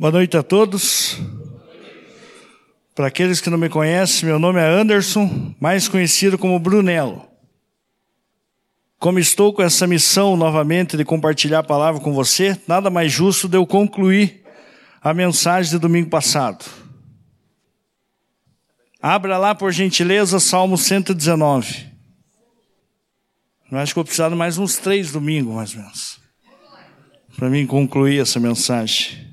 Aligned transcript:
Boa 0.00 0.12
noite 0.12 0.34
a 0.34 0.42
todos. 0.42 1.18
Para 2.94 3.08
aqueles 3.08 3.38
que 3.38 3.50
não 3.50 3.58
me 3.58 3.68
conhecem, 3.68 4.26
meu 4.26 4.38
nome 4.38 4.58
é 4.58 4.66
Anderson, 4.66 5.54
mais 5.60 5.88
conhecido 5.88 6.38
como 6.38 6.58
Brunello. 6.58 7.28
Como 8.98 9.18
estou 9.18 9.52
com 9.52 9.60
essa 9.60 9.86
missão 9.86 10.38
novamente 10.38 10.96
de 10.96 11.04
compartilhar 11.04 11.58
a 11.58 11.62
palavra 11.62 12.00
com 12.00 12.14
você, 12.14 12.58
nada 12.66 12.88
mais 12.88 13.12
justo 13.12 13.46
de 13.46 13.58
eu 13.58 13.66
concluir 13.66 14.42
a 15.02 15.12
mensagem 15.12 15.70
de 15.70 15.78
domingo 15.78 16.08
passado. 16.08 16.64
Abra 19.02 19.36
lá, 19.36 19.54
por 19.54 19.70
gentileza, 19.70 20.40
Salmo 20.40 20.78
119. 20.78 21.88
Eu 23.70 23.76
acho 23.76 23.92
que 23.92 23.96
vou 23.96 24.04
precisar 24.04 24.30
de 24.30 24.34
mais 24.34 24.56
uns 24.56 24.78
três 24.78 25.12
domingos, 25.12 25.54
mais 25.54 25.74
ou 25.74 25.82
menos, 25.82 26.20
para 27.36 27.50
mim 27.50 27.66
concluir 27.66 28.18
essa 28.18 28.40
mensagem. 28.40 29.29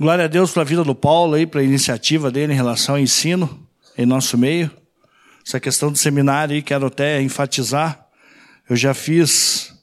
Glória 0.00 0.26
a 0.26 0.28
Deus 0.28 0.52
pela 0.52 0.64
vida 0.64 0.84
do 0.84 0.94
Paulo 0.94 1.34
aí, 1.34 1.44
para 1.44 1.60
a 1.60 1.64
iniciativa 1.64 2.30
dele 2.30 2.52
em 2.52 2.56
relação 2.56 2.94
ao 2.94 3.00
ensino 3.00 3.66
em 3.96 4.06
nosso 4.06 4.38
meio. 4.38 4.70
Essa 5.44 5.58
questão 5.58 5.90
do 5.90 5.98
seminário 5.98 6.54
aí, 6.54 6.62
quero 6.62 6.86
até 6.86 7.20
enfatizar. 7.20 8.06
Eu 8.70 8.76
já 8.76 8.94
fiz, 8.94 9.74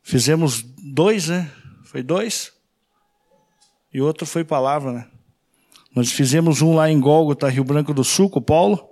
fizemos 0.00 0.62
dois, 0.62 1.26
né? 1.26 1.50
Foi 1.82 2.04
dois? 2.04 2.52
E 3.92 4.00
outro 4.00 4.24
foi 4.24 4.44
palavra, 4.44 4.92
né? 4.92 5.06
Nós 5.92 6.12
fizemos 6.12 6.62
um 6.62 6.76
lá 6.76 6.88
em 6.88 7.00
Gólgota, 7.00 7.48
Rio 7.48 7.64
Branco 7.64 7.92
do 7.92 8.04
Sul, 8.04 8.30
com 8.30 8.38
o 8.38 8.42
Paulo. 8.42 8.88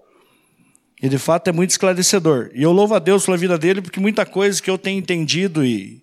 E 1.01 1.09
de 1.09 1.17
fato 1.17 1.47
é 1.47 1.53
muito 1.53 1.71
esclarecedor. 1.71 2.51
E 2.53 2.65
eu 2.65 2.73
louvo 2.73 2.97
a 2.97 2.99
Deus 2.99 3.25
pela 3.25 3.37
vida 3.37 3.57
dele, 3.57 3.81
porque 3.81 4.01
muita 4.01 4.27
coisa 4.27 4.61
que 4.61 4.69
eu 4.69 4.77
tenho 4.77 4.99
entendido 4.99 5.65
e 5.65 6.03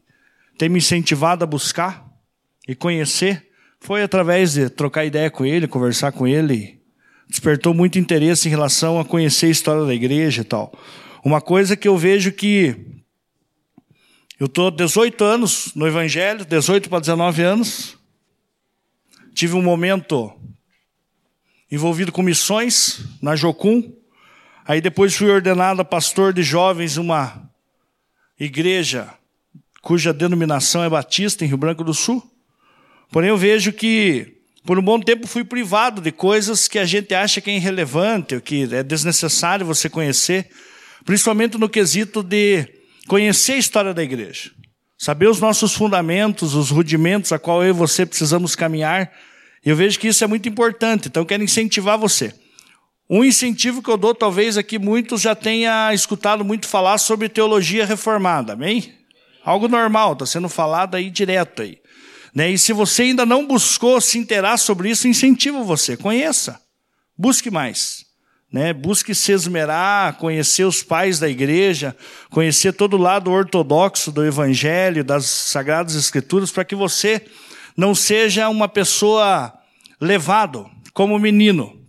tem 0.58 0.70
me 0.70 0.78
incentivado 0.78 1.44
a 1.44 1.48
buscar 1.48 2.10
e 2.66 2.74
conhecer, 2.74 3.46
foi 3.84 4.02
através 4.02 4.54
de 4.54 4.70
trocar 4.70 5.04
ideia 5.04 5.30
com 5.30 5.46
ele, 5.46 5.68
conversar 5.68 6.14
com 6.14 6.26
ele. 6.26 6.82
Despertou 7.28 7.74
muito 7.74 8.00
interesse 8.00 8.48
em 8.48 8.50
relação 8.50 8.98
a 8.98 9.04
conhecer 9.04 9.48
a 9.48 9.50
história 9.50 9.86
da 9.86 9.94
igreja 9.94 10.42
e 10.42 10.46
tal. 10.46 10.74
Uma 11.22 11.42
coisa 11.42 11.76
que 11.76 11.86
eu 11.86 11.98
vejo 11.98 12.32
que 12.32 12.78
eu 14.40 14.46
estou 14.46 14.72
18 14.72 15.22
anos 15.26 15.76
no 15.76 15.86
Evangelho, 15.86 16.46
18 16.46 16.90
para 16.90 17.02
19 17.02 17.42
anos. 17.44 17.98
Tive 19.36 19.56
um 19.56 19.62
momento 19.62 20.32
envolvido 21.70 22.14
com 22.14 22.22
missões 22.22 23.04
na 23.22 23.36
Jocum. 23.36 23.94
Aí 24.66 24.80
depois 24.80 25.14
fui 25.14 25.30
ordenado 25.30 25.84
pastor 25.84 26.32
de 26.32 26.42
jovens 26.42 26.96
uma 26.96 27.52
igreja 28.40 29.14
cuja 29.82 30.14
denominação 30.14 30.86
é 30.86 30.90
Batista, 30.90 31.44
em 31.44 31.50
Rio 31.50 31.58
Branco 31.58 31.84
do 31.84 31.94
Sul. 31.94 32.33
Porém, 33.14 33.30
eu 33.30 33.38
vejo 33.38 33.72
que 33.72 34.34
por 34.66 34.78
um 34.78 34.82
bom 34.82 35.00
tempo 35.00 35.26
fui 35.26 35.46
privado 35.46 36.02
de 36.02 36.12
coisas 36.12 36.68
que 36.68 36.78
a 36.78 36.86
gente 36.86 37.14
acha 37.14 37.40
que 37.40 37.50
é 37.50 37.56
irrelevante, 37.56 38.42
que 38.42 38.68
é 38.74 38.84
desnecessário 38.84 39.66
você 39.66 39.90
conhecer, 39.90 40.50
principalmente 41.06 41.58
no 41.58 41.70
quesito 41.70 42.22
de 42.22 42.68
conhecer 43.08 43.54
a 43.54 43.58
história 43.58 43.94
da 43.94 44.04
igreja. 44.04 44.52
Saber 44.98 45.30
os 45.30 45.40
nossos 45.40 45.74
fundamentos, 45.74 46.56
os 46.56 46.70
rudimentos 46.70 47.32
a 47.32 47.40
qual 47.40 47.64
eu 47.64 47.70
e 47.70 47.74
você 47.74 48.06
precisamos 48.06 48.54
caminhar 48.54 49.10
eu 49.66 49.78
vejo 49.78 49.98
que 49.98 50.10
isso 50.10 50.24
é 50.24 50.28
muito 50.28 50.50
importante, 50.50 51.08
então 51.08 51.24
quero 51.24 51.42
incentivar 51.42 51.98
você. 51.98 52.34
Um 53.10 53.24
incentivo 53.24 53.82
que 53.82 53.90
eu 53.90 53.96
dou, 53.96 54.14
talvez 54.14 54.58
aqui 54.58 54.78
muitos 54.78 55.22
já 55.22 55.34
tenham 55.34 55.94
escutado 55.94 56.44
muito 56.44 56.68
falar 56.68 56.98
sobre 56.98 57.30
teologia 57.30 57.86
reformada, 57.86 58.54
amém? 58.54 58.94
Algo 59.44 59.70
normal, 59.70 60.14
está 60.14 60.26
sendo 60.26 60.50
falado 60.50 60.96
aí 60.96 61.10
direto 61.10 61.62
aí. 61.62 61.78
Né? 62.34 62.52
E 62.52 62.58
se 62.58 62.74
você 62.74 63.04
ainda 63.04 63.26
não 63.26 63.46
buscou 63.46 64.02
se 64.02 64.18
interar 64.18 64.58
sobre 64.58 64.90
isso, 64.90 65.08
incentivo 65.08 65.64
você, 65.64 65.96
conheça, 65.96 66.60
busque 67.18 67.52
mais. 67.52 68.06
Né? 68.52 68.72
Busque 68.72 69.16
se 69.16 69.32
esmerar, 69.32 70.18
conhecer 70.18 70.64
os 70.64 70.84
pais 70.84 71.20
da 71.20 71.28
igreja, 71.28 71.96
conhecer 72.30 72.74
todo 72.74 72.96
o 72.96 73.02
lado 73.02 73.32
ortodoxo 73.32 74.12
do 74.12 74.26
evangelho, 74.26 75.04
das 75.04 75.26
sagradas 75.26 75.96
escrituras, 75.96 76.52
para 76.52 76.66
que 76.66 76.76
você 76.76 77.26
não 77.76 77.96
seja 77.96 78.50
uma 78.50 78.68
pessoa 78.68 79.54
levado 80.00 80.70
como 80.94 81.18
menino, 81.18 81.80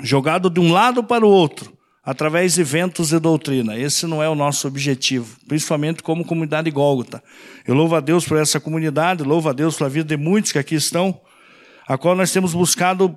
jogado 0.00 0.50
de 0.50 0.58
um 0.58 0.72
lado 0.72 1.04
para 1.04 1.24
o 1.24 1.30
outro, 1.30 1.76
através 2.04 2.54
de 2.54 2.64
ventos 2.64 3.10
de 3.10 3.18
doutrina. 3.18 3.78
Esse 3.78 4.06
não 4.06 4.22
é 4.22 4.28
o 4.28 4.34
nosso 4.34 4.66
objetivo, 4.66 5.36
principalmente 5.46 6.02
como 6.02 6.24
comunidade 6.24 6.70
Gólgota. 6.70 7.22
Eu 7.66 7.74
louvo 7.74 7.94
a 7.94 8.00
Deus 8.00 8.26
por 8.26 8.38
essa 8.38 8.58
comunidade, 8.58 9.22
louvo 9.22 9.48
a 9.48 9.52
Deus 9.52 9.76
pela 9.76 9.88
vida 9.88 10.16
de 10.16 10.22
muitos 10.22 10.50
que 10.50 10.58
aqui 10.58 10.74
estão, 10.74 11.20
a 11.86 11.96
qual 11.96 12.16
nós 12.16 12.32
temos 12.32 12.52
buscado 12.52 13.16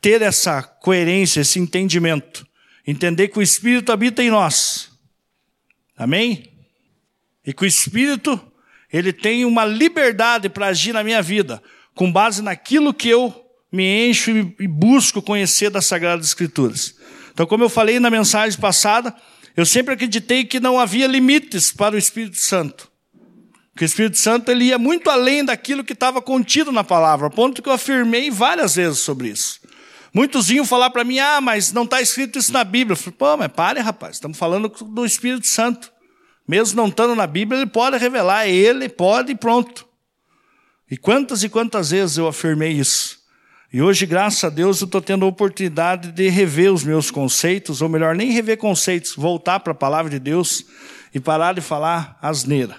ter 0.00 0.22
essa 0.22 0.62
coerência, 0.62 1.40
esse 1.40 1.58
entendimento, 1.58 2.46
entender 2.86 3.28
que 3.28 3.38
o 3.38 3.42
Espírito 3.42 3.92
habita 3.92 4.22
em 4.22 4.30
nós. 4.30 4.90
Amém? 5.96 6.52
E 7.44 7.52
que 7.52 7.64
o 7.64 7.66
Espírito 7.66 8.40
ele 8.92 9.12
tem 9.12 9.44
uma 9.44 9.64
liberdade 9.64 10.48
para 10.48 10.68
agir 10.68 10.92
na 10.92 11.04
minha 11.04 11.20
vida, 11.20 11.62
com 11.94 12.10
base 12.10 12.40
naquilo 12.40 12.94
que 12.94 13.08
eu 13.08 13.34
me 13.70 14.08
encho 14.08 14.30
e 14.30 14.66
busco 14.66 15.20
conhecer 15.20 15.70
das 15.70 15.86
Sagradas 15.86 16.26
Escrituras. 16.26 16.95
Então, 17.36 17.44
como 17.44 17.62
eu 17.62 17.68
falei 17.68 18.00
na 18.00 18.08
mensagem 18.08 18.58
passada, 18.58 19.14
eu 19.54 19.66
sempre 19.66 19.92
acreditei 19.92 20.42
que 20.42 20.58
não 20.58 20.80
havia 20.80 21.06
limites 21.06 21.70
para 21.70 21.94
o 21.94 21.98
Espírito 21.98 22.38
Santo. 22.38 22.90
Que 23.76 23.84
o 23.84 23.86
Espírito 23.86 24.16
Santo 24.16 24.50
ele 24.50 24.64
ia 24.64 24.78
muito 24.78 25.10
além 25.10 25.44
daquilo 25.44 25.84
que 25.84 25.92
estava 25.92 26.22
contido 26.22 26.72
na 26.72 26.82
palavra, 26.82 27.28
ponto 27.28 27.60
que 27.60 27.68
eu 27.68 27.74
afirmei 27.74 28.30
várias 28.30 28.76
vezes 28.76 29.00
sobre 29.00 29.28
isso. 29.28 29.60
Muitos 30.14 30.50
iam 30.50 30.64
falar 30.64 30.88
para 30.88 31.04
mim, 31.04 31.18
ah, 31.18 31.38
mas 31.42 31.74
não 31.74 31.82
está 31.82 32.00
escrito 32.00 32.38
isso 32.38 32.54
na 32.54 32.64
Bíblia. 32.64 32.94
Eu 32.94 32.96
falei, 32.96 33.16
pô, 33.18 33.36
mas 33.36 33.52
pare, 33.52 33.80
rapaz, 33.80 34.16
estamos 34.16 34.38
falando 34.38 34.70
do 34.70 35.04
Espírito 35.04 35.46
Santo. 35.46 35.92
Mesmo 36.48 36.74
não 36.74 36.88
estando 36.88 37.14
na 37.14 37.26
Bíblia, 37.26 37.60
ele 37.60 37.70
pode 37.70 37.98
revelar, 37.98 38.48
ele 38.48 38.88
pode 38.88 39.32
e 39.32 39.34
pronto. 39.34 39.86
E 40.90 40.96
quantas 40.96 41.42
e 41.42 41.50
quantas 41.50 41.90
vezes 41.90 42.16
eu 42.16 42.26
afirmei 42.26 42.72
isso. 42.72 43.15
E 43.76 43.82
hoje, 43.82 44.06
graças 44.06 44.42
a 44.42 44.48
Deus, 44.48 44.80
eu 44.80 44.86
estou 44.86 45.02
tendo 45.02 45.26
a 45.26 45.28
oportunidade 45.28 46.10
de 46.10 46.30
rever 46.30 46.72
os 46.72 46.82
meus 46.82 47.10
conceitos, 47.10 47.82
ou 47.82 47.90
melhor, 47.90 48.14
nem 48.14 48.30
rever 48.30 48.56
conceitos, 48.56 49.14
voltar 49.14 49.60
para 49.60 49.72
a 49.72 49.76
palavra 49.76 50.10
de 50.10 50.18
Deus 50.18 50.64
e 51.14 51.20
parar 51.20 51.52
de 51.52 51.60
falar 51.60 52.18
asneira. 52.22 52.74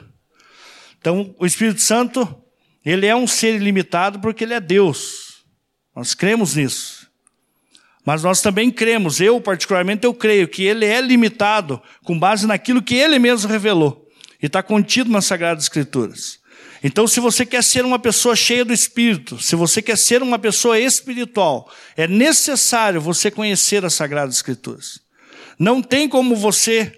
Então, 0.99 1.35
o 1.37 1.45
Espírito 1.45 1.81
Santo, 1.81 2.27
ele 2.83 3.05
é 3.05 3.15
um 3.15 3.27
ser 3.27 3.53
ilimitado 3.53 4.19
porque 4.19 4.43
ele 4.43 4.55
é 4.55 4.59
Deus. 4.59 5.43
Nós 5.95 6.15
cremos 6.15 6.55
nisso. 6.55 7.07
Mas 8.03 8.23
nós 8.23 8.41
também 8.41 8.71
cremos, 8.71 9.21
eu 9.21 9.39
particularmente 9.39 10.03
eu 10.03 10.15
creio 10.15 10.47
que 10.47 10.63
ele 10.63 10.83
é 10.83 10.99
limitado 10.99 11.79
com 12.03 12.17
base 12.17 12.47
naquilo 12.47 12.81
que 12.81 12.95
ele 12.95 13.19
mesmo 13.19 13.47
revelou 13.47 14.09
e 14.41 14.47
está 14.47 14.63
contido 14.63 15.11
nas 15.11 15.25
Sagradas 15.25 15.65
Escrituras. 15.65 16.39
Então, 16.83 17.07
se 17.07 17.19
você 17.19 17.45
quer 17.45 17.63
ser 17.63 17.83
uma 17.85 17.97
pessoa 17.97 18.35
cheia 18.35 18.63
do 18.63 18.73
Espírito, 18.73 19.39
se 19.39 19.55
você 19.55 19.81
quer 19.81 19.97
ser 19.97 20.21
uma 20.21 20.37
pessoa 20.37 20.79
espiritual, 20.79 21.71
é 21.95 22.07
necessário 22.07 23.01
você 23.01 23.31
conhecer 23.31 23.83
as 23.83 23.93
Sagradas 23.93 24.35
Escrituras. 24.35 24.99
Não 25.57 25.81
tem 25.81 26.07
como 26.07 26.35
você 26.35 26.91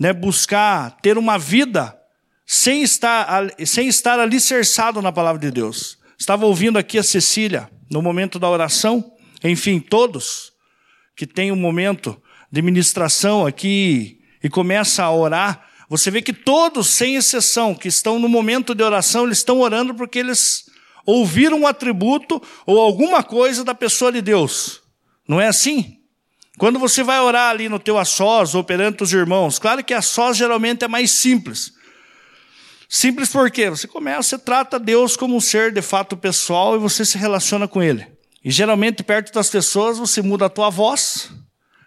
né, 0.00 0.12
buscar 0.12 0.96
ter 1.00 1.16
uma 1.16 1.38
vida 1.38 1.96
sem 2.44 2.82
estar, 2.82 3.52
sem 3.64 3.88
estar 3.88 4.18
alicerçado 4.18 5.00
na 5.00 5.12
palavra 5.12 5.40
de 5.40 5.50
Deus. 5.50 5.98
Estava 6.18 6.46
ouvindo 6.46 6.78
aqui 6.78 6.98
a 6.98 7.02
Cecília 7.02 7.70
no 7.90 8.02
momento 8.02 8.38
da 8.38 8.48
oração 8.48 9.12
enfim, 9.42 9.78
todos 9.78 10.52
que 11.16 11.26
têm 11.26 11.52
um 11.52 11.56
momento 11.56 12.20
de 12.50 12.62
ministração 12.62 13.46
aqui 13.46 14.20
e 14.42 14.48
começa 14.48 15.04
a 15.04 15.12
orar, 15.12 15.67
você 15.88 16.10
vê 16.10 16.20
que 16.20 16.32
todos, 16.32 16.88
sem 16.88 17.14
exceção, 17.14 17.74
que 17.74 17.88
estão 17.88 18.18
no 18.18 18.28
momento 18.28 18.74
de 18.74 18.82
oração, 18.82 19.24
eles 19.24 19.38
estão 19.38 19.60
orando 19.60 19.94
porque 19.94 20.18
eles 20.18 20.66
ouviram 21.06 21.60
um 21.60 21.66
atributo 21.66 22.42
ou 22.66 22.78
alguma 22.78 23.22
coisa 23.22 23.64
da 23.64 23.74
pessoa 23.74 24.12
de 24.12 24.20
Deus. 24.20 24.82
Não 25.26 25.40
é 25.40 25.48
assim? 25.48 25.98
Quando 26.58 26.78
você 26.78 27.02
vai 27.02 27.20
orar 27.20 27.50
ali 27.50 27.68
no 27.68 27.78
teu 27.78 27.96
a 27.96 28.04
sós 28.04 28.54
ou 28.54 28.62
perante 28.62 29.02
os 29.02 29.12
irmãos, 29.12 29.58
claro 29.58 29.82
que 29.82 29.94
a 29.94 30.02
sós 30.02 30.36
geralmente 30.36 30.84
é 30.84 30.88
mais 30.88 31.10
simples. 31.10 31.72
Simples 32.88 33.30
porque 33.30 33.70
você 33.70 33.86
começa, 33.86 34.22
você 34.22 34.38
trata 34.38 34.78
Deus 34.78 35.16
como 35.16 35.36
um 35.36 35.40
ser 35.40 35.72
de 35.72 35.80
fato 35.80 36.16
pessoal 36.16 36.74
e 36.74 36.78
você 36.78 37.04
se 37.04 37.16
relaciona 37.16 37.68
com 37.68 37.82
Ele. 37.82 38.06
E 38.44 38.50
geralmente, 38.50 39.02
perto 39.02 39.32
das 39.32 39.48
pessoas, 39.50 39.98
você 39.98 40.20
muda 40.22 40.46
a 40.46 40.50
tua 40.50 40.70
voz. 40.70 41.30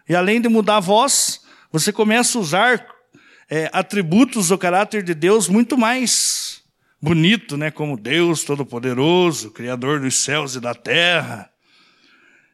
E 0.07 0.15
além 0.15 0.41
de 0.41 0.49
mudar 0.49 0.77
a 0.77 0.79
voz, 0.79 1.41
você 1.71 1.91
começa 1.91 2.37
a 2.37 2.41
usar 2.41 2.90
é, 3.53 3.69
atributos 3.73 4.47
do 4.47 4.57
caráter 4.57 5.03
de 5.03 5.13
Deus 5.13 5.49
muito 5.49 5.77
mais 5.77 6.61
bonito, 7.01 7.57
né? 7.57 7.69
Como 7.69 7.97
Deus 7.97 8.45
Todo-Poderoso, 8.45 9.51
Criador 9.51 9.99
dos 9.99 10.23
céus 10.23 10.55
e 10.55 10.61
da 10.61 10.73
terra, 10.73 11.51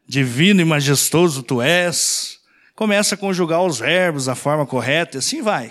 divino 0.04 0.60
e 0.60 0.64
majestoso 0.64 1.44
tu 1.44 1.62
és. 1.62 2.40
Começa 2.74 3.14
a 3.14 3.18
conjugar 3.18 3.62
os 3.62 3.78
verbos 3.78 4.24
da 4.24 4.34
forma 4.34 4.66
correta 4.66 5.16
e 5.16 5.20
assim 5.20 5.40
vai. 5.40 5.70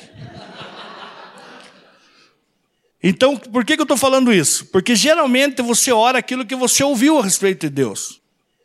Então, 3.03 3.35
por 3.35 3.65
que, 3.65 3.75
que 3.75 3.81
eu 3.81 3.83
estou 3.83 3.97
falando 3.97 4.31
isso? 4.31 4.65
Porque 4.67 4.95
geralmente 4.95 5.61
você 5.61 5.91
ora 5.91 6.19
aquilo 6.19 6.45
que 6.45 6.55
você 6.55 6.83
ouviu 6.85 7.19
a 7.19 7.23
respeito 7.23 7.67
de 7.67 7.69
Deus. 7.69 8.21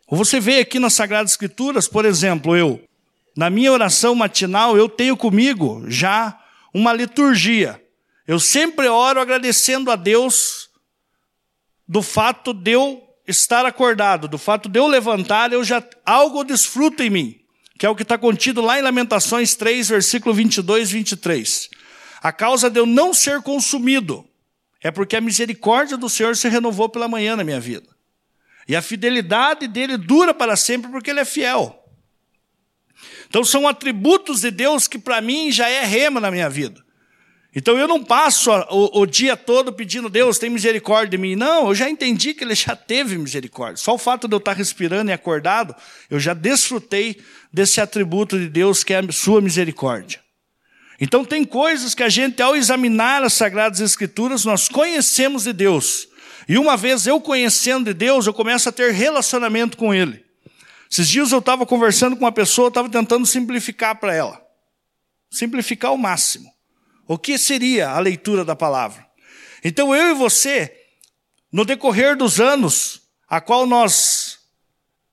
Ou 0.07 0.17
você 0.17 0.39
vê 0.39 0.61
aqui 0.61 0.79
nas 0.79 0.95
Sagradas 0.95 1.33
Escrituras, 1.33 1.89
por 1.89 2.05
exemplo, 2.05 2.57
eu, 2.57 2.81
na 3.37 3.51
minha 3.51 3.73
oração 3.73 4.15
matinal, 4.15 4.77
eu 4.77 4.89
tenho 4.89 5.17
comigo 5.17 5.85
já 5.89 6.39
uma 6.73 6.93
liturgia. 6.93 7.83
Eu 8.27 8.39
sempre 8.39 8.89
oro 8.89 9.21
agradecendo 9.21 9.91
a 9.91 9.97
Deus 9.97 10.71
do 11.87 12.03
fato 12.03 12.55
de 12.55 12.73
eu 12.73 13.03
estar 13.27 13.67
acordado, 13.67 14.29
do 14.29 14.39
fato 14.39 14.69
de 14.69 14.79
eu 14.79 14.87
levantar, 14.87 15.53
eu 15.53 15.63
já 15.63 15.83
algo 16.05 16.45
desfruto 16.45 17.03
em 17.03 17.11
mim, 17.11 17.41
que 17.79 17.87
é 17.87 17.89
o 17.89 17.95
que 17.95 18.03
está 18.03 18.17
contido 18.17 18.61
lá 18.61 18.79
em 18.79 18.83
Lamentações 18.83 19.55
3, 19.55 19.89
versículo 19.89 20.35
22 20.35 20.91
e 20.91 20.93
23. 20.95 21.71
A 22.23 22.33
causa 22.33 22.71
de 22.71 22.79
eu 22.79 22.87
não 22.87 23.13
ser 23.13 23.43
consumido 23.43 24.27
é 24.81 24.91
porque 24.91 25.17
a 25.17 25.21
misericórdia 25.21 25.97
do 25.97 26.09
Senhor 26.09 26.37
se 26.37 26.49
renovou 26.49 26.89
pela 26.89 27.09
manhã 27.09 27.37
na 27.37 27.45
minha 27.45 27.61
vida. 27.61 27.89
E 28.67 28.77
a 28.77 28.83
fidelidade 28.83 29.67
dele 29.67 29.97
dura 29.97 30.33
para 30.33 30.57
sempre 30.57 30.91
porque 30.91 31.11
ele 31.11 31.21
é 31.21 31.25
fiel. 31.25 31.82
Então 33.33 33.43
são 33.43 33.67
atributos 33.67 34.43
de 34.43 34.51
Deus 34.51 34.87
que 34.87 34.99
para 34.99 35.19
mim 35.23 35.51
já 35.51 35.67
é 35.67 35.87
rema 35.87 36.21
na 36.21 36.31
minha 36.31 36.51
vida. 36.51 36.85
Então 37.57 37.79
eu 37.79 37.89
não 37.89 38.05
passo 38.05 38.51
o, 38.51 39.01
o, 39.01 39.07
dia 39.07 39.39
todo 39.39 39.73
pedindo, 39.73 40.11
Deus, 40.11 40.39
tem 40.39 40.51
misericórdia 40.51 41.13
de 41.13 41.17
mim. 41.17 41.35
Não, 41.35 41.69
eu 41.69 41.75
já 41.75 41.89
entendi 41.89 42.35
que 42.35 42.45
Ele 42.45 42.55
já 42.55 42.77
teve 42.77 43.17
misericórdia. 43.17 43.79
Só 43.79 43.95
o 43.95 43.99
fato 43.99 44.29
de 44.29 44.35
eu 44.35 44.39
estar 44.39 44.53
respirando 44.53 45.11
e 45.11 45.15
acordado, 45.15 45.75
eu 46.11 46.21
já 46.21 46.35
desfrutei 46.35 47.23
desse 47.51 47.81
atributo 47.81 48.39
de 48.39 48.51
Deus 48.51 48.85
que 48.85 48.93
é 48.93 48.99
a 48.99 49.13
sua 49.13 49.41
misericórdia. 49.41 50.21
Então 51.01 51.25
tem 51.25 51.43
coisas 51.43 51.95
que 51.95 52.03
a 52.03 52.11
gente, 52.11 52.43
ao 52.43 52.55
examinar 52.55 53.23
as 53.23 53.33
Sagradas 53.33 53.81
Escrituras, 53.81 54.45
nós 54.45 54.69
conhecemos 54.69 55.45
de 55.45 55.55
Deus. 55.55 56.07
E 56.47 56.59
uma 56.59 56.77
vez 56.77 57.07
eu 57.07 57.19
conhecendo 57.19 57.87
de 57.87 57.95
Deus, 57.95 58.27
eu 58.27 58.35
começo 58.35 58.69
a 58.69 58.73
ter 58.73 58.93
relacionamento 58.93 59.79
com 59.79 59.95
Ele. 59.95 60.23
Esses 60.93 61.09
dias 61.09 61.33
eu 61.33 61.39
estava 61.39 61.65
conversando 61.65 62.15
com 62.15 62.23
uma 62.27 62.31
pessoa, 62.31 62.69
estava 62.69 62.87
tentando 62.87 63.25
simplificar 63.25 63.99
para 63.99 64.15
ela. 64.15 64.47
Simplificar 65.31 65.91
ao 65.91 65.97
máximo. 65.97 66.53
O 67.09 67.17
que 67.17 67.39
seria 67.39 67.89
a 67.89 67.99
leitura 67.99 68.45
da 68.45 68.55
palavra? 68.55 69.07
Então 69.65 69.97
eu 69.97 70.11
e 70.11 70.15
você, 70.15 70.71
no 71.51 71.65
decorrer 71.65 72.15
dos 72.15 72.41
anos, 72.41 73.09
a 73.27 73.41
qual 73.41 73.67
nós 73.67 74.41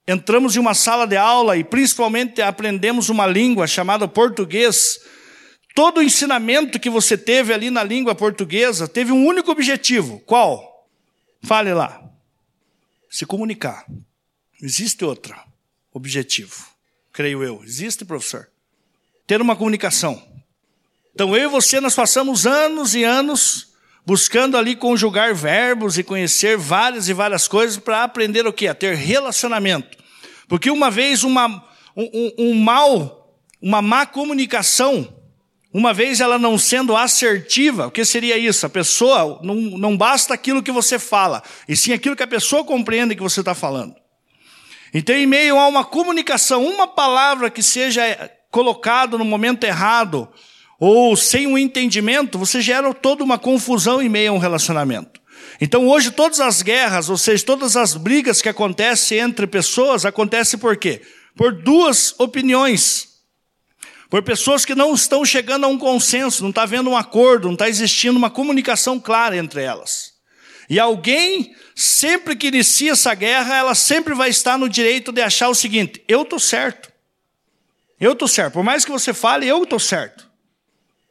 entramos 0.06 0.58
em 0.58 0.60
uma 0.60 0.74
sala 0.74 1.08
de 1.08 1.16
aula 1.16 1.56
e 1.56 1.64
principalmente 1.64 2.42
aprendemos 2.42 3.08
uma 3.08 3.26
língua 3.26 3.66
chamada 3.66 4.06
português, 4.06 5.00
todo 5.74 6.00
o 6.00 6.04
ensinamento 6.04 6.78
que 6.78 6.90
você 6.90 7.18
teve 7.18 7.54
ali 7.54 7.70
na 7.70 7.86
língua 7.86 8.14
portuguesa 8.14 8.86
teve 8.86 9.14
um 9.14 9.26
único 9.26 9.50
objetivo. 9.50 10.20
Qual? 10.26 10.90
Fale 11.42 11.74
lá. 11.74 12.04
Se 13.10 13.26
comunicar. 13.26 13.86
Existe 14.62 15.06
outro 15.06 15.49
objetivo, 16.00 16.66
creio 17.12 17.44
eu. 17.44 17.62
Existe, 17.63 18.06
professor? 18.06 18.50
Ter 19.28 19.42
uma 19.42 19.56
comunicação. 19.56 20.22
Então 21.13 21.36
eu 21.36 21.50
e 21.50 21.51
você 21.51 21.80
nós 21.80 21.94
passamos 21.94 22.48
anos 22.48 22.96
e 22.96 23.04
anos 23.04 23.74
buscando 24.06 24.57
ali 24.57 24.75
conjugar 24.75 25.36
verbos 25.36 25.98
e 25.98 26.04
conhecer 26.04 26.57
várias 26.57 27.10
e 27.10 27.13
várias 27.13 27.48
coisas 27.48 27.78
para 27.78 28.04
aprender 28.04 28.48
o 28.48 28.54
que? 28.54 28.68
A 28.68 28.74
ter 28.74 28.96
relacionamento. 28.96 29.98
Porque 30.48 30.72
uma 30.72 30.90
vez 30.90 31.24
uma, 31.24 31.63
um, 31.96 32.31
um 32.40 32.56
mal, 32.56 33.38
uma 33.62 33.81
má 33.81 34.06
comunicação, 34.06 35.13
uma 35.72 35.94
vez 35.94 36.19
ela 36.19 36.40
não 36.40 36.57
sendo 36.57 36.95
assertiva, 36.95 37.88
o 37.88 37.92
que 37.92 38.04
seria 38.04 38.38
isso? 38.38 38.66
A 38.66 38.69
pessoa, 38.69 39.40
não, 39.44 39.56
não 39.56 39.95
basta 39.95 40.34
aquilo 40.34 40.63
que 40.63 40.72
você 40.72 40.98
fala, 40.98 41.44
e 41.68 41.75
sim 41.75 41.94
aquilo 41.94 42.16
que 42.16 42.24
a 42.24 42.28
pessoa 42.28 42.63
compreende 42.63 43.16
que 43.16 43.22
você 43.22 43.42
está 43.42 43.54
falando. 43.54 43.94
Então, 44.94 45.16
em 45.16 45.26
meio 45.26 45.58
a 45.58 45.68
uma 45.68 45.86
comunicação, 45.86 46.66
uma 46.66 46.88
palavra 46.88 47.50
que 47.50 47.62
seja 47.62 48.02
colocada 48.50 49.18
no 49.18 49.26
momento 49.26 49.64
errado, 49.64 50.28
ou 50.80 51.16
sem 51.16 51.46
um 51.46 51.58
entendimento, 51.58 52.40
você 52.40 52.62
gera 52.62 52.94
toda 52.94 53.24
uma 53.24 53.38
confusão 53.38 54.02
em 54.02 54.10
meio 54.10 54.32
a 54.32 54.36
um 54.36 54.40
relacionamento. 54.40 55.20
Então 55.60 55.88
hoje 55.88 56.12
todas 56.12 56.40
as 56.40 56.62
guerras, 56.62 57.10
ou 57.10 57.18
seja, 57.18 57.46
todas 57.46 57.76
as 57.76 57.96
brigas 57.96 58.42
que 58.42 58.50
acontecem 58.50 59.20
entre 59.20 59.46
pessoas, 59.46 60.06
acontecem 60.06 60.58
por 60.58 60.78
quê? 60.78 61.02
Por 61.36 61.54
duas 61.54 62.16
opiniões. 62.18 63.10
Por 64.10 64.24
pessoas 64.24 64.66
que 64.66 64.74
não 64.74 64.94
estão 64.96 65.24
chegando 65.24 65.66
a 65.66 65.68
um 65.68 65.78
consenso, 65.78 66.42
não 66.42 66.50
está 66.50 66.64
havendo 66.64 66.90
um 66.90 66.98
acordo, 66.98 67.48
não 67.48 67.54
está 67.54 67.70
existindo 67.70 68.18
uma 68.18 68.30
comunicação 68.30 69.00
clara 69.00 69.38
entre 69.38 69.62
elas. 69.62 70.09
E 70.69 70.80
alguém, 70.80 71.56
sempre 71.75 72.36
que 72.36 72.48
inicia 72.48 72.92
essa 72.92 73.13
guerra, 73.16 73.56
ela 73.56 73.74
sempre 73.74 74.13
vai 74.13 74.30
estar 74.30 74.57
no 74.57 74.69
direito 74.69 75.12
de 75.12 75.21
achar 75.21 75.50
o 75.50 75.56
seguinte: 75.56 76.04
eu 76.07 76.21
estou 76.21 76.39
certo. 76.39 76.92
Eu 78.00 78.13
estou 78.13 78.27
certo. 78.27 78.54
Por 78.54 78.63
mais 78.63 78.86
que 78.86 78.92
você 78.92 79.13
fale, 79.13 79.48
eu 79.48 79.63
estou 79.63 79.80
certo. 79.80 80.30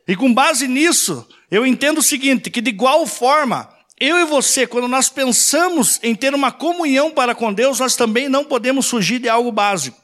E 0.06 0.14
com 0.14 0.32
base 0.32 0.68
nisso, 0.68 1.26
eu 1.50 1.66
entendo 1.66 1.98
o 1.98 2.02
seguinte: 2.02 2.50
que 2.50 2.60
de 2.60 2.70
igual 2.70 3.04
forma, 3.04 3.68
eu 3.98 4.16
e 4.18 4.24
você, 4.24 4.64
quando 4.64 4.86
nós 4.86 5.08
pensamos 5.08 5.98
em 6.04 6.14
ter 6.14 6.34
uma 6.34 6.52
comunhão 6.52 7.10
para 7.10 7.34
com 7.34 7.52
Deus, 7.52 7.80
nós 7.80 7.96
também 7.96 8.28
não 8.28 8.44
podemos 8.44 8.88
fugir 8.88 9.18
de 9.18 9.28
algo 9.28 9.50
básico. 9.50 10.00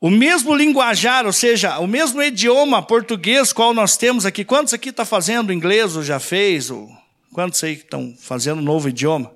O 0.00 0.10
mesmo 0.10 0.54
linguajar, 0.54 1.26
ou 1.26 1.32
seja, 1.32 1.78
o 1.78 1.86
mesmo 1.86 2.22
idioma 2.22 2.82
português 2.82 3.52
qual 3.52 3.72
nós 3.72 3.96
temos 3.96 4.26
aqui. 4.26 4.44
Quantos 4.44 4.74
aqui 4.74 4.90
está 4.90 5.04
fazendo 5.04 5.52
inglês 5.52 5.96
ou 5.96 6.02
já 6.02 6.20
fez? 6.20 6.70
Ou 6.70 6.97
quantos 7.38 7.62
aí 7.62 7.74
estão 7.74 8.16
fazendo 8.18 8.60
novo 8.60 8.88
idioma? 8.88 9.32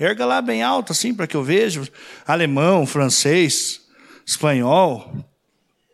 Erga 0.00 0.24
lá 0.24 0.40
bem 0.40 0.62
alto, 0.62 0.92
assim, 0.92 1.12
para 1.12 1.26
que 1.26 1.36
eu 1.36 1.44
veja. 1.44 1.86
Alemão, 2.26 2.86
francês, 2.86 3.82
espanhol. 4.24 5.14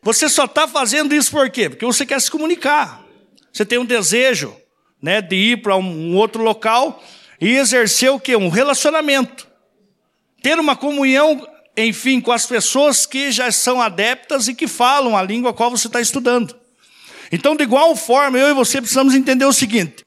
Você 0.04 0.28
só 0.28 0.44
está 0.44 0.68
fazendo 0.68 1.12
isso 1.12 1.32
por 1.32 1.50
quê? 1.50 1.68
Porque 1.68 1.84
você 1.84 2.06
quer 2.06 2.20
se 2.20 2.30
comunicar. 2.30 3.04
Você 3.52 3.64
tem 3.64 3.76
um 3.76 3.84
desejo 3.84 4.56
né, 5.02 5.20
de 5.20 5.34
ir 5.34 5.62
para 5.62 5.76
um 5.76 6.14
outro 6.14 6.44
local 6.44 7.02
e 7.40 7.56
exercer 7.56 8.12
o 8.12 8.20
quê? 8.20 8.36
Um 8.36 8.48
relacionamento. 8.48 9.48
Ter 10.44 10.60
uma 10.60 10.76
comunhão, 10.76 11.44
enfim, 11.76 12.20
com 12.20 12.30
as 12.30 12.46
pessoas 12.46 13.04
que 13.04 13.32
já 13.32 13.50
são 13.50 13.82
adeptas 13.82 14.46
e 14.46 14.54
que 14.54 14.68
falam 14.68 15.16
a 15.16 15.22
língua 15.24 15.50
a 15.50 15.54
qual 15.54 15.72
você 15.72 15.88
está 15.88 16.00
estudando. 16.00 16.54
Então, 17.32 17.56
de 17.56 17.64
igual 17.64 17.96
forma, 17.96 18.38
eu 18.38 18.50
e 18.50 18.54
você 18.54 18.80
precisamos 18.80 19.12
entender 19.12 19.44
o 19.44 19.52
seguinte: 19.52 20.04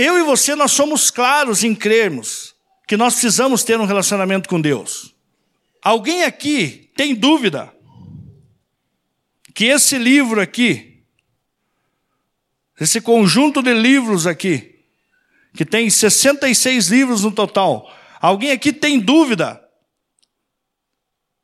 eu 0.00 0.18
e 0.18 0.22
você, 0.22 0.54
nós 0.54 0.72
somos 0.72 1.10
claros 1.10 1.64
em 1.64 1.74
crermos 1.74 2.54
que 2.86 2.96
nós 2.96 3.14
precisamos 3.14 3.62
ter 3.62 3.78
um 3.78 3.84
relacionamento 3.84 4.48
com 4.48 4.60
Deus. 4.60 5.14
Alguém 5.82 6.24
aqui 6.24 6.90
tem 6.96 7.14
dúvida 7.14 7.72
que 9.54 9.66
esse 9.66 9.96
livro 9.96 10.40
aqui, 10.40 11.02
esse 12.80 13.00
conjunto 13.00 13.62
de 13.62 13.74
livros 13.74 14.26
aqui, 14.26 14.80
que 15.54 15.64
tem 15.64 15.88
66 15.88 16.88
livros 16.88 17.22
no 17.22 17.30
total, 17.30 17.90
alguém 18.20 18.52
aqui 18.52 18.72
tem 18.72 18.98
dúvida 18.98 19.62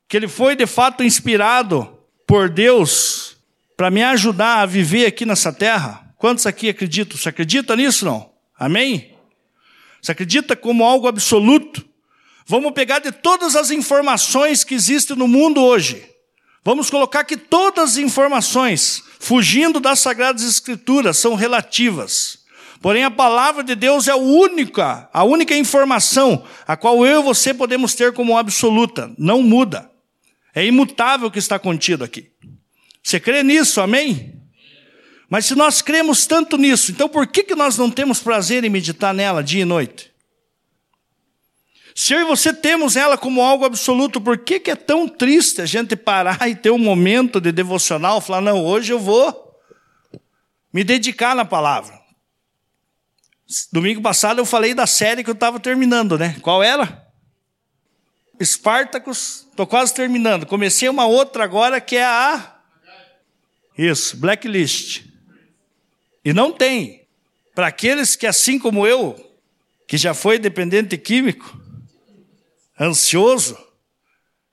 que 0.07 0.17
ele 0.17 0.27
foi 0.27 0.55
de 0.55 0.65
fato 0.65 1.03
inspirado 1.03 1.97
por 2.25 2.49
Deus 2.49 3.37
para 3.75 3.91
me 3.91 4.03
ajudar 4.03 4.61
a 4.61 4.65
viver 4.65 5.05
aqui 5.05 5.25
nessa 5.25 5.53
terra? 5.53 6.13
Quantos 6.17 6.45
aqui 6.45 6.69
acreditam? 6.69 7.17
Você 7.17 7.29
acredita 7.29 7.75
nisso 7.75 8.05
não? 8.05 8.36
Amém? 8.57 9.15
Você 10.01 10.11
acredita 10.11 10.55
como 10.55 10.83
algo 10.83 11.07
absoluto? 11.07 11.85
Vamos 12.45 12.71
pegar 12.71 12.99
de 12.99 13.11
todas 13.11 13.55
as 13.55 13.71
informações 13.71 14.63
que 14.63 14.73
existem 14.73 15.15
no 15.15 15.27
mundo 15.27 15.61
hoje 15.61 16.17
Vamos 16.67 16.89
colocar 16.89 17.23
que 17.23 17.37
todas 17.37 17.91
as 17.91 17.97
informações, 17.97 19.01
fugindo 19.21 19.79
das 19.79 19.99
Sagradas 19.99 20.43
Escrituras, 20.43 21.17
são 21.17 21.33
relativas. 21.33 22.39
Porém, 22.81 23.05
a 23.05 23.09
palavra 23.09 23.63
de 23.63 23.73
Deus 23.73 24.09
é 24.09 24.11
a 24.11 24.17
única, 24.17 25.09
a 25.13 25.23
única 25.23 25.55
informação 25.55 26.43
a 26.67 26.75
qual 26.75 27.05
eu 27.05 27.21
e 27.21 27.23
você 27.23 27.53
podemos 27.53 27.95
ter 27.95 28.11
como 28.11 28.37
absoluta. 28.37 29.09
Não 29.17 29.41
muda. 29.41 29.89
É 30.53 30.65
imutável 30.65 31.29
o 31.29 31.31
que 31.31 31.39
está 31.39 31.57
contido 31.57 32.03
aqui. 32.03 32.31
Você 33.01 33.17
crê 33.17 33.43
nisso, 33.43 33.79
amém? 33.79 34.36
Mas 35.29 35.45
se 35.45 35.55
nós 35.55 35.81
cremos 35.81 36.25
tanto 36.25 36.57
nisso, 36.57 36.91
então 36.91 37.09
por 37.09 37.27
que, 37.27 37.43
que 37.43 37.55
nós 37.55 37.77
não 37.77 37.91
temos 37.91 38.19
prazer 38.19 38.63
em 38.63 38.69
meditar 38.69 39.13
nela 39.13 39.43
dia 39.43 39.61
e 39.61 39.65
noite? 39.65 40.11
Se 41.93 42.13
eu 42.13 42.21
e 42.21 42.23
você 42.23 42.53
temos 42.53 42.95
ela 42.95 43.17
como 43.17 43.41
algo 43.41 43.65
absoluto, 43.65 44.21
por 44.21 44.37
que, 44.37 44.59
que 44.59 44.69
é 44.69 44.75
tão 44.75 45.07
triste 45.07 45.61
a 45.61 45.65
gente 45.65 45.95
parar 45.95 46.47
e 46.47 46.55
ter 46.55 46.69
um 46.69 46.77
momento 46.77 47.41
de 47.41 47.51
devocional, 47.51 48.21
falar, 48.21 48.39
não, 48.39 48.63
hoje 48.63 48.93
eu 48.93 48.99
vou 48.99 49.59
me 50.71 50.83
dedicar 50.83 51.35
na 51.35 51.43
palavra. 51.43 51.99
Domingo 53.71 54.01
passado 54.01 54.39
eu 54.39 54.45
falei 54.45 54.73
da 54.73 54.85
série 54.85 55.23
que 55.23 55.29
eu 55.29 55.33
estava 55.33 55.59
terminando, 55.59 56.17
né? 56.17 56.37
Qual 56.41 56.61
era? 56.61 57.07
Espartacus, 58.39 59.47
estou 59.49 59.65
quase 59.65 59.93
terminando. 59.93 60.45
Comecei 60.45 60.87
uma 60.87 61.07
outra 61.07 61.43
agora 61.43 61.81
que 61.81 61.95
é 61.95 62.05
a. 62.05 62.59
Isso, 63.75 64.17
Blacklist. 64.17 65.16
E 66.27 66.33
não 66.33 66.51
tem. 66.51 67.07
para 67.55 67.67
aqueles 67.67 68.17
que, 68.17 68.27
assim 68.27 68.59
como 68.59 68.85
eu, 68.85 69.15
que 69.87 69.95
já 69.95 70.13
foi 70.13 70.37
dependente 70.37 70.97
químico, 70.97 71.57
ansioso, 72.77 73.57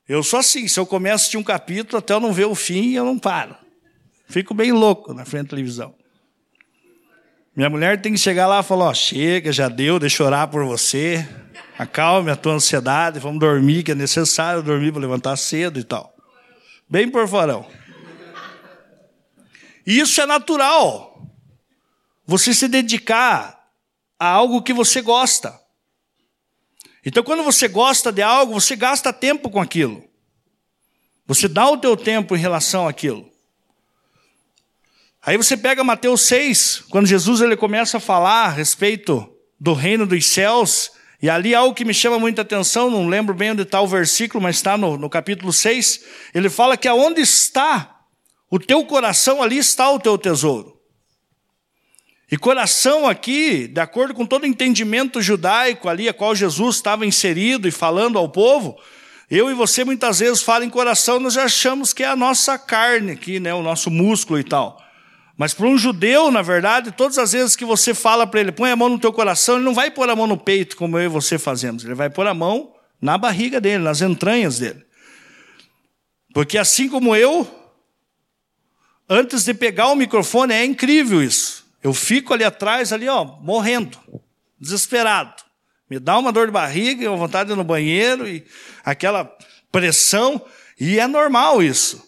eu 0.07 0.23
sou 0.23 0.39
assim, 0.39 0.69
se 0.69 0.79
eu 0.79 0.85
começo 0.85 1.29
de 1.29 1.35
um 1.35 1.43
capítulo 1.43 1.97
até 1.97 2.13
eu 2.13 2.21
não 2.21 2.31
ver 2.31 2.45
o 2.45 2.55
fim, 2.55 2.93
eu 2.93 3.03
não 3.03 3.19
paro. 3.19 3.57
Fico 4.29 4.53
bem 4.53 4.71
louco 4.71 5.13
na 5.13 5.25
frente 5.25 5.47
da 5.47 5.49
televisão. 5.49 5.93
Minha 7.53 7.69
mulher 7.69 8.01
tem 8.01 8.13
que 8.13 8.19
chegar 8.19 8.47
lá 8.47 8.61
e 8.61 8.63
falar: 8.63 8.85
ó, 8.85 8.93
chega, 8.93 9.51
já 9.51 9.67
deu, 9.67 9.99
deixa 9.99 10.23
eu 10.23 10.27
orar 10.27 10.47
por 10.47 10.63
você, 10.63 11.27
acalme 11.77 12.31
a 12.31 12.37
tua 12.37 12.53
ansiedade, 12.53 13.19
vamos 13.19 13.41
dormir, 13.41 13.83
que 13.83 13.91
é 13.91 13.95
necessário 13.95 14.63
dormir 14.63 14.93
para 14.93 15.01
levantar 15.01 15.35
cedo 15.35 15.77
e 15.77 15.83
tal. 15.83 16.15
Bem 16.89 17.09
por 17.11 17.27
farão. 17.27 17.67
E 19.85 19.99
isso 19.99 20.21
é 20.21 20.25
natural. 20.25 21.11
Você 22.25 22.53
se 22.53 22.67
dedicar 22.67 23.69
a 24.19 24.27
algo 24.27 24.61
que 24.61 24.73
você 24.73 25.01
gosta. 25.01 25.59
Então, 27.05 27.23
quando 27.23 27.43
você 27.43 27.67
gosta 27.67 28.11
de 28.11 28.21
algo, 28.21 28.59
você 28.59 28.75
gasta 28.75 29.13
tempo 29.13 29.49
com 29.49 29.61
aquilo. 29.61 30.03
Você 31.27 31.47
dá 31.47 31.69
o 31.69 31.77
teu 31.77 31.95
tempo 31.95 32.35
em 32.35 32.39
relação 32.39 32.87
àquilo. 32.87 33.29
Aí 35.21 35.37
você 35.37 35.57
pega 35.57 35.83
Mateus 35.83 36.21
6, 36.21 36.83
quando 36.89 37.07
Jesus 37.07 37.41
ele 37.41 37.57
começa 37.57 37.97
a 37.97 37.99
falar 37.99 38.45
a 38.45 38.49
respeito 38.49 39.27
do 39.59 39.73
reino 39.73 40.05
dos 40.05 40.25
céus, 40.25 40.91
e 41.21 41.29
ali 41.29 41.55
algo 41.55 41.73
que 41.73 41.85
me 41.85 41.93
chama 41.93 42.19
muita 42.19 42.43
atenção, 42.43 42.91
não 42.91 43.07
lembro 43.07 43.33
bem 43.33 43.51
onde 43.51 43.63
está 43.63 43.81
o 43.81 43.87
versículo, 43.87 44.43
mas 44.43 44.57
está 44.57 44.77
no, 44.77 44.97
no 44.97 45.09
capítulo 45.09 45.51
6, 45.51 46.03
ele 46.33 46.49
fala 46.49 46.77
que 46.77 46.87
aonde 46.87 47.21
está 47.21 48.01
o 48.51 48.59
teu 48.59 48.85
coração, 48.85 49.41
ali 49.41 49.57
está 49.57 49.89
o 49.89 49.99
teu 49.99 50.17
tesouro. 50.17 50.74
E 52.35 52.37
coração 52.37 53.07
aqui, 53.07 53.65
de 53.65 53.79
acordo 53.79 54.13
com 54.13 54.25
todo 54.25 54.43
o 54.43 54.45
entendimento 54.45 55.21
judaico 55.21 55.87
ali, 55.87 56.09
a 56.09 56.13
qual 56.13 56.35
Jesus 56.35 56.75
estava 56.75 57.05
inserido 57.05 57.65
e 57.65 57.71
falando 57.71 58.17
ao 58.17 58.27
povo, 58.27 58.77
eu 59.31 59.49
e 59.49 59.53
você 59.53 59.85
muitas 59.85 60.19
vezes 60.19 60.43
falam 60.43 60.67
em 60.67 60.69
coração, 60.69 61.17
nós 61.17 61.35
já 61.35 61.45
achamos 61.45 61.93
que 61.93 62.03
é 62.03 62.07
a 62.09 62.15
nossa 62.15 62.59
carne 62.59 63.13
aqui, 63.13 63.39
né, 63.39 63.53
o 63.53 63.63
nosso 63.63 63.89
músculo 63.89 64.37
e 64.37 64.43
tal. 64.43 64.83
Mas 65.37 65.53
para 65.53 65.65
um 65.65 65.77
judeu, 65.77 66.29
na 66.29 66.41
verdade, 66.41 66.91
todas 66.91 67.17
as 67.17 67.31
vezes 67.31 67.55
que 67.55 67.63
você 67.63 67.93
fala 67.93 68.27
para 68.27 68.41
ele, 68.41 68.51
põe 68.51 68.69
a 68.69 68.75
mão 68.75 68.89
no 68.89 68.99
teu 68.99 69.13
coração, 69.13 69.55
ele 69.55 69.63
não 69.63 69.73
vai 69.73 69.89
pôr 69.89 70.09
a 70.09 70.13
mão 70.13 70.27
no 70.27 70.35
peito, 70.35 70.75
como 70.75 70.99
eu 70.99 71.05
e 71.05 71.07
você 71.07 71.39
fazemos. 71.39 71.85
Ele 71.85 71.95
vai 71.95 72.09
pôr 72.09 72.27
a 72.27 72.33
mão 72.33 72.73
na 73.01 73.17
barriga 73.17 73.61
dele, 73.61 73.81
nas 73.81 74.01
entranhas 74.01 74.59
dele. 74.59 74.83
Porque 76.33 76.57
assim 76.57 76.89
como 76.89 77.15
eu, 77.15 77.47
antes 79.09 79.45
de 79.45 79.53
pegar 79.53 79.87
o 79.87 79.95
microfone, 79.95 80.53
é 80.53 80.65
incrível 80.65 81.23
isso. 81.23 81.63
Eu 81.85 81.93
fico 81.93 82.33
ali 82.33 82.43
atrás, 82.43 82.91
ali, 82.91 83.07
ó, 83.07 83.23
morrendo, 83.23 83.99
desesperado. 84.59 85.35
Me 85.87 85.99
dá 85.99 86.17
uma 86.17 86.31
dor 86.31 86.47
de 86.47 86.51
barriga, 86.51 87.07
uma 87.07 87.15
vontade 87.15 87.45
de 87.45 87.53
ir 87.53 87.55
no 87.55 87.63
banheiro, 87.63 88.27
e 88.27 88.43
aquela 88.83 89.31
pressão, 89.71 90.43
e 90.79 90.99
é 90.99 91.05
normal 91.05 91.61
isso. 91.61 92.03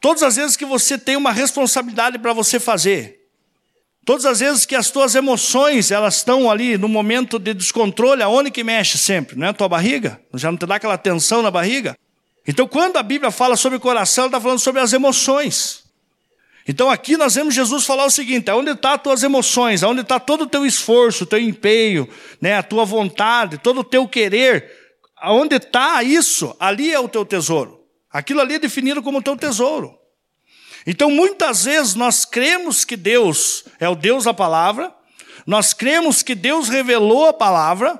Todas 0.00 0.22
as 0.22 0.36
vezes 0.36 0.56
que 0.56 0.64
você 0.64 0.96
tem 0.96 1.14
uma 1.14 1.30
responsabilidade 1.30 2.18
para 2.18 2.32
você 2.32 2.58
fazer, 2.58 3.20
todas 4.02 4.24
as 4.24 4.40
vezes 4.40 4.64
que 4.64 4.74
as 4.74 4.90
tuas 4.90 5.14
emoções 5.14 5.90
elas 5.90 6.16
estão 6.16 6.50
ali 6.50 6.78
no 6.78 6.88
momento 6.88 7.38
de 7.38 7.52
descontrole, 7.52 8.22
aonde 8.22 8.50
que 8.50 8.64
mexe 8.64 8.96
sempre? 8.96 9.36
Não 9.36 9.46
é 9.46 9.50
a 9.50 9.52
tua 9.52 9.68
barriga? 9.68 10.18
Já 10.32 10.50
não 10.50 10.56
te 10.56 10.64
dá 10.64 10.76
aquela 10.76 10.96
tensão 10.96 11.42
na 11.42 11.50
barriga? 11.50 11.94
Então, 12.46 12.66
quando 12.66 12.96
a 12.96 13.02
Bíblia 13.02 13.30
fala 13.30 13.58
sobre 13.58 13.76
o 13.76 13.80
coração, 13.80 14.22
ela 14.22 14.28
está 14.28 14.40
falando 14.40 14.58
sobre 14.58 14.80
as 14.80 14.94
emoções. 14.94 15.86
Então, 16.70 16.90
aqui 16.90 17.16
nós 17.16 17.34
vemos 17.34 17.54
Jesus 17.54 17.86
falar 17.86 18.04
o 18.04 18.10
seguinte: 18.10 18.50
onde 18.50 18.72
estão 18.72 18.92
as 18.92 19.02
tuas 19.02 19.22
emoções, 19.22 19.82
onde 19.82 20.02
está 20.02 20.20
todo 20.20 20.42
o 20.42 20.46
teu 20.46 20.66
esforço, 20.66 21.24
o 21.24 21.26
teu 21.26 21.40
empenho, 21.40 22.06
né, 22.42 22.58
a 22.58 22.62
tua 22.62 22.84
vontade, 22.84 23.56
todo 23.56 23.80
o 23.80 23.84
teu 23.84 24.06
querer, 24.06 24.70
aonde 25.16 25.56
está 25.56 26.02
isso, 26.02 26.54
ali 26.60 26.92
é 26.92 27.00
o 27.00 27.08
teu 27.08 27.24
tesouro. 27.24 27.80
Aquilo 28.12 28.42
ali 28.42 28.56
é 28.56 28.58
definido 28.58 29.02
como 29.02 29.22
teu 29.22 29.34
tesouro. 29.34 29.98
Então, 30.86 31.10
muitas 31.10 31.64
vezes 31.64 31.94
nós 31.94 32.26
cremos 32.26 32.84
que 32.84 32.96
Deus 32.96 33.64
é 33.80 33.88
o 33.88 33.94
Deus 33.94 34.24
da 34.24 34.34
palavra, 34.34 34.94
nós 35.46 35.72
cremos 35.72 36.22
que 36.22 36.34
Deus 36.34 36.68
revelou 36.68 37.28
a 37.28 37.32
palavra, 37.32 37.98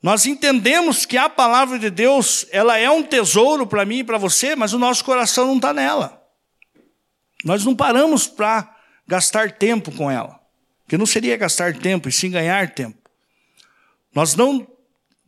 nós 0.00 0.26
entendemos 0.26 1.04
que 1.04 1.16
a 1.16 1.28
palavra 1.28 1.76
de 1.76 1.90
Deus, 1.90 2.46
ela 2.52 2.78
é 2.78 2.88
um 2.88 3.02
tesouro 3.02 3.66
para 3.66 3.84
mim 3.84 3.98
e 3.98 4.04
para 4.04 4.16
você, 4.16 4.54
mas 4.54 4.72
o 4.72 4.78
nosso 4.78 5.04
coração 5.04 5.48
não 5.48 5.56
está 5.56 5.72
nela. 5.72 6.18
Nós 7.44 7.64
não 7.64 7.74
paramos 7.74 8.26
para 8.26 8.74
gastar 9.06 9.52
tempo 9.52 9.92
com 9.92 10.10
ela, 10.10 10.40
que 10.88 10.98
não 10.98 11.06
seria 11.06 11.36
gastar 11.36 11.76
tempo, 11.76 12.08
e 12.08 12.12
sim 12.12 12.30
ganhar 12.30 12.74
tempo. 12.74 12.98
Nós 14.14 14.34
não 14.34 14.66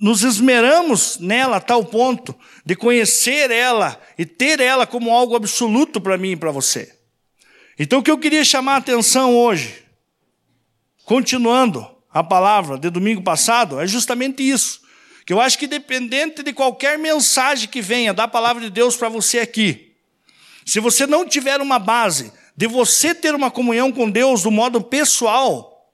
nos 0.01 0.23
esmeramos 0.23 1.19
nela 1.19 1.59
a 1.59 1.61
tal 1.61 1.85
ponto 1.85 2.35
de 2.65 2.75
conhecer 2.75 3.51
ela 3.51 4.01
e 4.17 4.25
ter 4.25 4.59
ela 4.59 4.87
como 4.87 5.11
algo 5.11 5.37
absoluto 5.37 6.01
para 6.01 6.17
mim 6.17 6.33
e 6.33 6.37
para 6.37 6.51
você. 6.51 6.97
Então, 7.79 7.99
o 7.99 8.03
que 8.03 8.11
eu 8.11 8.19
queria 8.19 8.45
chamar 8.45 8.75
a 8.75 8.79
atenção 8.79 9.37
hoje, 9.37 9.85
continuando 11.05 11.87
a 12.11 12.25
palavra 12.25 12.79
de 12.79 12.91
domingo 12.91 13.23
passado, 13.23 13.81
é 13.81 13.87
justamente 13.87 14.43
isso. 14.43 14.81
Que 15.25 15.33
eu 15.33 15.41
acho 15.41 15.59
que, 15.59 15.67
dependente 15.67 16.43
de 16.43 16.53
qualquer 16.53 16.99
mensagem 16.99 17.69
que 17.69 17.81
venha 17.81 18.13
da 18.13 18.27
palavra 18.27 18.63
de 18.63 18.71
Deus 18.71 18.97
para 18.97 19.09
você 19.09 19.39
aqui, 19.39 19.90
se 20.65 20.81
você 20.81 21.07
não 21.07 21.27
tiver 21.27 21.61
uma 21.61 21.79
base 21.79 22.33
de 22.57 22.67
você 22.67 23.15
ter 23.15 23.35
uma 23.35 23.51
comunhão 23.51 23.91
com 23.91 24.11
Deus 24.11 24.43
do 24.43 24.51
modo 24.51 24.83
pessoal, 24.83 25.91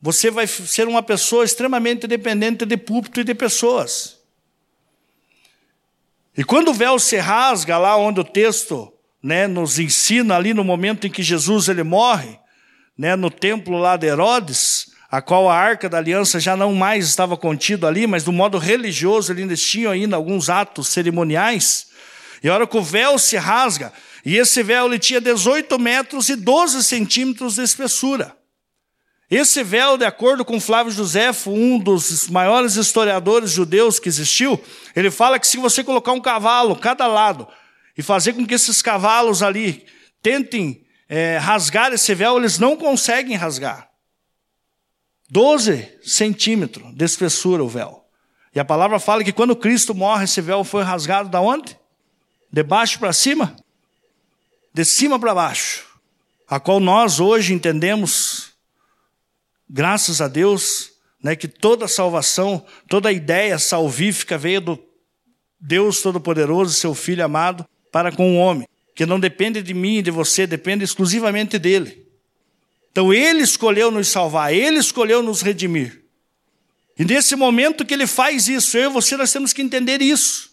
você 0.00 0.30
vai 0.30 0.46
ser 0.46 0.88
uma 0.88 1.02
pessoa 1.02 1.44
extremamente 1.44 2.06
dependente 2.06 2.66
de 2.66 2.76
púlpito 2.76 3.20
e 3.20 3.24
de 3.24 3.34
pessoas. 3.34 4.18
E 6.36 6.42
quando 6.42 6.68
o 6.68 6.74
véu 6.74 6.98
se 6.98 7.16
rasga, 7.18 7.78
lá 7.78 7.96
onde 7.96 8.20
o 8.20 8.24
texto 8.24 8.92
né, 9.22 9.46
nos 9.46 9.78
ensina, 9.78 10.34
ali 10.34 10.54
no 10.54 10.64
momento 10.64 11.06
em 11.06 11.10
que 11.10 11.22
Jesus 11.22 11.68
ele 11.68 11.82
morre, 11.82 12.38
né, 12.96 13.14
no 13.14 13.30
templo 13.30 13.78
lá 13.78 13.96
de 13.96 14.06
Herodes, 14.06 14.92
a 15.10 15.20
qual 15.20 15.48
a 15.48 15.54
arca 15.54 15.88
da 15.88 15.98
aliança 15.98 16.40
já 16.40 16.56
não 16.56 16.74
mais 16.74 17.06
estava 17.06 17.36
contida 17.36 17.86
ali, 17.86 18.06
mas 18.06 18.24
do 18.24 18.32
modo 18.32 18.56
religioso 18.58 19.30
eles 19.30 19.62
tinham 19.62 19.92
ainda 19.92 20.16
alguns 20.16 20.48
atos 20.48 20.88
cerimoniais. 20.88 21.91
E 22.42 22.48
a 22.48 22.54
hora 22.54 22.66
que 22.66 22.76
o 22.76 22.82
véu 22.82 23.18
se 23.18 23.36
rasga, 23.36 23.92
e 24.24 24.36
esse 24.36 24.62
véu 24.62 24.86
ele 24.86 24.98
tinha 24.98 25.20
18 25.20 25.78
metros 25.78 26.28
e 26.28 26.36
12 26.36 26.82
centímetros 26.82 27.56
de 27.56 27.62
espessura. 27.62 28.36
Esse 29.30 29.64
véu, 29.64 29.96
de 29.96 30.04
acordo 30.04 30.44
com 30.44 30.60
Flávio 30.60 30.92
Josefo, 30.92 31.50
um 31.50 31.78
dos 31.78 32.28
maiores 32.28 32.76
historiadores 32.76 33.50
judeus 33.50 33.98
que 33.98 34.08
existiu, 34.08 34.62
ele 34.94 35.10
fala 35.10 35.38
que 35.38 35.46
se 35.46 35.56
você 35.56 35.82
colocar 35.82 36.12
um 36.12 36.20
cavalo 36.20 36.76
cada 36.76 37.06
lado 37.06 37.48
e 37.96 38.02
fazer 38.02 38.34
com 38.34 38.46
que 38.46 38.52
esses 38.54 38.82
cavalos 38.82 39.42
ali 39.42 39.86
tentem 40.20 40.84
é, 41.08 41.38
rasgar 41.38 41.92
esse 41.92 42.14
véu, 42.14 42.36
eles 42.36 42.58
não 42.58 42.76
conseguem 42.76 43.36
rasgar. 43.36 43.88
12 45.30 45.88
centímetros 46.02 46.94
de 46.94 47.04
espessura 47.04 47.64
o 47.64 47.68
véu. 47.68 48.04
E 48.54 48.60
a 48.60 48.64
palavra 48.66 48.98
fala 48.98 49.24
que 49.24 49.32
quando 49.32 49.56
Cristo 49.56 49.94
morre, 49.94 50.24
esse 50.24 50.42
véu 50.42 50.62
foi 50.62 50.82
rasgado 50.82 51.30
da 51.30 51.40
onde? 51.40 51.74
De 52.52 52.62
baixo 52.62 52.98
para 52.98 53.12
cima? 53.12 53.56
De 54.74 54.84
cima 54.84 55.18
para 55.18 55.34
baixo. 55.34 55.86
A 56.46 56.60
qual 56.60 56.78
nós 56.78 57.18
hoje 57.18 57.54
entendemos 57.54 58.52
Graças 59.74 60.20
a 60.20 60.28
Deus, 60.28 60.90
né, 61.22 61.34
que 61.34 61.48
toda 61.48 61.88
salvação, 61.88 62.62
toda 62.86 63.10
ideia 63.10 63.58
salvífica 63.58 64.36
veio 64.36 64.60
do 64.60 64.78
Deus 65.58 66.02
Todo-Poderoso, 66.02 66.74
seu 66.74 66.94
Filho 66.94 67.24
amado, 67.24 67.66
para 67.90 68.12
com 68.12 68.36
o 68.36 68.38
homem, 68.38 68.68
que 68.94 69.06
não 69.06 69.18
depende 69.18 69.62
de 69.62 69.72
mim 69.72 69.96
e 69.96 70.02
de 70.02 70.10
você, 70.10 70.46
depende 70.46 70.84
exclusivamente 70.84 71.58
dele. 71.58 72.06
Então 72.90 73.14
ele 73.14 73.42
escolheu 73.42 73.90
nos 73.90 74.08
salvar, 74.08 74.52
ele 74.52 74.78
escolheu 74.78 75.22
nos 75.22 75.40
redimir. 75.40 76.04
E 76.98 77.04
nesse 77.06 77.34
momento 77.34 77.86
que 77.86 77.94
ele 77.94 78.06
faz 78.06 78.48
isso, 78.48 78.76
eu 78.76 78.90
e 78.90 78.92
você 78.92 79.16
nós 79.16 79.32
temos 79.32 79.54
que 79.54 79.62
entender 79.62 80.02
isso. 80.02 80.51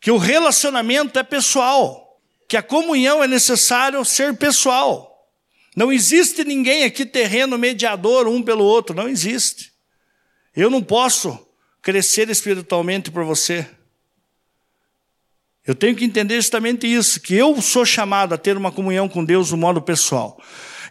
Que 0.00 0.10
o 0.10 0.16
relacionamento 0.16 1.18
é 1.18 1.22
pessoal, 1.22 2.20
que 2.48 2.56
a 2.56 2.62
comunhão 2.62 3.22
é 3.22 3.26
necessário 3.26 4.04
ser 4.04 4.36
pessoal. 4.36 5.28
Não 5.74 5.92
existe 5.92 6.44
ninguém 6.44 6.84
aqui 6.84 7.04
terreno 7.04 7.58
mediador 7.58 8.26
um 8.26 8.42
pelo 8.42 8.64
outro, 8.64 8.96
não 8.96 9.08
existe. 9.08 9.72
Eu 10.54 10.70
não 10.70 10.82
posso 10.82 11.38
crescer 11.82 12.30
espiritualmente 12.30 13.10
por 13.10 13.24
você. 13.24 13.68
Eu 15.66 15.74
tenho 15.74 15.96
que 15.96 16.04
entender 16.04 16.36
justamente 16.36 16.86
isso, 16.86 17.20
que 17.20 17.34
eu 17.34 17.60
sou 17.60 17.84
chamado 17.84 18.32
a 18.32 18.38
ter 18.38 18.56
uma 18.56 18.70
comunhão 18.70 19.08
com 19.08 19.24
Deus 19.24 19.50
no 19.50 19.56
modo 19.56 19.82
pessoal. 19.82 20.40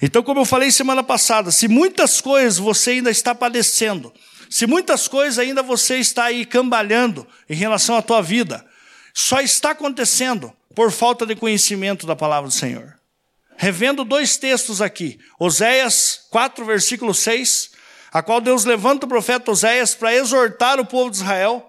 Então, 0.02 0.22
como 0.22 0.42
eu 0.42 0.46
falei 0.46 0.70
semana 0.70 1.02
passada, 1.02 1.50
se 1.50 1.68
muitas 1.68 2.20
coisas 2.20 2.60
você 2.60 2.92
ainda 2.92 3.10
está 3.10 3.34
padecendo, 3.34 4.14
se 4.50 4.68
muitas 4.68 5.08
coisas 5.08 5.40
ainda 5.40 5.64
você 5.64 5.98
está 5.98 6.26
aí 6.26 6.46
cambalhando 6.46 7.26
em 7.50 7.56
relação 7.56 7.96
à 7.96 8.02
tua 8.02 8.22
vida, 8.22 8.66
só 9.18 9.40
está 9.40 9.72
acontecendo 9.72 10.52
por 10.76 10.92
falta 10.92 11.26
de 11.26 11.38
conhecimento 11.38 12.06
da 12.06 12.18
palavra 12.18 12.50
do 12.50 12.54
Senhor. 12.54 12.94
revendo 13.58 14.04
dois 14.04 14.36
textos 14.36 14.82
aqui. 14.82 15.18
Oséias 15.40 16.28
4, 16.30 16.66
versículo 16.66 17.14
6, 17.14 17.72
a 18.12 18.22
qual 18.22 18.42
Deus 18.42 18.66
levanta 18.66 19.06
o 19.06 19.10
profeta 19.10 19.50
Oséias 19.50 19.96
para 19.96 20.14
exortar 20.14 20.78
o 20.78 20.86
povo 20.86 21.10
de 21.10 21.16
Israel, 21.16 21.66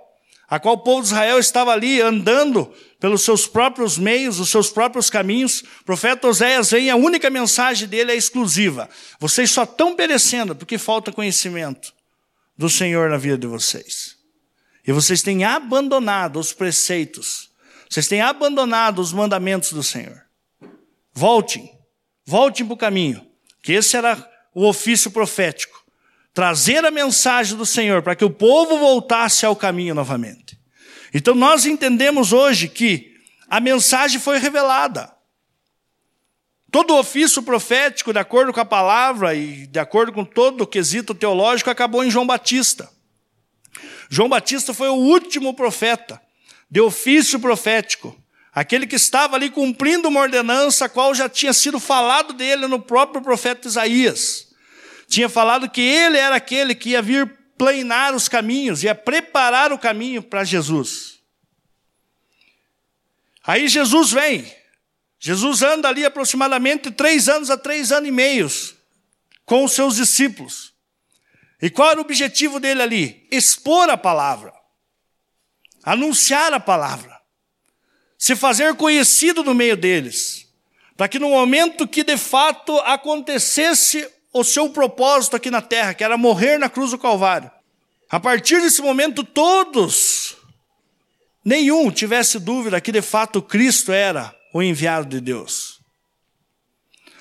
a 0.49 0.59
qual 0.59 0.75
o 0.75 0.79
povo 0.79 1.03
de 1.03 1.09
Israel 1.09 1.38
estava 1.38 1.71
ali 1.71 2.00
andando 2.00 2.75
pelos 2.99 3.23
seus 3.23 3.47
próprios 3.47 3.97
meios, 3.97 4.41
os 4.41 4.50
seus 4.50 4.69
próprios 4.69 5.09
caminhos. 5.09 5.61
O 5.83 5.85
profeta 5.85 6.26
Oséias 6.26 6.73
vem, 6.73 6.91
a 6.91 6.97
única 6.97 7.31
mensagem 7.31 7.87
dele 7.87 8.11
é 8.11 8.17
exclusiva. 8.17 8.91
Vocês 9.21 9.53
só 9.53 9.62
estão 9.62 9.95
perecendo 9.95 10.57
porque 10.57 10.79
falta 10.79 11.12
conhecimento 11.12 11.95
do 12.59 12.69
Senhor 12.69 13.09
na 13.09 13.17
vida 13.17 13.38
de 13.38 13.47
vocês. 13.47 14.15
E 14.87 14.93
vocês 14.93 15.23
têm 15.23 15.45
abandonado 15.45 16.38
os 16.38 16.52
preceitos, 16.52 17.50
vocês 17.88 18.07
têm 18.07 18.21
abandonado 18.21 19.00
os 19.00 19.12
mandamentos 19.12 19.73
do 19.73 19.83
Senhor. 19.83 20.23
Voltem, 21.12 21.71
voltem 22.25 22.64
para 22.64 22.75
o 22.75 22.78
caminho, 22.78 23.26
que 23.62 23.73
esse 23.73 23.97
era 23.97 24.31
o 24.55 24.66
ofício 24.66 25.11
profético 25.11 25.87
trazer 26.37 26.85
a 26.85 26.90
mensagem 26.90 27.57
do 27.57 27.64
Senhor 27.64 28.02
para 28.02 28.14
que 28.14 28.23
o 28.23 28.28
povo 28.28 28.78
voltasse 28.78 29.47
ao 29.47 29.57
caminho 29.57 29.95
novamente. 29.95 30.61
Então 31.14 31.35
nós 31.35 31.64
entendemos 31.64 32.31
hoje 32.31 32.69
que 32.69 33.14
a 33.49 33.59
mensagem 33.59 34.21
foi 34.21 34.38
revelada. 34.38 35.11
Todo 36.71 36.93
o 36.93 36.99
ofício 36.99 37.43
profético, 37.43 38.12
de 38.12 38.19
acordo 38.19 38.52
com 38.52 38.61
a 38.61 38.66
palavra 38.66 39.35
e 39.35 39.66
de 39.66 39.78
acordo 39.78 40.12
com 40.12 40.26
todo 40.26 40.61
o 40.61 40.66
quesito 40.66 41.14
teológico, 41.14 41.71
acabou 41.71 42.05
em 42.05 42.11
João 42.11 42.26
Batista. 42.26 42.87
João 44.08 44.28
Batista 44.28 44.72
foi 44.72 44.88
o 44.88 44.94
último 44.94 45.54
profeta 45.54 46.20
de 46.70 46.80
ofício 46.80 47.38
profético, 47.38 48.16
aquele 48.52 48.86
que 48.86 48.96
estava 48.96 49.36
ali 49.36 49.50
cumprindo 49.50 50.08
uma 50.08 50.20
ordenança, 50.20 50.86
a 50.86 50.88
qual 50.88 51.14
já 51.14 51.28
tinha 51.28 51.52
sido 51.52 51.78
falado 51.78 52.32
dele 52.32 52.66
no 52.66 52.80
próprio 52.80 53.22
profeta 53.22 53.68
Isaías. 53.68 54.48
Tinha 55.08 55.28
falado 55.28 55.70
que 55.70 55.80
ele 55.80 56.18
era 56.18 56.36
aquele 56.36 56.75
que 56.75 56.90
ia 56.90 57.02
vir 57.02 57.30
planear 57.56 58.14
os 58.14 58.28
caminhos, 58.28 58.82
ia 58.82 58.94
preparar 58.94 59.72
o 59.72 59.78
caminho 59.78 60.22
para 60.22 60.44
Jesus. 60.44 61.20
Aí 63.44 63.68
Jesus 63.68 64.10
vem. 64.10 64.52
Jesus 65.18 65.62
anda 65.62 65.88
ali 65.88 66.04
aproximadamente 66.04 66.90
três 66.90 67.28
anos 67.28 67.50
a 67.50 67.56
três 67.56 67.92
anos 67.92 68.08
e 68.08 68.12
meios 68.12 68.75
com 69.44 69.64
os 69.64 69.72
seus 69.72 69.96
discípulos. 69.96 70.75
E 71.60 71.70
qual 71.70 71.90
era 71.90 72.00
o 72.00 72.02
objetivo 72.02 72.60
dele 72.60 72.82
ali? 72.82 73.26
Expor 73.30 73.88
a 73.88 73.96
palavra, 73.96 74.52
anunciar 75.82 76.52
a 76.52 76.60
palavra, 76.60 77.18
se 78.18 78.36
fazer 78.36 78.75
conhecido 78.75 79.42
no 79.42 79.54
meio 79.54 79.76
deles, 79.76 80.46
para 80.96 81.08
que 81.08 81.18
no 81.18 81.30
momento 81.30 81.88
que 81.88 82.04
de 82.04 82.16
fato 82.16 82.76
acontecesse 82.80 84.06
o 84.32 84.44
seu 84.44 84.68
propósito 84.68 85.36
aqui 85.36 85.50
na 85.50 85.62
terra, 85.62 85.94
que 85.94 86.04
era 86.04 86.18
morrer 86.18 86.58
na 86.58 86.68
cruz 86.68 86.90
do 86.90 86.98
Calvário. 86.98 87.50
A 88.10 88.20
partir 88.20 88.60
desse 88.60 88.82
momento, 88.82 89.25
todos, 89.25 90.36
nenhum 91.44 91.90
tivesse 91.90 92.38
dúvida 92.38 92.80
que 92.80 92.92
de 92.92 93.02
fato 93.02 93.40
Cristo 93.40 93.92
era 93.92 94.34
o 94.52 94.62
enviado 94.62 95.08
de 95.08 95.20
Deus. 95.20 95.80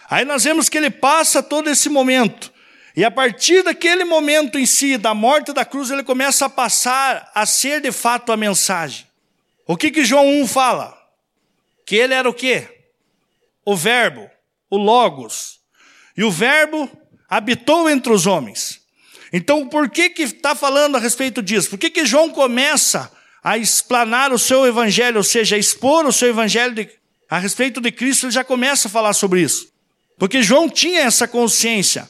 Aí 0.09 0.23
nós 0.23 0.43
vemos 0.43 0.69
que 0.69 0.77
ele 0.77 0.91
passa 0.91 1.41
todo 1.41 1.69
esse 1.69 1.89
momento, 1.89 2.51
e 2.95 3.03
a 3.03 3.11
partir 3.11 3.61
daquele 3.61 4.05
momento 4.05 4.57
em 4.57 4.65
si, 4.65 4.97
da 4.97 5.13
morte 5.13 5.51
da 5.51 5.65
cruz, 5.65 5.91
ele 5.91 6.03
começa 6.03 6.45
a 6.45 6.49
passar 6.49 7.29
a 7.35 7.45
ser 7.45 7.81
de 7.81 7.91
fato 7.91 8.31
a 8.31 8.37
mensagem. 8.37 9.05
O 9.67 9.75
que 9.75 9.91
que 9.91 10.05
João 10.05 10.25
1 10.41 10.47
fala? 10.47 10.97
Que 11.85 11.97
ele 11.97 12.13
era 12.13 12.29
o 12.29 12.33
quê? 12.33 12.67
O 13.65 13.75
verbo, 13.75 14.29
o 14.69 14.77
logos. 14.77 15.59
E 16.15 16.23
o 16.23 16.31
verbo 16.31 16.89
habitou 17.29 17.89
entre 17.89 18.13
os 18.13 18.25
homens. 18.25 18.79
Então, 19.33 19.67
por 19.67 19.89
que 19.89 20.09
que 20.09 20.23
está 20.23 20.55
falando 20.55 20.95
a 20.95 20.99
respeito 20.99 21.41
disso? 21.41 21.71
Por 21.71 21.79
que 21.79 21.89
que 21.89 22.05
João 22.05 22.29
começa 22.29 23.11
a 23.43 23.57
explanar 23.57 24.31
o 24.31 24.39
seu 24.39 24.65
evangelho, 24.65 25.17
ou 25.17 25.23
seja, 25.23 25.57
a 25.57 25.59
expor 25.59 26.05
o 26.05 26.13
seu 26.13 26.29
evangelho 26.29 26.73
de, 26.73 26.89
a 27.29 27.39
respeito 27.39 27.81
de 27.81 27.91
Cristo? 27.91 28.27
Ele 28.27 28.31
já 28.31 28.43
começa 28.45 28.87
a 28.87 28.91
falar 28.91 29.11
sobre 29.11 29.41
isso. 29.41 29.67
Porque 30.17 30.41
João 30.41 30.69
tinha 30.69 31.01
essa 31.01 31.27
consciência 31.27 32.09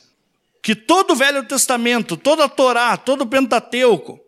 que 0.65 0.73
todo 0.73 1.12
o 1.12 1.15
Velho 1.15 1.43
Testamento, 1.43 2.17
toda 2.17 2.45
a 2.45 2.49
Torá, 2.49 2.97
todo 2.97 3.21
o 3.21 3.28
Pentateuco, 3.28 4.19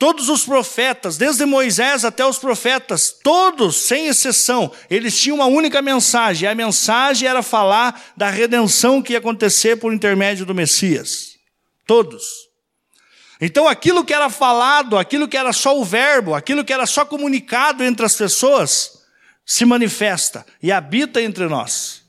Todos 0.00 0.30
os 0.30 0.44
profetas, 0.44 1.18
desde 1.18 1.44
Moisés 1.44 2.06
até 2.06 2.24
os 2.24 2.38
profetas, 2.38 3.14
todos, 3.22 3.76
sem 3.82 4.06
exceção, 4.06 4.72
eles 4.88 5.20
tinham 5.20 5.36
uma 5.36 5.44
única 5.44 5.82
mensagem. 5.82 6.46
E 6.46 6.50
a 6.50 6.54
mensagem 6.54 7.28
era 7.28 7.42
falar 7.42 8.02
da 8.16 8.30
redenção 8.30 9.02
que 9.02 9.12
ia 9.12 9.18
acontecer 9.18 9.76
por 9.76 9.92
intermédio 9.92 10.46
do 10.46 10.54
Messias. 10.54 11.32
Todos. 11.86 12.24
Então 13.42 13.68
aquilo 13.68 14.02
que 14.02 14.14
era 14.14 14.30
falado, 14.30 14.96
aquilo 14.96 15.28
que 15.28 15.36
era 15.36 15.52
só 15.52 15.78
o 15.78 15.84
verbo, 15.84 16.34
aquilo 16.34 16.64
que 16.64 16.72
era 16.72 16.86
só 16.86 17.04
comunicado 17.04 17.84
entre 17.84 18.06
as 18.06 18.14
pessoas, 18.14 19.02
se 19.44 19.66
manifesta 19.66 20.46
e 20.62 20.72
habita 20.72 21.20
entre 21.20 21.46
nós. 21.46 22.02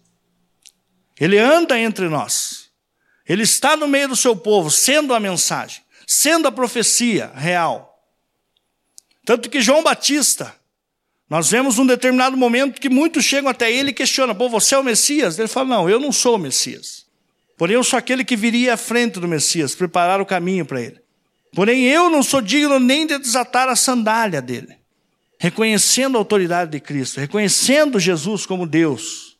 Ele 1.19 1.37
anda 1.37 1.77
entre 1.77 2.07
nós. 2.07 2.60
Ele 3.31 3.43
está 3.43 3.77
no 3.77 3.87
meio 3.87 4.09
do 4.09 4.15
seu 4.15 4.35
povo, 4.35 4.69
sendo 4.69 5.13
a 5.13 5.19
mensagem 5.19 5.81
sendo 6.11 6.45
a 6.45 6.51
profecia 6.51 7.31
real. 7.33 7.97
Tanto 9.25 9.49
que 9.49 9.61
João 9.61 9.81
Batista, 9.81 10.53
nós 11.29 11.49
vemos 11.49 11.79
um 11.79 11.85
determinado 11.85 12.35
momento 12.35 12.81
que 12.81 12.89
muitos 12.89 13.23
chegam 13.23 13.49
até 13.49 13.71
ele 13.71 13.91
e 13.91 13.93
questionam: 13.93 14.35
Pô, 14.35 14.49
você 14.49 14.75
é 14.75 14.77
o 14.77 14.83
Messias? 14.83 15.39
Ele 15.39 15.47
fala: 15.47 15.69
Não, 15.69 15.89
eu 15.89 16.01
não 16.01 16.11
sou 16.11 16.35
o 16.35 16.39
Messias. 16.39 17.05
Porém, 17.57 17.75
eu 17.75 17.83
sou 17.83 17.97
aquele 17.97 18.25
que 18.25 18.35
viria 18.35 18.73
à 18.73 18.77
frente 18.77 19.21
do 19.21 19.27
Messias, 19.27 19.73
preparar 19.73 20.19
o 20.19 20.25
caminho 20.25 20.65
para 20.65 20.81
ele. 20.81 20.99
Porém, 21.53 21.83
eu 21.83 22.09
não 22.09 22.23
sou 22.23 22.41
digno 22.41 22.77
nem 22.77 23.07
de 23.07 23.17
desatar 23.17 23.69
a 23.69 23.75
sandália 23.75 24.41
dele. 24.41 24.75
Reconhecendo 25.39 26.17
a 26.17 26.19
autoridade 26.19 26.71
de 26.71 26.79
Cristo, 26.81 27.21
reconhecendo 27.21 27.99
Jesus 27.99 28.45
como 28.45 28.67
Deus. 28.67 29.37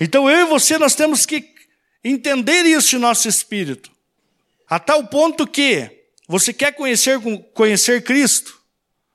Então, 0.00 0.28
eu 0.28 0.46
e 0.46 0.50
você, 0.50 0.78
nós 0.78 0.94
temos 0.94 1.24
que 1.24 1.55
entender 2.02 2.64
isso 2.64 2.96
em 2.96 2.98
nosso 2.98 3.28
espírito. 3.28 3.90
A 4.68 4.78
tal 4.78 5.06
ponto 5.06 5.46
que 5.46 5.90
você 6.28 6.52
quer 6.52 6.72
conhecer, 6.72 7.18
conhecer 7.54 8.02
Cristo, 8.02 8.60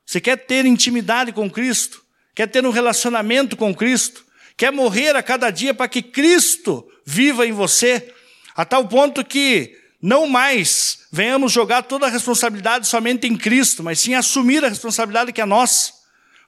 você 0.06 0.20
quer 0.20 0.38
ter 0.38 0.65
intimidade 0.65 1.32
com 1.32 1.50
Cristo, 1.50 2.04
quer 2.34 2.48
ter 2.48 2.65
um 2.65 2.72
relacionamento 2.72 3.56
com 3.56 3.74
Cristo, 3.74 4.26
quer 4.56 4.72
morrer 4.72 5.15
a 5.15 5.24
cada 5.24 5.50
dia 5.50 5.74
para 5.74 5.88
que 5.88 6.02
Cristo 6.02 6.88
viva 7.06 7.46
em 7.46 7.52
você, 7.52 8.13
a 8.56 8.65
tal 8.65 8.88
ponto 8.88 9.24
que 9.24 9.78
não 10.02 10.28
mais 10.28 11.00
venhamos 11.12 11.52
jogar 11.52 11.84
toda 11.84 12.08
a 12.08 12.10
responsabilidade 12.10 12.88
somente 12.88 13.28
em 13.28 13.38
Cristo, 13.38 13.84
mas 13.84 14.00
sim 14.00 14.13
assumir 14.13 14.63
a 14.63 14.70
responsabilidade 14.70 15.32
que 15.32 15.41
é 15.41 15.46
nossa. 15.46 15.94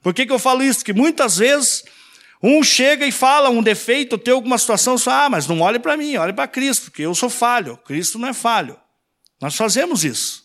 Por 0.02 0.12
que, 0.12 0.26
que 0.26 0.32
eu 0.32 0.38
falo 0.38 0.62
isso? 0.62 0.80
Porque 0.80 0.92
muitas 0.92 1.38
vezes 1.38 1.84
um 2.46 2.62
chega 2.62 3.06
e 3.06 3.10
fala 3.10 3.48
um 3.48 3.62
defeito, 3.62 4.18
tem 4.18 4.34
alguma 4.34 4.58
situação, 4.58 4.98
só, 4.98 5.10
ah, 5.10 5.30
mas 5.30 5.46
não 5.46 5.62
olhe 5.62 5.78
para 5.78 5.96
mim, 5.96 6.14
olhe 6.18 6.34
para 6.34 6.46
Cristo, 6.46 6.90
porque 6.90 7.00
eu 7.00 7.14
sou 7.14 7.30
falho, 7.30 7.78
Cristo 7.78 8.18
não 8.18 8.28
é 8.28 8.34
falho. 8.34 8.78
Nós 9.40 9.56
fazemos 9.56 10.04
isso. 10.04 10.44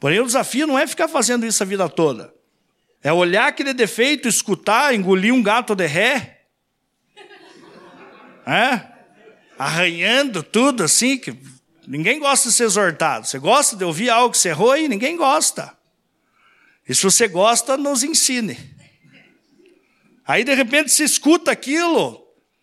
Porém, 0.00 0.18
o 0.18 0.26
desafio 0.26 0.66
não 0.66 0.76
é 0.76 0.88
ficar 0.88 1.06
fazendo 1.06 1.46
isso 1.46 1.62
a 1.62 1.66
vida 1.66 1.88
toda. 1.88 2.34
É 3.00 3.12
olhar 3.12 3.46
aquele 3.46 3.72
defeito, 3.72 4.26
escutar, 4.26 4.92
engolir 4.92 5.32
um 5.32 5.40
gato 5.40 5.76
de 5.76 5.86
ré. 5.86 6.32
É? 8.44 8.80
Arranhando 9.56 10.42
tudo 10.42 10.82
assim, 10.82 11.16
que 11.16 11.36
ninguém 11.86 12.18
gosta 12.18 12.48
de 12.48 12.54
ser 12.54 12.64
exortado. 12.64 13.26
Você 13.26 13.38
gosta 13.38 13.76
de 13.76 13.84
ouvir 13.84 14.10
algo 14.10 14.32
que 14.32 14.38
você 14.38 14.48
errou 14.48 14.76
e 14.76 14.88
ninguém 14.88 15.16
gosta. 15.16 15.76
E 16.88 16.94
se 16.94 17.02
você 17.02 17.26
gosta, 17.26 17.76
nos 17.76 18.02
ensine. 18.02 18.75
Aí, 20.26 20.44
de 20.44 20.54
repente, 20.54 20.90
se 20.90 21.04
escuta 21.04 21.50
aquilo. 21.50 22.22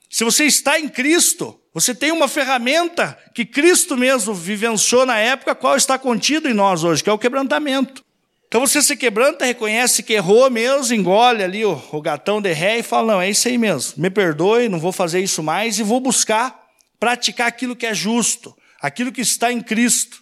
Se 0.09 0.23
você 0.23 0.45
está 0.45 0.79
em 0.79 0.89
Cristo, 0.89 1.59
você 1.73 1.95
tem 1.95 2.11
uma 2.11 2.27
ferramenta 2.27 3.17
que 3.33 3.45
Cristo 3.45 3.97
mesmo 3.97 4.33
vivenciou 4.33 5.05
na 5.05 5.17
época, 5.17 5.55
qual 5.55 5.75
está 5.75 5.97
contido 5.97 6.47
em 6.47 6.53
nós 6.53 6.83
hoje, 6.83 7.03
que 7.03 7.09
é 7.09 7.13
o 7.13 7.17
quebrantamento. 7.17 8.03
Então 8.47 8.61
você 8.61 8.83
se 8.83 8.95
quebranta, 8.95 9.45
reconhece 9.45 10.03
que 10.03 10.13
errou 10.13 10.47
mesmo, 10.51 10.93
engole 10.93 11.43
ali 11.43 11.65
o, 11.65 11.81
o 11.91 11.99
gatão 11.99 12.39
de 12.39 12.53
ré 12.53 12.77
e 12.77 12.83
fala: 12.83 13.13
não, 13.13 13.21
é 13.21 13.27
isso 13.27 13.47
aí 13.47 13.57
mesmo, 13.57 13.95
me 13.97 14.11
perdoe, 14.11 14.69
não 14.69 14.79
vou 14.79 14.91
fazer 14.91 15.21
isso 15.21 15.41
mais 15.41 15.79
e 15.79 15.83
vou 15.83 15.99
buscar 15.99 16.61
praticar 16.99 17.47
aquilo 17.47 17.75
que 17.75 17.87
é 17.87 17.93
justo, 17.95 18.55
aquilo 18.79 19.11
que 19.11 19.21
está 19.21 19.51
em 19.51 19.59
Cristo. 19.59 20.21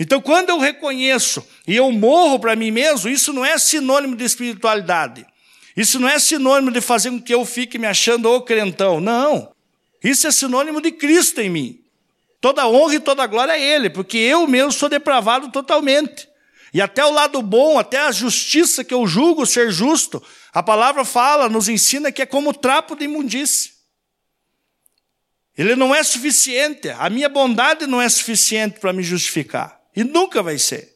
Então, 0.00 0.20
quando 0.22 0.48
eu 0.48 0.58
reconheço 0.58 1.46
e 1.68 1.76
eu 1.76 1.92
morro 1.92 2.40
para 2.40 2.56
mim 2.56 2.70
mesmo, 2.70 3.10
isso 3.10 3.32
não 3.32 3.44
é 3.44 3.58
sinônimo 3.58 4.16
de 4.16 4.24
espiritualidade. 4.24 5.26
Isso 5.76 6.00
não 6.00 6.08
é 6.08 6.18
sinônimo 6.18 6.70
de 6.70 6.80
fazer 6.80 7.10
com 7.10 7.20
que 7.20 7.34
eu 7.34 7.44
fique 7.44 7.78
me 7.78 7.86
achando 7.86 8.30
o 8.30 8.40
crentão. 8.40 9.00
Não. 9.00 9.52
Isso 10.02 10.26
é 10.26 10.30
sinônimo 10.30 10.80
de 10.80 10.90
Cristo 10.90 11.40
em 11.40 11.50
mim. 11.50 11.80
Toda 12.40 12.66
honra 12.66 12.94
e 12.94 13.00
toda 13.00 13.26
glória 13.26 13.52
é 13.52 13.60
Ele, 13.60 13.90
porque 13.90 14.16
eu 14.16 14.46
mesmo 14.46 14.72
sou 14.72 14.88
depravado 14.88 15.50
totalmente. 15.50 16.28
E 16.72 16.80
até 16.80 17.04
o 17.04 17.10
lado 17.10 17.42
bom, 17.42 17.78
até 17.78 17.98
a 17.98 18.12
justiça 18.12 18.84
que 18.84 18.94
eu 18.94 19.06
julgo 19.06 19.46
ser 19.46 19.70
justo, 19.70 20.22
a 20.52 20.62
palavra 20.62 21.04
fala, 21.04 21.48
nos 21.48 21.68
ensina 21.68 22.12
que 22.12 22.22
é 22.22 22.26
como 22.26 22.54
trapo 22.54 22.96
de 22.96 23.04
imundície. 23.04 23.72
Ele 25.56 25.74
não 25.74 25.94
é 25.94 26.02
suficiente. 26.02 26.90
A 26.90 27.08
minha 27.08 27.28
bondade 27.28 27.86
não 27.86 28.00
é 28.00 28.08
suficiente 28.08 28.78
para 28.78 28.92
me 28.92 29.02
justificar. 29.02 29.80
E 29.94 30.04
nunca 30.04 30.42
vai 30.42 30.58
ser. 30.58 30.95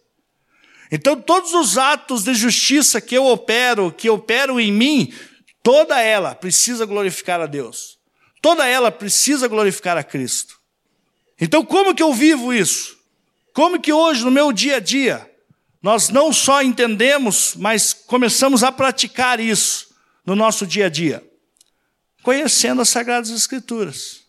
Então, 0.90 1.20
todos 1.20 1.54
os 1.54 1.78
atos 1.78 2.24
de 2.24 2.34
justiça 2.34 3.00
que 3.00 3.16
eu 3.16 3.26
opero, 3.26 3.92
que 3.92 4.10
operam 4.10 4.58
em 4.58 4.72
mim, 4.72 5.14
toda 5.62 6.00
ela 6.00 6.34
precisa 6.34 6.84
glorificar 6.84 7.40
a 7.40 7.46
Deus. 7.46 7.98
Toda 8.42 8.66
ela 8.66 8.90
precisa 8.90 9.46
glorificar 9.46 9.96
a 9.96 10.02
Cristo. 10.02 10.58
Então, 11.40 11.64
como 11.64 11.94
que 11.94 12.02
eu 12.02 12.12
vivo 12.12 12.52
isso? 12.52 12.98
Como 13.52 13.80
que 13.80 13.92
hoje, 13.92 14.24
no 14.24 14.30
meu 14.30 14.52
dia 14.52 14.76
a 14.76 14.80
dia, 14.80 15.30
nós 15.82 16.08
não 16.08 16.32
só 16.32 16.62
entendemos, 16.62 17.54
mas 17.56 17.92
começamos 17.92 18.62
a 18.62 18.72
praticar 18.72 19.40
isso 19.40 19.94
no 20.24 20.34
nosso 20.34 20.66
dia 20.66 20.86
a 20.86 20.88
dia? 20.88 21.24
Conhecendo 22.22 22.82
as 22.82 22.88
Sagradas 22.88 23.30
Escrituras. 23.30 24.24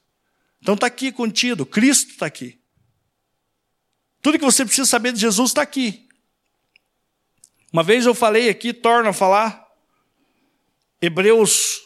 Então 0.62 0.76
está 0.76 0.88
aqui 0.88 1.12
contido, 1.12 1.66
Cristo 1.66 2.12
está 2.12 2.26
aqui. 2.28 2.60
Tudo 4.22 4.38
que 4.38 4.46
você 4.46 4.64
precisa 4.64 4.88
saber 4.88 5.12
de 5.12 5.20
Jesus 5.20 5.50
está 5.50 5.62
aqui. 5.62 6.08
Uma 7.72 7.84
vez 7.84 8.06
eu 8.06 8.14
falei 8.14 8.50
aqui, 8.50 8.74
torno 8.74 9.10
a 9.10 9.14
falar, 9.14 9.66
Hebreus 11.02 11.82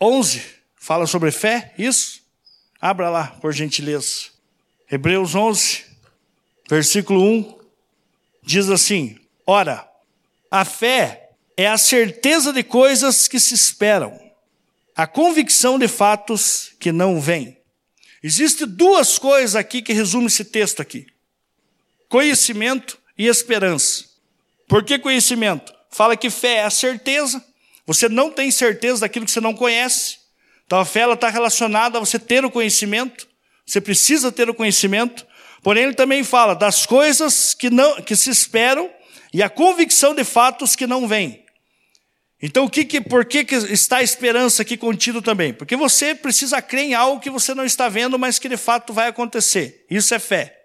11, 0.00 0.42
fala 0.74 1.06
sobre 1.06 1.30
fé, 1.30 1.72
isso? 1.78 2.20
Abra 2.80 3.08
lá, 3.08 3.28
por 3.40 3.52
gentileza. 3.52 4.30
Hebreus 4.90 5.36
11, 5.36 5.84
versículo 6.68 7.22
1, 7.22 7.58
diz 8.42 8.68
assim: 8.68 9.20
Ora, 9.46 9.88
a 10.50 10.64
fé 10.64 11.30
é 11.56 11.68
a 11.68 11.78
certeza 11.78 12.52
de 12.52 12.64
coisas 12.64 13.28
que 13.28 13.38
se 13.38 13.54
esperam, 13.54 14.18
a 14.96 15.06
convicção 15.06 15.78
de 15.78 15.86
fatos 15.86 16.72
que 16.80 16.90
não 16.90 17.20
vêm. 17.20 17.56
Existem 18.20 18.66
duas 18.66 19.16
coisas 19.16 19.54
aqui 19.54 19.80
que 19.80 19.92
resumem 19.92 20.26
esse 20.26 20.44
texto 20.44 20.82
aqui: 20.82 21.06
conhecimento 22.08 22.98
e 23.16 23.28
esperança. 23.28 24.09
Por 24.70 24.84
que 24.84 25.00
conhecimento? 25.00 25.74
Fala 25.90 26.16
que 26.16 26.30
fé 26.30 26.58
é 26.58 26.64
a 26.64 26.70
certeza. 26.70 27.44
Você 27.84 28.08
não 28.08 28.30
tem 28.30 28.52
certeza 28.52 29.00
daquilo 29.00 29.24
que 29.24 29.32
você 29.32 29.40
não 29.40 29.52
conhece. 29.52 30.18
Então 30.64 30.78
a 30.78 30.84
fé 30.84 31.12
está 31.12 31.28
relacionada 31.28 31.98
a 31.98 32.00
você 32.00 32.20
ter 32.20 32.44
o 32.44 32.50
conhecimento. 32.52 33.26
Você 33.66 33.80
precisa 33.80 34.30
ter 34.30 34.48
o 34.48 34.54
conhecimento. 34.54 35.26
Porém, 35.60 35.82
ele 35.82 35.94
também 35.94 36.22
fala 36.22 36.54
das 36.54 36.86
coisas 36.86 37.52
que, 37.52 37.68
não, 37.68 38.00
que 38.00 38.14
se 38.14 38.30
esperam 38.30 38.88
e 39.34 39.42
a 39.42 39.50
convicção 39.50 40.14
de 40.14 40.22
fatos 40.22 40.76
que 40.76 40.86
não 40.86 41.08
vêm. 41.08 41.44
Então, 42.40 42.64
o 42.64 42.70
que, 42.70 42.84
que, 42.84 43.00
por 43.00 43.24
que, 43.24 43.44
que 43.44 43.56
está 43.56 43.96
a 43.96 44.02
esperança 44.04 44.62
aqui 44.62 44.76
contido 44.76 45.20
também? 45.20 45.52
Porque 45.52 45.74
você 45.74 46.14
precisa 46.14 46.62
crer 46.62 46.84
em 46.84 46.94
algo 46.94 47.20
que 47.20 47.28
você 47.28 47.56
não 47.56 47.64
está 47.64 47.88
vendo, 47.88 48.16
mas 48.16 48.38
que 48.38 48.48
de 48.48 48.56
fato 48.56 48.92
vai 48.92 49.08
acontecer. 49.08 49.84
Isso 49.90 50.14
é 50.14 50.20
fé. 50.20 50.59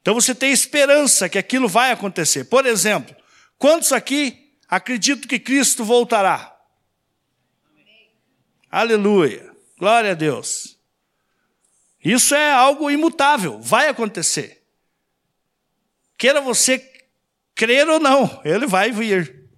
Então 0.00 0.14
você 0.14 0.34
tem 0.34 0.50
esperança 0.50 1.28
que 1.28 1.38
aquilo 1.38 1.68
vai 1.68 1.92
acontecer. 1.92 2.44
Por 2.44 2.66
exemplo, 2.66 3.14
quantos 3.58 3.92
aqui 3.92 4.52
acreditam 4.68 5.28
que 5.28 5.38
Cristo 5.38 5.84
voltará? 5.84 6.56
Aleluia. 8.70 9.50
Glória 9.78 10.12
a 10.12 10.14
Deus. 10.14 10.78
Isso 12.02 12.34
é 12.34 12.52
algo 12.52 12.90
imutável, 12.90 13.60
vai 13.60 13.88
acontecer. 13.88 14.62
Queira 16.16 16.40
você 16.40 16.78
crer 17.54 17.88
ou 17.88 18.00
não, 18.00 18.40
ele 18.44 18.66
vai 18.66 18.90
vir. 18.90 19.48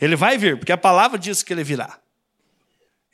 Ele 0.00 0.14
vai 0.14 0.38
vir, 0.38 0.58
porque 0.58 0.72
a 0.72 0.76
palavra 0.76 1.18
diz 1.18 1.42
que 1.42 1.52
ele 1.52 1.64
virá. 1.64 1.98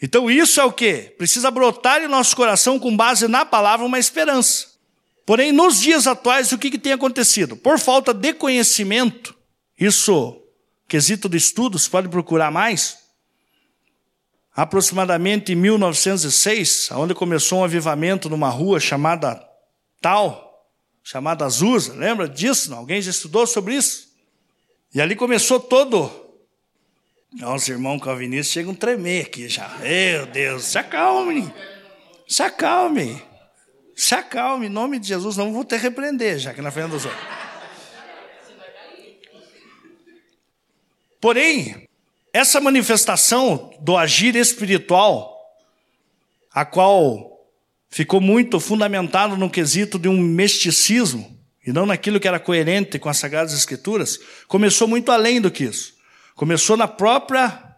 Então 0.01 0.31
isso 0.31 0.61
é 0.61 0.65
o 0.65 0.73
que? 0.73 1.15
Precisa 1.17 1.51
brotar 1.51 2.03
em 2.03 2.09
nosso 2.09 2.35
coração 2.35 2.79
com 2.79 2.95
base 2.95 3.29
na 3.29 3.47
palavra 3.47 3.87
uma 3.87 3.99
esperança. 3.99 4.72
Porém, 5.25 5.53
nos 5.53 5.81
dias 5.81 6.07
atuais, 6.07 6.53
o 6.53 6.59
que, 6.59 6.71
que 6.71 6.79
tem 6.79 6.93
acontecido? 6.93 7.57
Por 7.57 7.79
falta 7.79 8.13
de 8.13 8.35
conhecimento, 8.35 9.35
isso, 9.79 10.43
quesito 10.89 11.29
de 11.29 11.37
estudos, 11.37 11.89
pode 11.89 12.09
procurar 12.09 12.51
mais. 12.51 12.99
Aproximadamente 14.55 15.53
em 15.53 15.57
1906, 15.57 16.91
onde 16.93 17.15
começou 17.15 17.61
um 17.61 17.65
avivamento 17.65 18.29
numa 18.29 18.51
rua 18.51 18.79
chamada 18.79 19.43
Tal, 20.01 20.69
chamada 21.03 21.45
Azusa, 21.45 21.95
lembra 21.95 22.29
disso? 22.29 22.71
Não? 22.71 22.79
Alguém 22.79 23.01
já 23.01 23.11
estudou 23.11 23.47
sobre 23.47 23.77
isso? 23.77 24.09
E 24.93 25.01
ali 25.01 25.15
começou 25.15 25.59
todo. 25.59 26.11
Os 27.55 27.69
irmãos 27.69 28.01
calvinistas 28.01 28.53
chegam 28.53 28.73
a 28.73 28.77
tremer 28.77 29.27
aqui 29.27 29.49
já. 29.49 29.69
Meu 29.79 30.27
Deus, 30.27 30.65
se 30.65 30.77
acalme. 30.77 31.53
Se 32.29 32.43
acalme. 32.43 33.23
Se 33.95 34.15
acalme, 34.15 34.67
em 34.67 34.71
nome 34.71 34.99
de 34.99 35.09
Jesus, 35.09 35.37
não 35.37 35.53
vou 35.53 35.65
ter 35.65 35.77
que 35.77 35.83
repreender 35.83 36.39
já 36.39 36.51
aqui 36.51 36.61
na 36.61 36.71
frente 36.71 36.91
dos 36.91 37.05
outros. 37.05 37.23
Porém, 41.21 41.89
essa 42.33 42.61
manifestação 42.61 43.73
do 43.81 43.97
agir 43.97 44.35
espiritual, 44.35 45.39
a 46.53 46.65
qual 46.65 47.47
ficou 47.89 48.21
muito 48.21 48.59
fundamentado 48.59 49.37
no 49.37 49.51
quesito 49.51 49.99
de 49.99 50.09
um 50.09 50.21
misticismo, 50.21 51.39
e 51.65 51.73
não 51.73 51.87
naquilo 51.87 52.19
que 52.19 52.27
era 52.27 52.41
coerente 52.41 52.99
com 52.99 53.09
as 53.09 53.19
Sagradas 53.19 53.53
Escrituras, 53.53 54.19
começou 54.49 54.89
muito 54.89 55.13
além 55.13 55.41
do 55.41 55.51
que 55.51 55.65
isso. 55.65 55.95
Começou 56.35 56.77
na 56.77 56.89
própria 56.89 57.77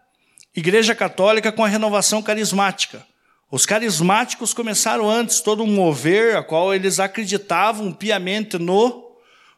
Igreja 0.55 0.95
Católica 0.95 1.51
com 1.51 1.63
a 1.63 1.67
renovação 1.67 2.23
carismática. 2.23 3.05
Os 3.51 3.65
carismáticos 3.65 4.53
começaram 4.53 5.09
antes 5.09 5.39
todo 5.39 5.63
um 5.63 5.67
mover 5.67 6.35
a 6.35 6.43
qual 6.43 6.73
eles 6.73 6.99
acreditavam 6.99 7.91
piamente 7.91 8.57
no 8.57 9.05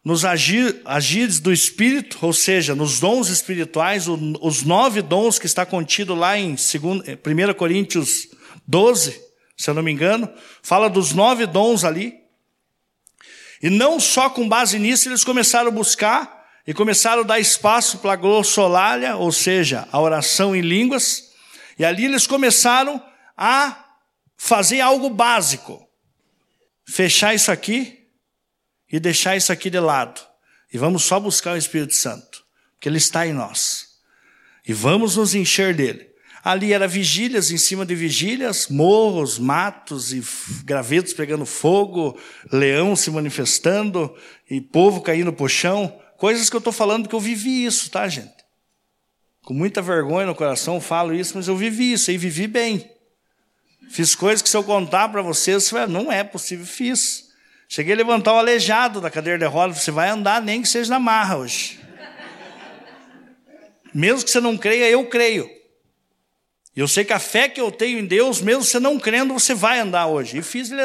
nos 0.03 0.23
agir, 0.23 0.81
agires 0.85 1.37
do 1.37 1.51
Espírito, 1.51 2.17
ou 2.21 2.31
seja, 2.31 2.73
nos 2.73 2.97
dons 2.97 3.27
espirituais, 3.27 4.07
os 4.07 4.63
nove 4.63 5.01
dons 5.01 5.37
que 5.37 5.45
está 5.45 5.65
contido 5.65 6.15
lá 6.15 6.37
em 6.37 6.53
1 6.53 7.53
Coríntios 7.55 8.29
12, 8.65 9.21
se 9.57 9.69
eu 9.69 9.73
não 9.73 9.83
me 9.83 9.91
engano, 9.91 10.29
fala 10.63 10.89
dos 10.89 11.11
nove 11.11 11.45
dons 11.45 11.83
ali. 11.83 12.13
E 13.61 13.69
não 13.69 13.99
só 13.99 14.29
com 14.29 14.47
base 14.47 14.79
nisso, 14.79 15.09
eles 15.09 15.25
começaram 15.25 15.67
a 15.67 15.71
buscar 15.71 16.45
e 16.65 16.73
começaram 16.73 17.23
a 17.23 17.25
dar 17.25 17.39
espaço 17.41 17.97
para 17.97 18.13
a 18.13 18.15
glossolalia, 18.15 19.17
ou 19.17 19.33
seja, 19.33 19.89
a 19.91 19.99
oração 19.99 20.55
em 20.55 20.61
línguas, 20.61 21.31
e 21.77 21.83
ali 21.83 22.05
eles 22.05 22.25
começaram 22.25 22.95
a 22.95 23.01
fazer 24.37 24.81
algo 24.81 25.09
básico. 25.09 25.87
Fechar 26.87 27.35
isso 27.35 27.51
aqui 27.51 28.07
e 28.91 28.99
deixar 28.99 29.35
isso 29.35 29.51
aqui 29.51 29.69
de 29.69 29.79
lado. 29.79 30.21
E 30.73 30.77
vamos 30.77 31.03
só 31.03 31.19
buscar 31.19 31.53
o 31.53 31.57
Espírito 31.57 31.95
Santo, 31.95 32.43
porque 32.73 32.89
ele 32.89 32.97
está 32.97 33.27
em 33.27 33.33
nós. 33.33 33.87
E 34.67 34.73
vamos 34.73 35.15
nos 35.15 35.35
encher 35.35 35.75
dele. 35.75 36.07
Ali 36.43 36.71
era 36.71 36.87
vigílias 36.87 37.51
em 37.51 37.57
cima 37.57 37.85
de 37.85 37.93
vigílias, 37.93 38.67
morros, 38.69 39.37
matos 39.37 40.13
e 40.13 40.23
gravetos 40.63 41.13
pegando 41.13 41.45
fogo, 41.45 42.17
leão 42.51 42.95
se 42.95 43.11
manifestando 43.11 44.15
e 44.49 44.61
povo 44.61 45.01
caindo 45.01 45.33
pro 45.33 45.49
chão. 45.49 45.99
Coisas 46.17 46.49
que 46.49 46.55
eu 46.55 46.59
estou 46.59 46.71
falando 46.71 47.09
que 47.09 47.15
eu 47.15 47.19
vivi 47.19 47.65
isso, 47.65 47.89
tá, 47.91 48.07
gente? 48.07 48.33
Com 49.43 49.53
muita 49.53 49.81
vergonha 49.81 50.25
no 50.25 50.35
coração 50.35 50.79
falo 50.79 51.13
isso, 51.13 51.33
mas 51.35 51.47
eu 51.47 51.57
vivi 51.57 51.91
isso 51.91 52.11
e 52.11 52.17
vivi 52.17 52.47
bem. 52.47 52.96
Fiz 53.89 54.15
coisas 54.15 54.41
que 54.41 54.49
se 54.49 54.57
eu 54.57 54.63
contar 54.63 55.09
para 55.09 55.21
vocês, 55.21 55.71
não 55.89 56.11
é 56.11 56.23
possível, 56.23 56.65
fiz. 56.65 57.27
Cheguei 57.69 57.93
a 57.93 57.97
levantar 57.97 58.33
o 58.33 58.37
aleijado 58.37 59.01
da 59.01 59.09
cadeira 59.09 59.39
de 59.39 59.45
rodas, 59.45 59.79
você 59.79 59.91
vai 59.91 60.09
andar 60.09 60.41
nem 60.41 60.61
que 60.61 60.67
seja 60.67 60.89
na 60.89 60.99
marra 60.99 61.37
hoje. 61.37 61.79
Mesmo 63.93 64.23
que 64.23 64.29
você 64.29 64.39
não 64.39 64.57
creia, 64.57 64.89
eu 64.89 65.05
creio. 65.07 65.49
Eu 66.75 66.87
sei 66.87 67.03
que 67.03 67.11
a 67.11 67.17
fé 67.17 67.49
que 67.49 67.59
eu 67.59 67.71
tenho 67.71 67.97
em 67.97 68.05
Deus, 68.05 68.39
mesmo 68.39 68.63
você 68.63 68.79
não 68.79 68.99
crendo, 68.99 69.33
você 69.33 69.55
vai 69.55 69.79
andar 69.79 70.05
hoje. 70.05 70.37
E 70.37 70.41
fiz, 70.43 70.71
ele, 70.71 70.81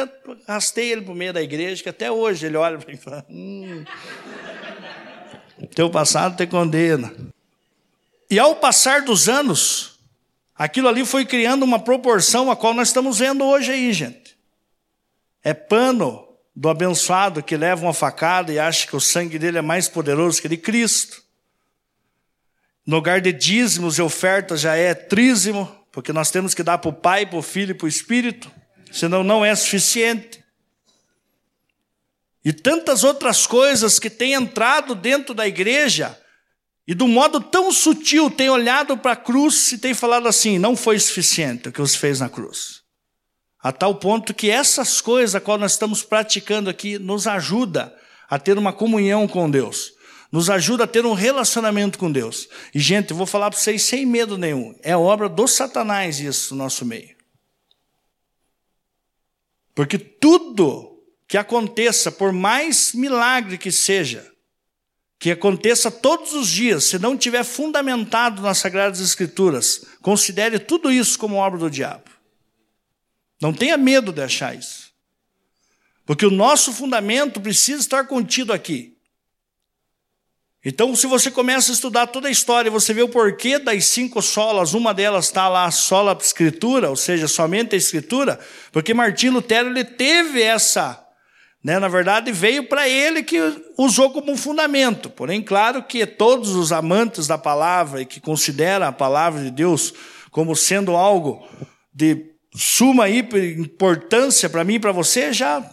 arrastei 0.46 0.90
ele 0.90 1.02
para 1.02 1.12
o 1.12 1.14
meio 1.14 1.34
da 1.34 1.42
igreja, 1.42 1.82
que 1.82 1.88
até 1.90 2.10
hoje 2.10 2.46
ele 2.46 2.56
olha 2.56 2.78
para 2.78 2.88
mim 2.88 2.94
e 2.94 3.02
fala: 3.02 3.26
hum, 3.28 3.84
Teu 5.74 5.90
passado 5.90 6.34
te 6.34 6.46
condena. 6.46 7.12
E 8.30 8.38
ao 8.38 8.56
passar 8.56 9.02
dos 9.02 9.28
anos, 9.28 9.91
Aquilo 10.62 10.86
ali 10.86 11.04
foi 11.04 11.24
criando 11.24 11.64
uma 11.64 11.80
proporção 11.80 12.48
a 12.48 12.54
qual 12.54 12.72
nós 12.72 12.86
estamos 12.86 13.18
vendo 13.18 13.44
hoje 13.44 13.72
aí, 13.72 13.92
gente. 13.92 14.38
É 15.42 15.52
pano 15.52 16.24
do 16.54 16.68
abençoado 16.68 17.42
que 17.42 17.56
leva 17.56 17.82
uma 17.84 17.92
facada 17.92 18.52
e 18.52 18.60
acha 18.60 18.86
que 18.86 18.94
o 18.94 19.00
sangue 19.00 19.40
dele 19.40 19.58
é 19.58 19.60
mais 19.60 19.88
poderoso 19.88 20.40
que 20.40 20.48
de 20.48 20.56
Cristo. 20.56 21.20
No 22.86 22.94
lugar 22.94 23.20
de 23.20 23.32
dízimos 23.32 23.98
e 23.98 24.02
ofertas 24.02 24.60
já 24.60 24.76
é 24.76 24.94
trízimo, 24.94 25.68
porque 25.90 26.12
nós 26.12 26.30
temos 26.30 26.54
que 26.54 26.62
dar 26.62 26.78
para 26.78 26.90
o 26.90 26.92
Pai, 26.92 27.26
para 27.26 27.40
o 27.40 27.42
Filho 27.42 27.72
e 27.72 27.74
para 27.74 27.86
o 27.86 27.88
Espírito, 27.88 28.48
senão 28.92 29.24
não 29.24 29.44
é 29.44 29.52
suficiente. 29.56 30.44
E 32.44 32.52
tantas 32.52 33.02
outras 33.02 33.48
coisas 33.48 33.98
que 33.98 34.08
têm 34.08 34.34
entrado 34.34 34.94
dentro 34.94 35.34
da 35.34 35.44
igreja 35.44 36.21
e 36.86 37.00
um 37.00 37.08
modo 37.08 37.40
tão 37.40 37.70
sutil 37.70 38.30
tem 38.30 38.50
olhado 38.50 38.96
para 38.98 39.12
a 39.12 39.16
cruz 39.16 39.72
e 39.72 39.78
tem 39.78 39.94
falado 39.94 40.26
assim: 40.26 40.58
não 40.58 40.76
foi 40.76 40.98
suficiente 40.98 41.68
o 41.68 41.72
que 41.72 41.80
você 41.80 41.96
fez 41.96 42.20
na 42.20 42.28
cruz. 42.28 42.82
A 43.62 43.70
tal 43.70 43.94
ponto 43.94 44.34
que 44.34 44.50
essas 44.50 45.00
coisas 45.00 45.36
a 45.36 45.40
qual 45.40 45.56
nós 45.56 45.72
estamos 45.72 46.02
praticando 46.02 46.68
aqui 46.68 46.98
nos 46.98 47.28
ajuda 47.28 47.96
a 48.28 48.38
ter 48.38 48.58
uma 48.58 48.72
comunhão 48.72 49.28
com 49.28 49.48
Deus. 49.48 49.92
Nos 50.32 50.48
ajuda 50.50 50.84
a 50.84 50.86
ter 50.86 51.04
um 51.04 51.12
relacionamento 51.12 51.98
com 51.98 52.10
Deus. 52.10 52.48
E, 52.74 52.80
gente, 52.80 53.10
eu 53.10 53.16
vou 53.16 53.26
falar 53.26 53.50
para 53.50 53.60
vocês 53.60 53.82
sem 53.82 54.06
medo 54.06 54.38
nenhum. 54.38 54.74
É 54.82 54.96
obra 54.96 55.28
do 55.28 55.46
Satanás 55.46 56.18
isso 56.18 56.54
no 56.54 56.64
nosso 56.64 56.86
meio. 56.86 57.14
Porque 59.74 59.98
tudo 59.98 60.98
que 61.28 61.36
aconteça, 61.36 62.10
por 62.10 62.32
mais 62.32 62.94
milagre 62.94 63.58
que 63.58 63.70
seja, 63.70 64.31
que 65.22 65.30
aconteça 65.30 65.88
todos 65.88 66.34
os 66.34 66.48
dias, 66.48 66.82
se 66.82 66.98
não 66.98 67.16
tiver 67.16 67.44
fundamentado 67.44 68.42
nas 68.42 68.58
Sagradas 68.58 68.98
Escrituras, 68.98 69.84
considere 70.02 70.58
tudo 70.58 70.90
isso 70.90 71.16
como 71.16 71.36
obra 71.36 71.60
do 71.60 71.70
diabo. 71.70 72.10
Não 73.40 73.52
tenha 73.52 73.76
medo 73.76 74.12
de 74.12 74.20
achar 74.20 74.52
isso. 74.58 74.90
Porque 76.04 76.26
o 76.26 76.30
nosso 76.30 76.72
fundamento 76.72 77.40
precisa 77.40 77.80
estar 77.80 78.08
contido 78.08 78.52
aqui. 78.52 78.96
Então, 80.64 80.92
se 80.96 81.06
você 81.06 81.30
começa 81.30 81.70
a 81.70 81.74
estudar 81.74 82.08
toda 82.08 82.26
a 82.26 82.32
história, 82.32 82.68
você 82.68 82.92
vê 82.92 83.02
o 83.02 83.08
porquê 83.08 83.60
das 83.60 83.84
cinco 83.84 84.20
solas, 84.20 84.74
uma 84.74 84.92
delas 84.92 85.26
está 85.26 85.48
lá, 85.48 85.70
sola 85.70 86.18
escritura, 86.20 86.90
ou 86.90 86.96
seja, 86.96 87.28
somente 87.28 87.76
a 87.76 87.78
escritura, 87.78 88.40
porque 88.72 88.92
Martinho 88.92 89.34
Lutero 89.34 89.68
ele 89.68 89.84
teve 89.84 90.42
essa 90.42 91.01
né? 91.62 91.78
Na 91.78 91.88
verdade, 91.88 92.32
veio 92.32 92.68
para 92.68 92.88
ele 92.88 93.22
que 93.22 93.38
usou 93.78 94.10
como 94.10 94.32
um 94.32 94.36
fundamento. 94.36 95.08
Porém, 95.08 95.40
claro 95.40 95.82
que 95.82 96.04
todos 96.04 96.50
os 96.50 96.72
amantes 96.72 97.26
da 97.26 97.38
palavra 97.38 98.02
e 98.02 98.06
que 98.06 98.20
consideram 98.20 98.86
a 98.86 98.92
palavra 98.92 99.42
de 99.42 99.50
Deus 99.50 99.94
como 100.30 100.56
sendo 100.56 100.96
algo 100.96 101.46
de 101.94 102.32
suma 102.54 103.08
importância 103.08 104.50
para 104.50 104.64
mim 104.64 104.74
e 104.74 104.80
para 104.80 104.92
você, 104.92 105.32
já 105.32 105.64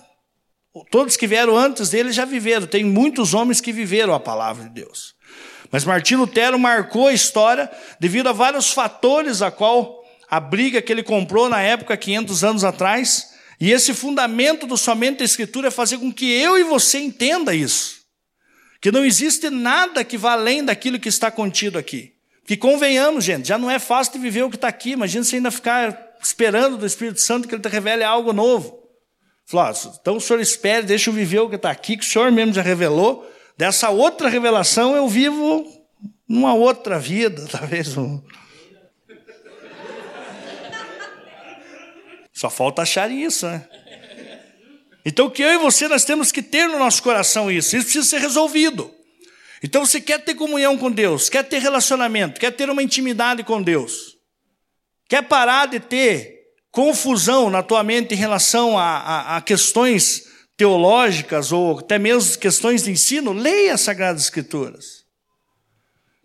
todos 0.91 1.17
que 1.17 1.27
vieram 1.27 1.57
antes 1.57 1.89
dele 1.89 2.11
já 2.11 2.25
viveram. 2.25 2.67
Tem 2.67 2.83
muitos 2.83 3.33
homens 3.33 3.59
que 3.59 3.71
viveram 3.71 4.13
a 4.13 4.19
palavra 4.19 4.65
de 4.65 4.69
Deus. 4.69 5.15
Mas 5.71 5.85
Martinho 5.85 6.21
Lutero 6.21 6.57
marcou 6.57 7.07
a 7.07 7.13
história 7.13 7.69
devido 7.99 8.27
a 8.27 8.33
vários 8.33 8.71
fatores 8.71 9.41
a 9.41 9.51
qual 9.51 10.03
a 10.29 10.39
briga 10.39 10.81
que 10.81 10.91
ele 10.91 11.03
comprou 11.03 11.49
na 11.49 11.61
época, 11.61 11.97
500 11.97 12.43
anos 12.43 12.63
atrás, 12.63 13.28
e 13.59 13.71
esse 13.71 13.93
fundamento 13.93 14.65
do 14.65 14.77
somente 14.77 15.21
a 15.21 15.25
Escritura 15.25 15.67
é 15.67 15.71
fazer 15.71 15.97
com 15.97 16.13
que 16.13 16.31
eu 16.31 16.57
e 16.57 16.63
você 16.63 16.99
entenda 16.99 17.53
isso. 17.53 17.99
Que 18.81 18.91
não 18.91 19.03
existe 19.03 19.49
nada 19.49 20.03
que 20.03 20.17
vá 20.17 20.31
além 20.31 20.63
daquilo 20.63 20.99
que 20.99 21.09
está 21.09 21.29
contido 21.29 21.77
aqui. 21.77 22.13
Que 22.45 22.55
convenhamos, 22.55 23.25
gente, 23.25 23.47
já 23.47 23.57
não 23.57 23.69
é 23.69 23.77
fácil 23.77 24.13
de 24.13 24.19
viver 24.19 24.43
o 24.43 24.49
que 24.49 24.55
está 24.55 24.69
aqui. 24.69 24.91
Imagina 24.91 25.23
você 25.23 25.35
ainda 25.35 25.51
ficar 25.51 26.15
esperando 26.21 26.77
do 26.77 26.85
Espírito 26.85 27.19
Santo 27.19 27.47
que 27.47 27.53
ele 27.53 27.61
te 27.61 27.67
revele 27.67 28.03
algo 28.03 28.31
novo. 28.31 28.79
Falou, 29.45 29.73
então 29.99 30.17
o 30.17 30.21
senhor 30.21 30.39
espere, 30.39 30.85
deixa 30.85 31.09
eu 31.09 31.13
viver 31.13 31.39
o 31.39 31.49
que 31.49 31.55
está 31.55 31.71
aqui, 31.71 31.97
que 31.97 32.05
o 32.05 32.07
senhor 32.07 32.31
mesmo 32.31 32.53
já 32.53 32.61
revelou. 32.61 33.29
Dessa 33.57 33.89
outra 33.89 34.29
revelação 34.29 34.95
eu 34.95 35.07
vivo 35.07 35.65
numa 36.27 36.53
outra 36.53 36.99
vida, 36.99 37.45
talvez 37.51 37.97
um, 37.97 38.21
Só 42.39 42.49
falta 42.49 42.83
achar 42.83 43.11
isso, 43.11 43.45
né? 43.45 43.67
Então, 45.03 45.29
que 45.29 45.43
eu 45.43 45.49
e 45.49 45.57
você 45.57 45.89
nós 45.89 46.05
temos 46.05 46.31
que 46.31 46.41
ter 46.41 46.69
no 46.69 46.79
nosso 46.79 47.03
coração 47.03 47.51
isso. 47.51 47.75
Isso 47.75 47.83
precisa 47.83 48.07
ser 48.07 48.21
resolvido. 48.21 48.89
Então, 49.61 49.85
você 49.85 49.99
quer 49.99 50.23
ter 50.23 50.35
comunhão 50.35 50.77
com 50.77 50.89
Deus, 50.89 51.27
quer 51.27 51.43
ter 51.43 51.59
relacionamento, 51.59 52.39
quer 52.39 52.51
ter 52.51 52.69
uma 52.69 52.81
intimidade 52.81 53.43
com 53.43 53.61
Deus, 53.61 54.15
quer 55.09 55.21
parar 55.23 55.65
de 55.65 55.81
ter 55.81 56.33
confusão 56.71 57.49
na 57.49 57.61
tua 57.61 57.83
mente 57.83 58.13
em 58.13 58.17
relação 58.17 58.79
a, 58.79 58.85
a, 58.85 59.35
a 59.35 59.41
questões 59.41 60.23
teológicas 60.55 61.51
ou 61.51 61.79
até 61.79 61.99
mesmo 61.99 62.37
questões 62.37 62.83
de 62.83 62.91
ensino, 62.91 63.33
leia 63.33 63.73
as 63.73 63.81
Sagradas 63.81 64.21
Escrituras. 64.21 65.03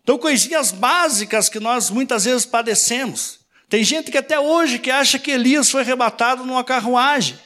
Então, 0.01 0.17
coisinhas 0.17 0.71
básicas 0.71 1.49
que 1.49 1.59
nós 1.59 1.89
muitas 1.89 2.23
vezes 2.23 2.45
padecemos. 2.45 3.44
Tem 3.67 3.83
gente 3.83 4.11
que 4.11 4.17
até 4.17 4.39
hoje 4.39 4.79
que 4.79 4.91
acha 4.91 5.17
que 5.17 5.31
Elias 5.31 5.69
foi 5.69 5.81
arrebatado 5.81 6.45
numa 6.45 6.63
carruagem, 6.63 7.37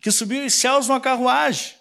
que 0.00 0.10
subiu 0.10 0.44
os 0.44 0.54
céus 0.54 0.88
numa 0.88 1.00
carruagem. 1.00 1.74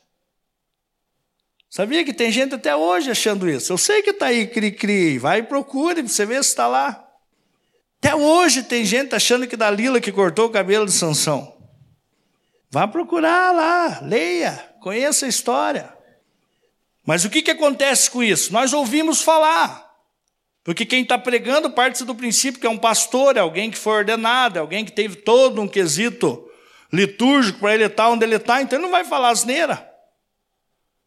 Sabia 1.69 2.03
que 2.03 2.13
tem 2.13 2.31
gente 2.31 2.55
até 2.55 2.75
hoje 2.75 3.11
achando 3.11 3.47
isso? 3.49 3.71
Eu 3.71 3.77
sei 3.77 4.01
que 4.01 4.11
está 4.11 4.27
aí, 4.27 4.47
cri-cri. 4.47 5.19
Vai 5.19 5.39
e 5.39 5.43
procure, 5.43 6.01
você 6.01 6.25
vê 6.25 6.41
se 6.41 6.49
está 6.49 6.65
lá. 6.65 7.05
Até 7.99 8.15
hoje 8.15 8.63
tem 8.63 8.85
gente 8.85 9.13
achando 9.13 9.47
que 9.47 9.57
Dalila 9.57 9.99
que 9.99 10.11
cortou 10.11 10.45
o 10.47 10.49
cabelo 10.49 10.85
de 10.85 10.91
Sansão. 10.91 11.55
Vá 12.69 12.87
procurar 12.87 13.53
lá, 13.53 13.99
leia, 14.01 14.53
conheça 14.81 15.25
a 15.25 15.29
história. 15.29 15.93
Mas 17.05 17.23
o 17.23 17.29
que, 17.29 17.41
que 17.41 17.51
acontece 17.51 18.11
com 18.11 18.21
isso? 18.21 18.51
Nós 18.51 18.73
ouvimos 18.73 19.21
falar. 19.21 19.86
Porque 20.67 20.85
quem 20.85 21.03
está 21.03 21.17
pregando 21.17 21.69
parte 21.69 22.03
do 22.03 22.13
princípio 22.13 22.59
que 22.59 22.67
é 22.67 22.69
um 22.69 22.77
pastor, 22.77 23.37
é 23.37 23.39
alguém 23.39 23.71
que 23.71 23.77
foi 23.77 23.99
ordenado, 23.99 24.57
é 24.57 24.59
alguém 24.59 24.83
que 24.83 24.91
teve 24.91 25.15
todo 25.15 25.61
um 25.61 25.67
quesito 25.67 26.45
litúrgico 26.91 27.59
para 27.59 27.73
ele 27.73 27.85
estar 27.85 28.09
onde 28.09 28.25
ele 28.25 28.35
está, 28.35 28.61
então 28.61 28.77
ele 28.77 28.83
não 28.83 28.91
vai 28.91 29.05
falar 29.05 29.29
asneira. 29.29 29.89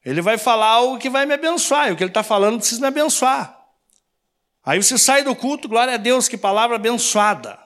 Ele 0.03 0.23
vai 0.23 0.39
falar 0.39 0.67
algo 0.67 0.97
que 0.97 1.11
vai 1.11 1.27
me 1.27 1.35
abençoar, 1.35 1.91
e 1.91 1.93
o 1.93 1.97
que 1.99 2.03
ele 2.03 2.11
está 2.11 2.23
falando 2.23 2.57
precisa 2.57 2.81
me 2.81 2.87
abençoar. 2.87 3.55
Aí 4.65 4.83
você 4.83 4.97
sai 4.97 5.25
do 5.25 5.37
culto, 5.37 5.69
glória 5.69 5.93
a 5.93 5.99
Deus, 5.99 6.27
que 6.27 6.39
palavra 6.39 6.77
abençoada. 6.77 7.59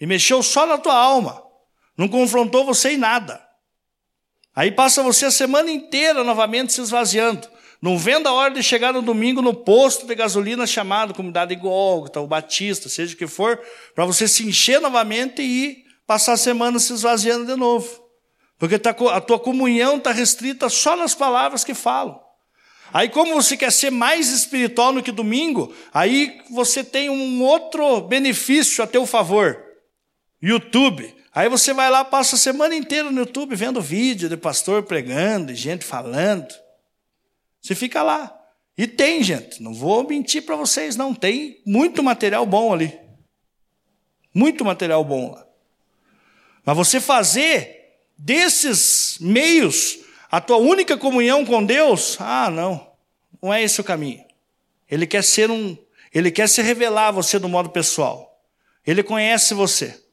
E 0.00 0.06
mexeu 0.06 0.42
só 0.42 0.64
na 0.64 0.78
tua 0.78 0.96
alma, 0.96 1.42
não 1.94 2.08
confrontou 2.08 2.64
você 2.64 2.92
em 2.92 2.96
nada. 2.96 3.46
Aí 4.56 4.72
passa 4.72 5.02
você 5.02 5.26
a 5.26 5.30
semana 5.30 5.70
inteira 5.70 6.24
novamente 6.24 6.72
se 6.72 6.80
esvaziando. 6.80 7.46
Não 7.84 7.98
vendo 7.98 8.26
a 8.26 8.32
hora 8.32 8.54
de 8.54 8.62
chegar 8.62 8.94
no 8.94 9.02
domingo 9.02 9.42
no 9.42 9.52
posto 9.52 10.06
de 10.06 10.14
gasolina 10.14 10.66
chamado 10.66 11.12
Comunidade 11.12 11.54
Gólgota, 11.54 12.18
o 12.18 12.26
Batista, 12.26 12.88
seja 12.88 13.12
o 13.12 13.16
que 13.18 13.26
for, 13.26 13.60
para 13.94 14.06
você 14.06 14.26
se 14.26 14.42
encher 14.42 14.80
novamente 14.80 15.42
e 15.42 15.84
passar 16.06 16.32
a 16.32 16.38
semana 16.38 16.78
se 16.78 16.94
esvaziando 16.94 17.44
de 17.44 17.54
novo. 17.54 18.02
Porque 18.58 18.78
tá 18.78 18.96
a 19.12 19.20
tua 19.20 19.38
comunhão 19.38 19.98
está 19.98 20.12
restrita 20.12 20.70
só 20.70 20.96
nas 20.96 21.14
palavras 21.14 21.62
que 21.62 21.74
falam. 21.74 22.18
Aí, 22.90 23.10
como 23.10 23.34
você 23.34 23.54
quer 23.54 23.70
ser 23.70 23.90
mais 23.90 24.30
espiritual 24.30 24.90
no 24.90 25.02
que 25.02 25.12
domingo, 25.12 25.70
aí 25.92 26.40
você 26.52 26.82
tem 26.82 27.10
um 27.10 27.42
outro 27.42 28.00
benefício 28.00 28.82
a 28.82 28.86
teu 28.86 29.04
favor: 29.04 29.62
YouTube. 30.40 31.14
Aí 31.34 31.50
você 31.50 31.74
vai 31.74 31.90
lá, 31.90 32.02
passa 32.02 32.36
a 32.36 32.38
semana 32.38 32.74
inteira 32.74 33.10
no 33.10 33.18
YouTube 33.18 33.54
vendo 33.54 33.78
vídeo 33.82 34.26
de 34.26 34.38
pastor 34.38 34.84
pregando, 34.84 35.52
de 35.52 35.54
gente 35.54 35.84
falando. 35.84 36.63
Você 37.64 37.74
fica 37.74 38.02
lá. 38.02 38.30
E 38.76 38.86
tem, 38.86 39.22
gente, 39.22 39.62
não 39.62 39.72
vou 39.72 40.06
mentir 40.06 40.42
para 40.42 40.54
vocês, 40.54 40.96
não. 40.96 41.14
Tem 41.14 41.62
muito 41.64 42.02
material 42.02 42.44
bom 42.44 42.74
ali. 42.74 43.00
Muito 44.34 44.62
material 44.66 45.02
bom 45.02 45.32
lá. 45.32 45.46
Mas 46.62 46.76
você 46.76 47.00
fazer 47.00 48.02
desses 48.18 49.16
meios 49.18 50.00
a 50.30 50.42
tua 50.42 50.58
única 50.58 50.98
comunhão 50.98 51.42
com 51.46 51.64
Deus, 51.64 52.18
ah, 52.20 52.50
não. 52.50 52.92
Não 53.42 53.54
é 53.54 53.62
esse 53.62 53.80
o 53.80 53.84
caminho. 53.84 54.22
Ele 54.90 55.06
quer 55.06 55.24
ser 55.24 55.50
um, 55.50 55.74
ele 56.12 56.30
quer 56.30 56.50
se 56.50 56.60
revelar 56.60 57.08
a 57.08 57.12
você 57.12 57.38
do 57.38 57.48
modo 57.48 57.70
pessoal. 57.70 58.44
Ele 58.86 59.02
conhece 59.02 59.54
você. 59.54 60.03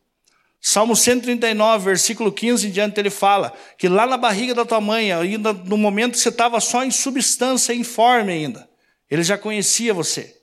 Salmo 0.61 0.95
139, 0.95 1.85
versículo 1.85 2.31
15 2.31 2.67
em 2.67 2.71
diante, 2.71 2.99
ele 2.99 3.09
fala 3.09 3.51
que 3.79 3.89
lá 3.89 4.05
na 4.05 4.15
barriga 4.15 4.53
da 4.53 4.63
tua 4.63 4.79
mãe, 4.79 5.11
ainda 5.11 5.51
no 5.51 5.75
momento 5.75 6.11
que 6.11 6.19
você 6.19 6.29
estava 6.29 6.59
só 6.59 6.83
em 6.83 6.91
substância, 6.91 7.73
informe 7.73 8.31
ainda, 8.31 8.69
ele 9.09 9.23
já 9.23 9.39
conhecia 9.39 9.91
você. 9.91 10.39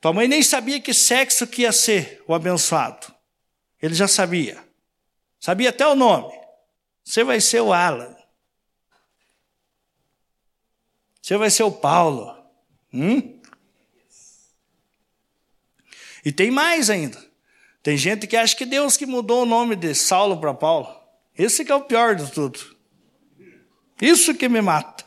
Tua 0.00 0.12
mãe 0.12 0.28
nem 0.28 0.44
sabia 0.44 0.80
que 0.80 0.94
sexo 0.94 1.44
que 1.46 1.62
ia 1.62 1.72
ser 1.72 2.22
o 2.26 2.34
abençoado. 2.34 3.12
Ele 3.80 3.94
já 3.94 4.06
sabia. 4.06 4.62
Sabia 5.40 5.70
até 5.70 5.84
o 5.86 5.96
nome. 5.96 6.32
Você 7.04 7.24
vai 7.24 7.40
ser 7.40 7.60
o 7.60 7.72
Alan. 7.72 8.16
Você 11.20 11.36
vai 11.36 11.50
ser 11.50 11.64
o 11.64 11.72
Paulo. 11.72 12.32
Hum? 12.94 13.40
E 16.24 16.30
tem 16.30 16.50
mais 16.50 16.88
ainda. 16.88 17.31
Tem 17.82 17.96
gente 17.96 18.26
que 18.26 18.36
acha 18.36 18.56
que 18.56 18.64
Deus 18.64 18.96
que 18.96 19.06
mudou 19.06 19.42
o 19.42 19.46
nome 19.46 19.74
de 19.74 19.94
Saulo 19.94 20.38
para 20.38 20.54
Paulo. 20.54 20.88
Esse 21.36 21.64
que 21.64 21.72
é 21.72 21.74
o 21.74 21.80
pior 21.80 22.14
de 22.14 22.30
tudo. 22.30 22.58
Isso 24.00 24.34
que 24.34 24.48
me 24.48 24.60
mata. 24.60 25.04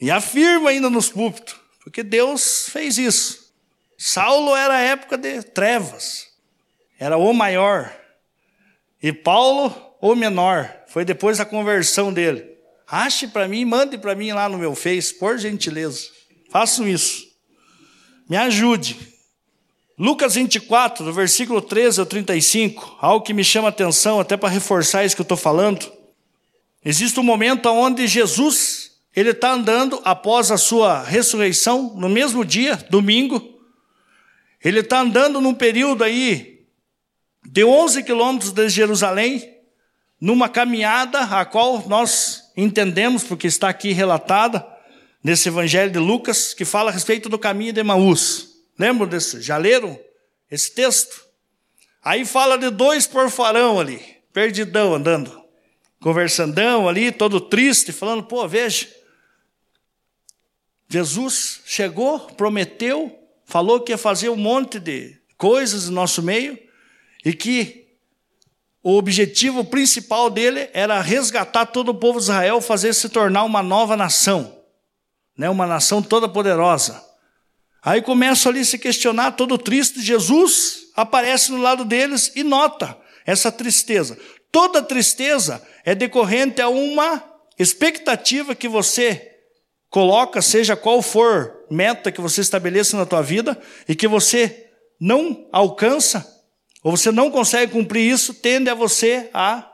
E 0.00 0.10
afirma 0.10 0.70
ainda 0.70 0.88
nos 0.88 1.10
púlpitos, 1.10 1.56
porque 1.82 2.02
Deus 2.02 2.68
fez 2.68 2.98
isso. 2.98 3.52
Saulo 3.96 4.54
era 4.54 4.74
a 4.74 4.80
época 4.80 5.18
de 5.18 5.42
trevas. 5.42 6.28
Era 6.98 7.16
o 7.16 7.32
maior. 7.32 7.92
E 9.02 9.12
Paulo, 9.12 9.74
o 10.00 10.14
menor. 10.14 10.72
Foi 10.86 11.04
depois 11.04 11.38
da 11.38 11.44
conversão 11.44 12.12
dele. 12.12 12.56
Ache 12.86 13.26
para 13.26 13.48
mim, 13.48 13.64
mande 13.64 13.98
para 13.98 14.14
mim 14.14 14.32
lá 14.32 14.48
no 14.48 14.58
meu 14.58 14.74
Face, 14.74 15.12
por 15.14 15.36
gentileza. 15.38 16.08
Façam 16.50 16.86
isso. 16.86 17.26
Me 18.28 18.36
ajude. 18.36 19.17
Lucas 19.98 20.36
24, 20.36 21.04
do 21.04 21.12
versículo 21.12 21.60
13 21.60 21.98
ao 21.98 22.06
35, 22.06 22.98
algo 23.00 23.24
que 23.24 23.34
me 23.34 23.42
chama 23.42 23.68
atenção, 23.68 24.20
até 24.20 24.36
para 24.36 24.48
reforçar 24.48 25.04
isso 25.04 25.16
que 25.16 25.22
eu 25.22 25.24
estou 25.24 25.36
falando. 25.36 25.90
Existe 26.84 27.18
um 27.18 27.24
momento 27.24 27.68
onde 27.68 28.06
Jesus, 28.06 28.92
ele 29.14 29.30
está 29.30 29.50
andando 29.54 30.00
após 30.04 30.52
a 30.52 30.56
sua 30.56 31.02
ressurreição, 31.02 31.94
no 31.96 32.08
mesmo 32.08 32.44
dia, 32.44 32.76
domingo. 32.88 33.42
Ele 34.62 34.78
está 34.80 35.00
andando 35.00 35.40
num 35.40 35.54
período 35.54 36.04
aí 36.04 36.60
de 37.44 37.64
11 37.64 38.04
quilômetros 38.04 38.52
de 38.52 38.68
Jerusalém, 38.68 39.52
numa 40.20 40.48
caminhada 40.48 41.22
a 41.22 41.44
qual 41.44 41.82
nós 41.88 42.52
entendemos, 42.56 43.24
porque 43.24 43.48
está 43.48 43.68
aqui 43.68 43.90
relatada 43.90 44.64
nesse 45.24 45.48
evangelho 45.48 45.90
de 45.90 45.98
Lucas, 45.98 46.54
que 46.54 46.64
fala 46.64 46.90
a 46.90 46.94
respeito 46.94 47.28
do 47.28 47.38
caminho 47.38 47.72
de 47.72 47.80
Emaús. 47.80 48.47
Lembram 48.78 49.08
desse? 49.08 49.42
Já 49.42 49.56
leram 49.56 49.98
esse 50.50 50.70
texto? 50.72 51.26
Aí 52.02 52.24
fala 52.24 52.56
de 52.56 52.70
dois 52.70 53.06
porfarão 53.06 53.80
ali, 53.80 54.00
perdidão, 54.32 54.94
andando, 54.94 55.42
conversandão 56.00 56.88
ali, 56.88 57.10
todo 57.10 57.40
triste, 57.40 57.92
falando: 57.92 58.22
pô, 58.22 58.46
veja, 58.46 58.88
Jesus 60.88 61.60
chegou, 61.66 62.20
prometeu, 62.20 63.18
falou 63.44 63.80
que 63.80 63.92
ia 63.92 63.98
fazer 63.98 64.28
um 64.28 64.36
monte 64.36 64.78
de 64.78 65.18
coisas 65.36 65.88
no 65.88 65.94
nosso 65.94 66.22
meio 66.22 66.58
e 67.24 67.32
que 67.32 67.88
o 68.82 68.96
objetivo 68.96 69.64
principal 69.64 70.30
dele 70.30 70.70
era 70.72 71.00
resgatar 71.00 71.66
todo 71.66 71.90
o 71.90 71.94
povo 71.94 72.18
de 72.18 72.24
Israel, 72.24 72.60
fazer 72.60 72.94
se 72.94 73.08
tornar 73.08 73.42
uma 73.42 73.62
nova 73.62 73.96
nação, 73.96 74.56
né, 75.36 75.50
uma 75.50 75.66
nação 75.66 76.00
toda 76.00 76.28
poderosa. 76.28 77.07
Aí 77.82 78.02
começam 78.02 78.50
ali 78.50 78.60
a 78.60 78.64
se 78.64 78.78
questionar, 78.78 79.32
todo 79.32 79.56
triste. 79.56 80.00
Jesus 80.00 80.88
aparece 80.96 81.52
no 81.52 81.58
lado 81.58 81.84
deles 81.84 82.32
e 82.34 82.42
nota 82.42 82.96
essa 83.24 83.52
tristeza. 83.52 84.18
Toda 84.50 84.82
tristeza 84.82 85.62
é 85.84 85.94
decorrente 85.94 86.60
a 86.60 86.68
uma 86.68 87.22
expectativa 87.58 88.54
que 88.54 88.68
você 88.68 89.36
coloca, 89.90 90.42
seja 90.42 90.76
qual 90.76 91.00
for 91.02 91.66
meta 91.70 92.12
que 92.12 92.20
você 92.20 92.40
estabeleça 92.40 92.96
na 92.96 93.06
tua 93.06 93.22
vida 93.22 93.60
e 93.88 93.94
que 93.94 94.08
você 94.08 94.70
não 95.00 95.48
alcança 95.52 96.26
ou 96.82 96.96
você 96.96 97.10
não 97.10 97.30
consegue 97.30 97.72
cumprir 97.72 98.10
isso, 98.10 98.34
tende 98.34 98.70
a 98.70 98.74
você 98.74 99.28
a 99.34 99.70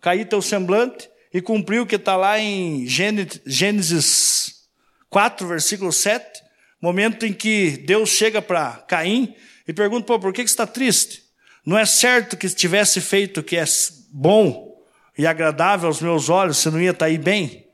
cair 0.00 0.28
teu 0.28 0.40
semblante 0.40 1.08
e 1.32 1.42
cumprir 1.42 1.80
o 1.80 1.86
que 1.86 1.96
está 1.96 2.16
lá 2.16 2.38
em 2.38 2.86
Gênesis 2.86 4.68
4, 5.10 5.46
versículo 5.46 5.92
7, 5.92 6.42
Momento 6.86 7.26
em 7.26 7.32
que 7.32 7.70
Deus 7.78 8.10
chega 8.10 8.40
para 8.40 8.74
Caim 8.86 9.34
e 9.66 9.72
pergunta: 9.72 10.06
Pô, 10.06 10.20
por 10.20 10.32
que, 10.32 10.44
que 10.44 10.48
você 10.48 10.52
está 10.52 10.68
triste? 10.68 11.20
Não 11.66 11.76
é 11.76 11.84
certo 11.84 12.36
que 12.36 12.48
se 12.48 12.54
tivesse 12.54 13.00
feito 13.00 13.40
o 13.40 13.42
que 13.42 13.56
é 13.56 13.64
bom 14.08 14.80
e 15.18 15.26
agradável 15.26 15.88
aos 15.88 16.00
meus 16.00 16.28
olhos, 16.28 16.58
você 16.58 16.70
não 16.70 16.80
ia 16.80 16.92
estar 16.92 17.00
tá 17.00 17.04
aí 17.06 17.18
bem? 17.18 17.66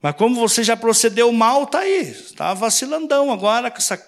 Mas 0.00 0.16
como 0.16 0.36
você 0.36 0.64
já 0.64 0.78
procedeu 0.78 1.30
mal, 1.30 1.64
está 1.64 1.80
aí. 1.80 2.08
Está 2.08 2.54
vacilandão 2.54 3.30
agora, 3.30 3.70
com 3.70 3.76
essa, 3.76 4.02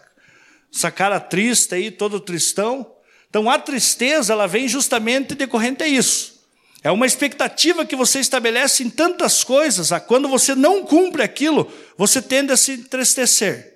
essa 0.74 0.90
cara 0.90 1.20
triste 1.20 1.74
aí, 1.74 1.90
todo 1.90 2.18
tristão. 2.18 2.90
Então 3.28 3.50
a 3.50 3.58
tristeza, 3.58 4.32
ela 4.32 4.46
vem 4.46 4.66
justamente 4.66 5.34
decorrente 5.34 5.82
a 5.82 5.86
isso. 5.86 6.40
É 6.82 6.90
uma 6.90 7.04
expectativa 7.04 7.84
que 7.84 7.94
você 7.94 8.20
estabelece 8.20 8.82
em 8.82 8.88
tantas 8.88 9.44
coisas, 9.44 9.92
a 9.92 10.00
quando 10.00 10.28
você 10.28 10.54
não 10.54 10.82
cumpre 10.82 11.22
aquilo, 11.22 11.70
você 11.98 12.22
tende 12.22 12.52
a 12.52 12.56
se 12.56 12.72
entristecer. 12.72 13.75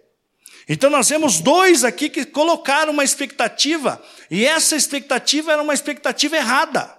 Então 0.68 0.90
nós 0.90 1.08
vemos 1.08 1.40
dois 1.40 1.84
aqui 1.84 2.08
que 2.08 2.24
colocaram 2.24 2.92
uma 2.92 3.04
expectativa, 3.04 4.02
e 4.30 4.44
essa 4.44 4.76
expectativa 4.76 5.52
era 5.52 5.62
uma 5.62 5.74
expectativa 5.74 6.36
errada. 6.36 6.98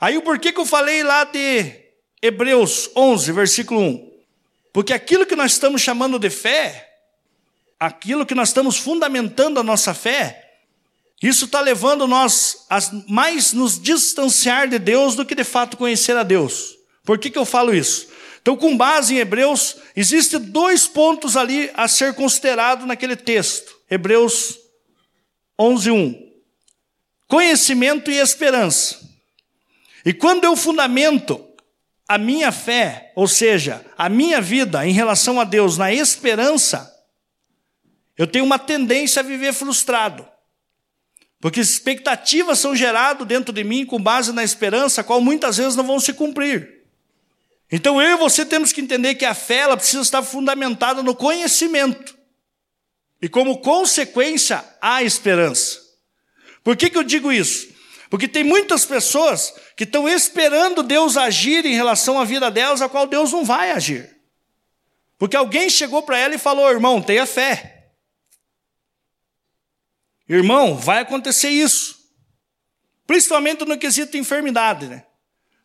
Aí 0.00 0.16
o 0.16 0.22
porquê 0.22 0.52
que 0.52 0.60
eu 0.60 0.66
falei 0.66 1.02
lá 1.02 1.24
de 1.24 1.72
Hebreus 2.22 2.90
11, 2.94 3.32
versículo 3.32 3.80
1? 3.80 4.12
Porque 4.72 4.92
aquilo 4.92 5.24
que 5.24 5.34
nós 5.34 5.52
estamos 5.52 5.80
chamando 5.80 6.18
de 6.18 6.28
fé, 6.28 6.86
aquilo 7.80 8.26
que 8.26 8.34
nós 8.34 8.48
estamos 8.48 8.76
fundamentando 8.76 9.58
a 9.58 9.62
nossa 9.62 9.94
fé, 9.94 10.46
isso 11.22 11.46
está 11.46 11.60
levando 11.60 12.06
nós 12.06 12.66
a 12.68 12.78
mais 13.08 13.54
nos 13.54 13.80
distanciar 13.80 14.68
de 14.68 14.78
Deus 14.78 15.14
do 15.14 15.24
que 15.24 15.34
de 15.34 15.44
fato 15.44 15.76
conhecer 15.76 16.16
a 16.16 16.22
Deus. 16.22 16.76
Por 17.04 17.18
que, 17.18 17.30
que 17.30 17.38
eu 17.38 17.46
falo 17.46 17.74
isso? 17.74 18.08
Então, 18.46 18.56
com 18.56 18.76
base 18.76 19.12
em 19.12 19.18
Hebreus, 19.18 19.74
existem 19.96 20.38
dois 20.38 20.86
pontos 20.86 21.36
ali 21.36 21.68
a 21.74 21.88
ser 21.88 22.14
considerado 22.14 22.86
naquele 22.86 23.16
texto. 23.16 23.76
Hebreus 23.90 24.56
11, 25.58 25.90
1. 25.90 26.32
Conhecimento 27.26 28.08
e 28.08 28.18
esperança. 28.18 29.00
E 30.04 30.12
quando 30.12 30.44
eu 30.44 30.54
fundamento 30.54 31.44
a 32.06 32.16
minha 32.16 32.52
fé, 32.52 33.10
ou 33.16 33.26
seja, 33.26 33.84
a 33.98 34.08
minha 34.08 34.40
vida 34.40 34.86
em 34.86 34.92
relação 34.92 35.40
a 35.40 35.44
Deus 35.44 35.76
na 35.76 35.92
esperança, 35.92 36.88
eu 38.16 38.28
tenho 38.28 38.44
uma 38.44 38.60
tendência 38.60 39.18
a 39.18 39.24
viver 39.24 39.54
frustrado. 39.54 40.24
Porque 41.40 41.58
expectativas 41.58 42.60
são 42.60 42.76
geradas 42.76 43.26
dentro 43.26 43.52
de 43.52 43.64
mim 43.64 43.84
com 43.84 44.00
base 44.00 44.32
na 44.32 44.44
esperança, 44.44 45.02
qual 45.02 45.20
muitas 45.20 45.56
vezes 45.56 45.74
não 45.74 45.84
vão 45.84 45.98
se 45.98 46.12
cumprir. 46.12 46.75
Então 47.70 48.00
eu 48.00 48.16
e 48.16 48.16
você 48.16 48.46
temos 48.46 48.72
que 48.72 48.80
entender 48.80 49.16
que 49.16 49.24
a 49.24 49.34
fé 49.34 49.58
ela 49.58 49.76
precisa 49.76 50.02
estar 50.02 50.22
fundamentada 50.22 51.02
no 51.02 51.14
conhecimento. 51.14 52.16
E 53.20 53.28
como 53.28 53.58
consequência, 53.58 54.64
a 54.80 55.02
esperança. 55.02 55.80
Por 56.62 56.76
que, 56.76 56.90
que 56.90 56.98
eu 56.98 57.02
digo 57.02 57.32
isso? 57.32 57.74
Porque 58.08 58.28
tem 58.28 58.44
muitas 58.44 58.84
pessoas 58.84 59.52
que 59.76 59.84
estão 59.84 60.08
esperando 60.08 60.82
Deus 60.82 61.16
agir 61.16 61.66
em 61.66 61.74
relação 61.74 62.20
à 62.20 62.24
vida 62.24 62.50
delas, 62.50 62.80
a 62.80 62.88
qual 62.88 63.06
Deus 63.06 63.32
não 63.32 63.44
vai 63.44 63.72
agir. 63.72 64.16
Porque 65.18 65.36
alguém 65.36 65.68
chegou 65.68 66.02
para 66.02 66.18
ela 66.18 66.34
e 66.34 66.38
falou: 66.38 66.70
irmão, 66.70 67.02
tenha 67.02 67.26
fé. 67.26 67.90
Irmão, 70.28 70.76
vai 70.76 71.00
acontecer 71.00 71.48
isso. 71.48 71.96
Principalmente 73.06 73.64
no 73.64 73.78
quesito 73.78 74.16
enfermidade, 74.16 74.86
né? 74.86 75.04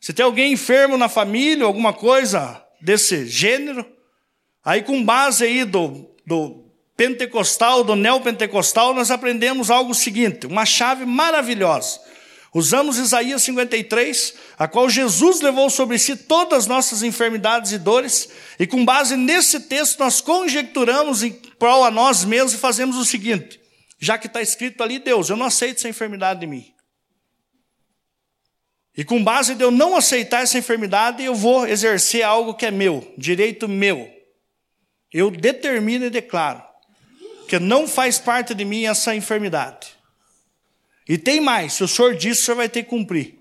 Se 0.01 0.11
tem 0.13 0.25
alguém 0.25 0.53
enfermo 0.53 0.97
na 0.97 1.07
família, 1.07 1.63
alguma 1.63 1.93
coisa 1.93 2.59
desse 2.81 3.27
gênero, 3.27 3.85
aí 4.65 4.81
com 4.81 5.05
base 5.05 5.43
aí 5.43 5.63
do, 5.63 6.09
do 6.25 6.65
pentecostal, 6.97 7.83
do 7.83 7.95
neopentecostal, 7.95 8.95
nós 8.95 9.11
aprendemos 9.11 9.69
algo 9.69 9.93
seguinte, 9.93 10.47
uma 10.47 10.65
chave 10.65 11.05
maravilhosa. 11.05 11.99
Usamos 12.51 12.97
Isaías 12.97 13.43
53, 13.43 14.33
a 14.57 14.67
qual 14.67 14.89
Jesus 14.89 15.39
levou 15.39 15.69
sobre 15.69 15.99
si 15.99 16.15
todas 16.17 16.59
as 16.59 16.67
nossas 16.67 17.03
enfermidades 17.03 17.71
e 17.71 17.77
dores, 17.77 18.27
e 18.59 18.65
com 18.65 18.83
base 18.83 19.15
nesse 19.15 19.59
texto 19.61 19.99
nós 19.99 20.19
conjecturamos 20.19 21.21
em 21.21 21.31
prol 21.31 21.83
a 21.83 21.91
nós 21.91 22.25
mesmos 22.25 22.53
e 22.53 22.57
fazemos 22.57 22.97
o 22.97 23.05
seguinte: 23.05 23.61
já 23.99 24.17
que 24.17 24.25
está 24.25 24.41
escrito 24.41 24.81
ali, 24.81 24.97
Deus, 24.97 25.29
eu 25.29 25.37
não 25.37 25.45
aceito 25.45 25.77
essa 25.77 25.87
enfermidade 25.87 26.39
de 26.39 26.47
mim. 26.47 26.73
E 28.95 29.03
com 29.03 29.23
base 29.23 29.55
de 29.55 29.63
eu 29.63 29.71
não 29.71 29.95
aceitar 29.95 30.43
essa 30.43 30.57
enfermidade, 30.57 31.23
eu 31.23 31.33
vou 31.33 31.65
exercer 31.65 32.23
algo 32.23 32.53
que 32.53 32.65
é 32.65 32.71
meu, 32.71 33.13
direito 33.17 33.67
meu. 33.67 34.09
Eu 35.13 35.31
determino 35.31 36.05
e 36.05 36.09
declaro 36.09 36.61
que 37.47 37.59
não 37.59 37.87
faz 37.87 38.19
parte 38.19 38.53
de 38.53 38.63
mim 38.63 38.85
essa 38.85 39.15
enfermidade. 39.15 39.89
E 41.07 41.17
tem 41.17 41.41
mais, 41.41 41.73
se 41.73 41.83
o 41.83 41.87
senhor 41.87 42.15
disse, 42.15 42.41
o 42.41 42.45
senhor 42.45 42.57
vai 42.57 42.69
ter 42.69 42.83
que 42.83 42.89
cumprir. 42.89 43.37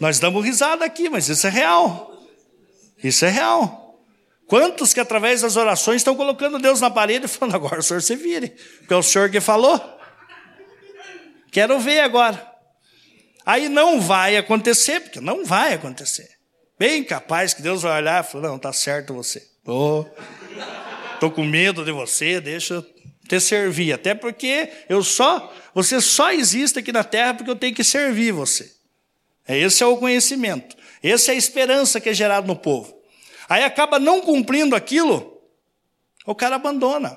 Nós 0.00 0.18
damos 0.18 0.44
risada 0.44 0.84
aqui, 0.84 1.08
mas 1.08 1.28
isso 1.28 1.46
é 1.46 1.50
real. 1.50 2.22
Isso 3.02 3.24
é 3.24 3.30
real. 3.30 4.02
Quantos 4.46 4.92
que 4.92 5.00
através 5.00 5.40
das 5.40 5.56
orações 5.56 5.96
estão 5.96 6.14
colocando 6.14 6.58
Deus 6.58 6.80
na 6.80 6.90
parede 6.90 7.26
e 7.26 7.28
falando, 7.28 7.54
agora 7.54 7.80
o 7.80 7.82
senhor 7.82 8.02
se 8.02 8.16
vire, 8.16 8.48
porque 8.78 8.92
é 8.92 8.96
o 8.96 9.02
senhor 9.02 9.30
que 9.30 9.40
falou. 9.40 9.80
Quero 11.54 11.78
ver 11.78 12.00
agora. 12.00 12.52
Aí 13.46 13.68
não 13.68 14.00
vai 14.00 14.36
acontecer, 14.36 14.98
porque 14.98 15.20
não 15.20 15.44
vai 15.44 15.72
acontecer. 15.72 16.28
Bem 16.76 17.04
capaz 17.04 17.54
que 17.54 17.62
Deus 17.62 17.82
vai 17.82 18.02
olhar 18.02 18.24
e 18.24 18.26
falar: 18.26 18.48
não, 18.48 18.58
tá 18.58 18.72
certo 18.72 19.14
você. 19.14 19.40
Tô, 19.64 20.04
tô 21.20 21.30
com 21.30 21.44
medo 21.44 21.84
de 21.84 21.92
você, 21.92 22.40
deixa 22.40 22.74
eu 22.74 22.82
te 23.28 23.38
servir. 23.38 23.92
Até 23.92 24.16
porque 24.16 24.68
eu 24.88 25.04
só, 25.04 25.54
você 25.72 26.00
só 26.00 26.32
existe 26.32 26.80
aqui 26.80 26.90
na 26.90 27.04
terra 27.04 27.34
porque 27.34 27.52
eu 27.52 27.56
tenho 27.56 27.72
que 27.72 27.84
servir 27.84 28.32
você. 28.32 28.72
Esse 29.46 29.84
é 29.84 29.86
o 29.86 29.96
conhecimento. 29.96 30.76
Essa 31.00 31.30
é 31.30 31.36
a 31.36 31.38
esperança 31.38 32.00
que 32.00 32.08
é 32.08 32.14
gerada 32.14 32.48
no 32.48 32.56
povo. 32.56 32.92
Aí 33.48 33.62
acaba 33.62 34.00
não 34.00 34.20
cumprindo 34.22 34.74
aquilo, 34.74 35.40
o 36.26 36.34
cara 36.34 36.56
abandona. 36.56 37.16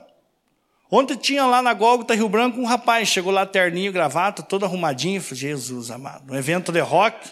Ontem 0.89 1.17
tinha 1.17 1.45
lá 1.45 1.61
na 1.61 1.73
Gólgota, 1.73 2.15
Rio 2.15 2.29
Branco, 2.29 2.59
um 2.59 2.65
rapaz, 2.65 3.09
chegou 3.09 3.31
lá 3.31 3.45
terninho, 3.45 3.91
gravata, 3.91 4.41
todo 4.41 4.63
arrumadinho. 4.63 5.21
Falei, 5.21 5.41
Jesus 5.41 5.91
amado, 5.91 6.31
um 6.31 6.35
evento 6.35 6.71
de 6.71 6.79
rock. 6.79 7.29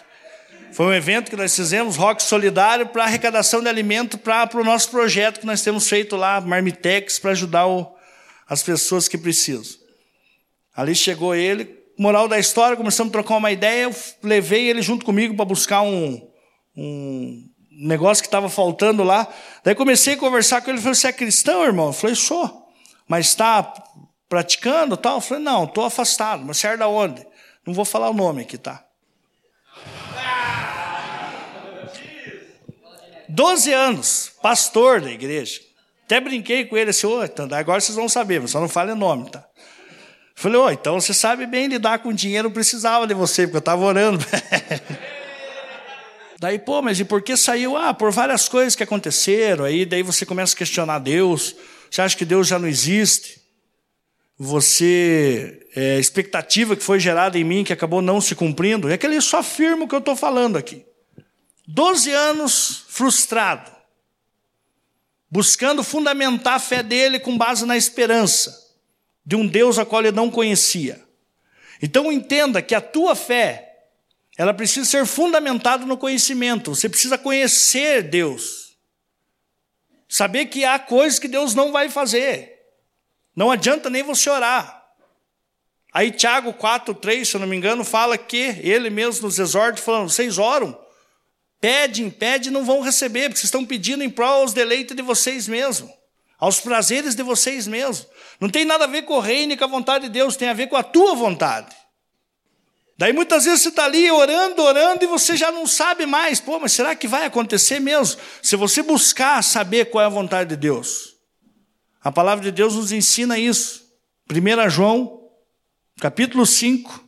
Foi 0.72 0.84
um 0.84 0.92
evento 0.92 1.30
que 1.30 1.36
nós 1.36 1.56
fizemos, 1.56 1.96
Rock 1.96 2.22
Solidário, 2.22 2.86
para 2.86 3.04
arrecadação 3.04 3.62
de 3.62 3.68
alimento 3.68 4.18
para 4.18 4.50
o 4.54 4.64
nosso 4.64 4.90
projeto 4.90 5.40
que 5.40 5.46
nós 5.46 5.62
temos 5.62 5.88
feito 5.88 6.16
lá, 6.16 6.38
Marmitex, 6.38 7.18
para 7.18 7.30
ajudar 7.30 7.66
o, 7.66 7.96
as 8.46 8.62
pessoas 8.62 9.08
que 9.08 9.16
precisam. 9.16 9.78
Ali 10.74 10.94
chegou 10.94 11.34
ele, 11.34 11.78
moral 11.98 12.28
da 12.28 12.38
história, 12.38 12.76
começamos 12.76 13.10
a 13.10 13.12
trocar 13.12 13.36
uma 13.36 13.50
ideia, 13.50 13.84
eu 13.84 13.96
levei 14.22 14.68
ele 14.68 14.82
junto 14.82 15.06
comigo 15.06 15.34
para 15.34 15.46
buscar 15.46 15.80
um, 15.80 16.20
um 16.76 17.48
negócio 17.70 18.22
que 18.22 18.28
estava 18.28 18.50
faltando 18.50 19.02
lá. 19.02 19.26
Daí 19.64 19.74
comecei 19.74 20.12
a 20.12 20.18
conversar 20.18 20.60
com 20.60 20.70
ele, 20.70 20.78
falou, 20.78 20.94
você 20.94 21.08
é 21.08 21.12
cristão, 21.12 21.64
irmão? 21.64 21.86
Eu 21.86 21.92
falei, 21.94 22.14
sou. 22.14 22.65
Mas 23.08 23.26
está 23.26 23.72
praticando 24.28 24.96
tal? 24.96 25.16
Eu 25.16 25.20
falei, 25.20 25.42
não, 25.42 25.64
estou 25.64 25.84
afastado. 25.84 26.44
Mas 26.44 26.58
você 26.58 26.68
é 26.68 26.76
da 26.76 26.88
onde? 26.88 27.26
Não 27.66 27.74
vou 27.74 27.84
falar 27.84 28.10
o 28.10 28.14
nome 28.14 28.42
aqui, 28.42 28.58
tá? 28.58 28.84
Doze 33.28 33.72
anos, 33.72 34.32
pastor 34.40 35.00
da 35.00 35.10
igreja. 35.10 35.60
Até 36.04 36.20
brinquei 36.20 36.64
com 36.64 36.76
ele 36.76 36.90
assim, 36.90 37.08
então, 37.24 37.48
agora 37.52 37.80
vocês 37.80 37.96
vão 37.96 38.08
saber, 38.08 38.40
mas 38.40 38.52
só 38.52 38.60
não 38.60 38.68
fale 38.68 38.94
nome, 38.94 39.28
tá? 39.28 39.44
Falei, 40.36 40.58
ô, 40.58 40.70
então 40.70 41.00
você 41.00 41.12
sabe 41.12 41.46
bem 41.46 41.66
lidar 41.66 41.98
com 41.98 42.12
dinheiro, 42.12 42.48
não 42.48 42.54
precisava 42.54 43.06
de 43.06 43.14
você, 43.14 43.42
porque 43.42 43.56
eu 43.56 43.60
estava 43.60 43.82
orando. 43.82 44.24
daí, 46.38 46.58
pô, 46.58 46.80
mas 46.80 47.00
e 47.00 47.04
por 47.04 47.22
que 47.22 47.36
saiu? 47.36 47.76
Ah, 47.76 47.92
por 47.92 48.12
várias 48.12 48.48
coisas 48.48 48.76
que 48.76 48.82
aconteceram. 48.82 49.64
Aí 49.64 49.84
daí 49.84 50.02
você 50.02 50.24
começa 50.24 50.54
a 50.54 50.58
questionar 50.58 50.98
Deus. 51.00 51.56
Você 51.96 52.02
acha 52.02 52.16
que 52.18 52.26
Deus 52.26 52.46
já 52.46 52.58
não 52.58 52.68
existe? 52.68 53.40
Você, 54.38 55.66
é, 55.74 55.98
expectativa 55.98 56.76
que 56.76 56.82
foi 56.82 57.00
gerada 57.00 57.38
em 57.38 57.44
mim, 57.44 57.64
que 57.64 57.72
acabou 57.72 58.02
não 58.02 58.20
se 58.20 58.34
cumprindo. 58.34 58.90
É 58.90 58.98
que 58.98 59.06
ele 59.06 59.18
só 59.18 59.38
afirma 59.38 59.84
o 59.84 59.88
que 59.88 59.94
eu 59.94 60.00
estou 60.00 60.14
falando 60.14 60.58
aqui. 60.58 60.84
Doze 61.66 62.12
anos 62.12 62.84
frustrado 62.88 63.72
buscando 65.30 65.82
fundamentar 65.82 66.56
a 66.56 66.58
fé 66.58 66.82
dele 66.82 67.18
com 67.18 67.38
base 67.38 67.64
na 67.64 67.78
esperança 67.78 68.74
de 69.24 69.34
um 69.34 69.46
Deus 69.46 69.78
a 69.78 69.86
qual 69.86 70.02
ele 70.02 70.12
não 70.12 70.30
conhecia. 70.30 71.02
Então 71.80 72.12
entenda 72.12 72.60
que 72.60 72.74
a 72.74 72.80
tua 72.82 73.14
fé, 73.16 73.74
ela 74.36 74.52
precisa 74.52 74.84
ser 74.84 75.06
fundamentada 75.06 75.86
no 75.86 75.96
conhecimento. 75.96 76.74
Você 76.74 76.90
precisa 76.90 77.16
conhecer 77.16 78.02
Deus. 78.02 78.65
Saber 80.08 80.46
que 80.46 80.64
há 80.64 80.78
coisas 80.78 81.18
que 81.18 81.28
Deus 81.28 81.54
não 81.54 81.72
vai 81.72 81.88
fazer. 81.88 82.52
Não 83.34 83.50
adianta 83.50 83.90
nem 83.90 84.02
você 84.02 84.30
orar. 84.30 84.84
Aí 85.92 86.10
Tiago 86.10 86.52
4, 86.52 86.94
3, 86.94 87.28
se 87.28 87.36
eu 87.36 87.40
não 87.40 87.48
me 87.48 87.56
engano, 87.56 87.84
fala 87.84 88.18
que 88.18 88.58
ele 88.62 88.90
mesmo 88.90 89.26
nos 89.26 89.38
exorta, 89.38 89.80
falando, 89.80 90.10
vocês 90.10 90.38
oram, 90.38 90.78
Pedem, 91.60 92.10
pedem, 92.10 92.52
não 92.52 92.64
vão 92.64 92.80
receber, 92.80 93.22
porque 93.22 93.38
vocês 93.38 93.44
estão 93.44 93.64
pedindo 93.64 94.04
em 94.04 94.10
prol 94.10 94.42
aos 94.42 94.52
deleites 94.52 94.94
de 94.94 95.02
vocês 95.02 95.48
mesmos, 95.48 95.90
aos 96.38 96.60
prazeres 96.60 97.14
de 97.14 97.22
vocês 97.22 97.66
mesmos. 97.66 98.06
Não 98.38 98.48
tem 98.48 98.64
nada 98.64 98.84
a 98.84 98.88
ver 98.88 99.02
com 99.02 99.14
o 99.14 99.20
reino 99.20 99.52
e 99.52 99.56
com 99.56 99.64
a 99.64 99.68
vontade 99.68 100.04
de 100.04 100.10
Deus, 100.10 100.36
tem 100.36 100.48
a 100.48 100.54
ver 100.54 100.68
com 100.68 100.76
a 100.76 100.82
tua 100.82 101.14
vontade. 101.14 101.74
Daí 102.98 103.12
muitas 103.12 103.44
vezes 103.44 103.62
você 103.62 103.68
está 103.68 103.84
ali 103.84 104.10
orando, 104.10 104.62
orando 104.62 105.04
e 105.04 105.06
você 105.06 105.36
já 105.36 105.52
não 105.52 105.66
sabe 105.66 106.06
mais. 106.06 106.40
Pô, 106.40 106.58
mas 106.58 106.72
será 106.72 106.94
que 106.96 107.06
vai 107.06 107.26
acontecer 107.26 107.78
mesmo? 107.78 108.20
Se 108.42 108.56
você 108.56 108.82
buscar 108.82 109.42
saber 109.42 109.90
qual 109.90 110.02
é 110.02 110.06
a 110.06 110.10
vontade 110.10 110.50
de 110.50 110.56
Deus. 110.56 111.16
A 112.02 112.10
palavra 112.10 112.44
de 112.44 112.52
Deus 112.52 112.74
nos 112.74 112.92
ensina 112.92 113.38
isso. 113.38 113.84
1 114.30 114.70
João, 114.70 115.28
capítulo 116.00 116.46
5, 116.46 117.04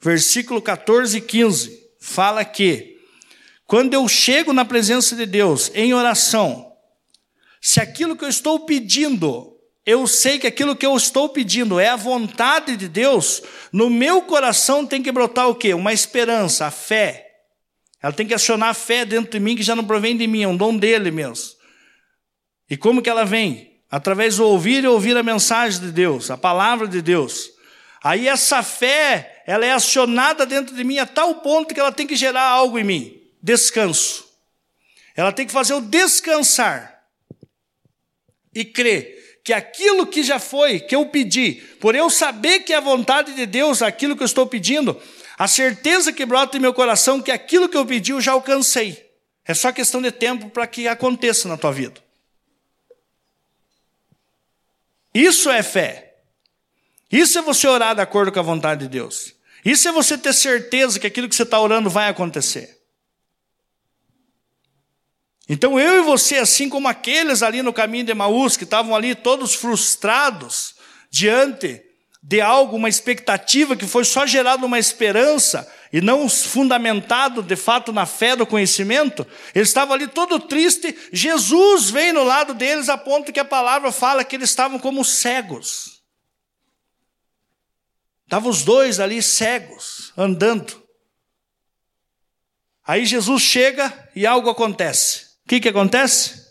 versículo 0.00 0.60
14 0.60 1.18
e 1.18 1.20
15, 1.20 1.80
fala 2.00 2.44
que 2.44 2.98
quando 3.64 3.94
eu 3.94 4.06
chego 4.08 4.52
na 4.52 4.64
presença 4.64 5.14
de 5.14 5.24
Deus 5.24 5.70
em 5.74 5.94
oração, 5.94 6.72
se 7.60 7.80
aquilo 7.80 8.16
que 8.16 8.24
eu 8.24 8.28
estou 8.28 8.66
pedindo, 8.66 9.51
eu 9.84 10.06
sei 10.06 10.38
que 10.38 10.46
aquilo 10.46 10.76
que 10.76 10.86
eu 10.86 10.96
estou 10.96 11.28
pedindo 11.28 11.80
é 11.80 11.88
a 11.88 11.96
vontade 11.96 12.76
de 12.76 12.88
Deus, 12.88 13.42
no 13.72 13.90
meu 13.90 14.22
coração 14.22 14.86
tem 14.86 15.02
que 15.02 15.10
brotar 15.10 15.48
o 15.48 15.54
quê? 15.54 15.74
Uma 15.74 15.92
esperança, 15.92 16.66
a 16.66 16.70
fé. 16.70 17.28
Ela 18.00 18.12
tem 18.12 18.26
que 18.26 18.34
acionar 18.34 18.70
a 18.70 18.74
fé 18.74 19.04
dentro 19.04 19.32
de 19.32 19.40
mim 19.40 19.56
que 19.56 19.62
já 19.62 19.74
não 19.74 19.84
provém 19.84 20.16
de 20.16 20.26
mim, 20.26 20.42
é 20.42 20.48
um 20.48 20.56
dom 20.56 20.76
dele 20.76 21.10
mesmo. 21.10 21.54
E 22.70 22.76
como 22.76 23.02
que 23.02 23.10
ela 23.10 23.24
vem? 23.24 23.80
Através 23.90 24.36
do 24.36 24.46
ouvir 24.46 24.84
e 24.84 24.86
ouvir 24.86 25.16
a 25.16 25.22
mensagem 25.22 25.80
de 25.80 25.92
Deus, 25.92 26.30
a 26.30 26.36
palavra 26.38 26.88
de 26.88 27.02
Deus. 27.02 27.50
Aí 28.02 28.26
essa 28.26 28.62
fé, 28.62 29.42
ela 29.46 29.66
é 29.66 29.72
acionada 29.72 30.46
dentro 30.46 30.74
de 30.74 30.82
mim 30.82 30.98
a 30.98 31.06
tal 31.06 31.36
ponto 31.36 31.74
que 31.74 31.80
ela 31.80 31.92
tem 31.92 32.06
que 32.06 32.16
gerar 32.16 32.48
algo 32.48 32.78
em 32.78 32.84
mim 32.84 33.22
descanso. 33.42 34.24
Ela 35.16 35.32
tem 35.32 35.46
que 35.46 35.52
fazer 35.52 35.74
o 35.74 35.80
descansar 35.80 37.02
e 38.54 38.64
crer 38.64 39.21
que 39.44 39.52
aquilo 39.52 40.06
que 40.06 40.22
já 40.22 40.38
foi, 40.38 40.78
que 40.78 40.94
eu 40.94 41.06
pedi, 41.06 41.54
por 41.80 41.94
eu 41.94 42.08
saber 42.08 42.60
que 42.60 42.72
é 42.72 42.76
a 42.76 42.80
vontade 42.80 43.32
de 43.34 43.44
Deus, 43.44 43.82
aquilo 43.82 44.16
que 44.16 44.22
eu 44.22 44.26
estou 44.26 44.46
pedindo, 44.46 45.00
a 45.36 45.48
certeza 45.48 46.12
que 46.12 46.24
brota 46.24 46.56
em 46.56 46.60
meu 46.60 46.72
coração 46.72 47.20
que 47.20 47.30
aquilo 47.30 47.68
que 47.68 47.76
eu 47.76 47.84
pedi 47.84 48.12
eu 48.12 48.20
já 48.20 48.32
alcancei. 48.32 49.10
É 49.44 49.54
só 49.54 49.72
questão 49.72 50.00
de 50.00 50.12
tempo 50.12 50.48
para 50.50 50.66
que 50.66 50.86
aconteça 50.86 51.48
na 51.48 51.56
tua 51.56 51.72
vida. 51.72 52.00
Isso 55.12 55.50
é 55.50 55.62
fé. 55.62 56.14
Isso 57.10 57.38
é 57.38 57.42
você 57.42 57.66
orar 57.66 57.94
de 57.94 58.00
acordo 58.00 58.32
com 58.32 58.38
a 58.38 58.42
vontade 58.42 58.82
de 58.82 58.88
Deus. 58.88 59.34
Isso 59.64 59.88
é 59.88 59.92
você 59.92 60.16
ter 60.16 60.32
certeza 60.32 60.98
que 60.98 61.06
aquilo 61.06 61.28
que 61.28 61.34
você 61.34 61.42
está 61.42 61.60
orando 61.60 61.90
vai 61.90 62.08
acontecer. 62.08 62.81
Então 65.48 65.78
eu 65.78 65.98
e 65.98 66.02
você, 66.02 66.36
assim 66.36 66.68
como 66.68 66.88
aqueles 66.88 67.42
ali 67.42 67.62
no 67.62 67.72
caminho 67.72 68.04
de 68.04 68.12
Emaús, 68.12 68.56
que 68.56 68.64
estavam 68.64 68.94
ali 68.94 69.14
todos 69.14 69.54
frustrados 69.54 70.74
diante 71.10 71.82
de 72.22 72.40
algo, 72.40 72.76
uma 72.76 72.88
expectativa 72.88 73.74
que 73.74 73.86
foi 73.86 74.04
só 74.04 74.24
gerada 74.24 74.64
uma 74.64 74.78
esperança 74.78 75.68
e 75.92 76.00
não 76.00 76.28
fundamentado 76.28 77.42
de 77.42 77.56
fato 77.56 77.92
na 77.92 78.06
fé 78.06 78.36
do 78.36 78.46
conhecimento, 78.46 79.26
eles 79.54 79.68
estavam 79.68 79.94
ali 79.94 80.06
todo 80.06 80.38
triste. 80.38 80.96
Jesus 81.12 81.90
vem 81.90 82.12
no 82.12 82.22
lado 82.22 82.54
deles 82.54 82.88
a 82.88 82.96
ponto 82.96 83.32
que 83.32 83.40
a 83.40 83.44
palavra 83.44 83.90
fala 83.90 84.24
que 84.24 84.36
eles 84.36 84.50
estavam 84.50 84.78
como 84.78 85.04
cegos. 85.04 86.00
Estavam 88.24 88.50
os 88.50 88.62
dois 88.62 89.00
ali 89.00 89.20
cegos, 89.20 90.12
andando. 90.16 90.80
Aí 92.86 93.04
Jesus 93.04 93.42
chega 93.42 94.10
e 94.14 94.26
algo 94.26 94.48
acontece. 94.48 95.31
Que, 95.52 95.60
que 95.60 95.68
acontece? 95.68 96.46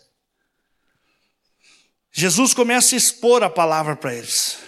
Jesus 2.12 2.54
começa 2.54 2.94
a 2.94 2.96
expor 2.96 3.42
a 3.42 3.50
palavra 3.50 3.96
para 3.96 4.14
eles. 4.14 4.58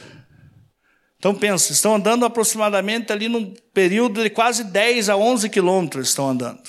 Então 1.17 1.33
pensa, 1.33 1.71
estão 1.71 1.95
andando 1.95 2.25
aproximadamente 2.25 3.13
ali 3.13 3.29
num 3.29 3.55
período 3.73 4.25
de 4.25 4.31
quase 4.31 4.65
10 4.65 5.09
a 5.09 5.17
11 5.17 5.49
quilômetros 5.51 6.09
estão 6.09 6.31
andando. 6.31 6.69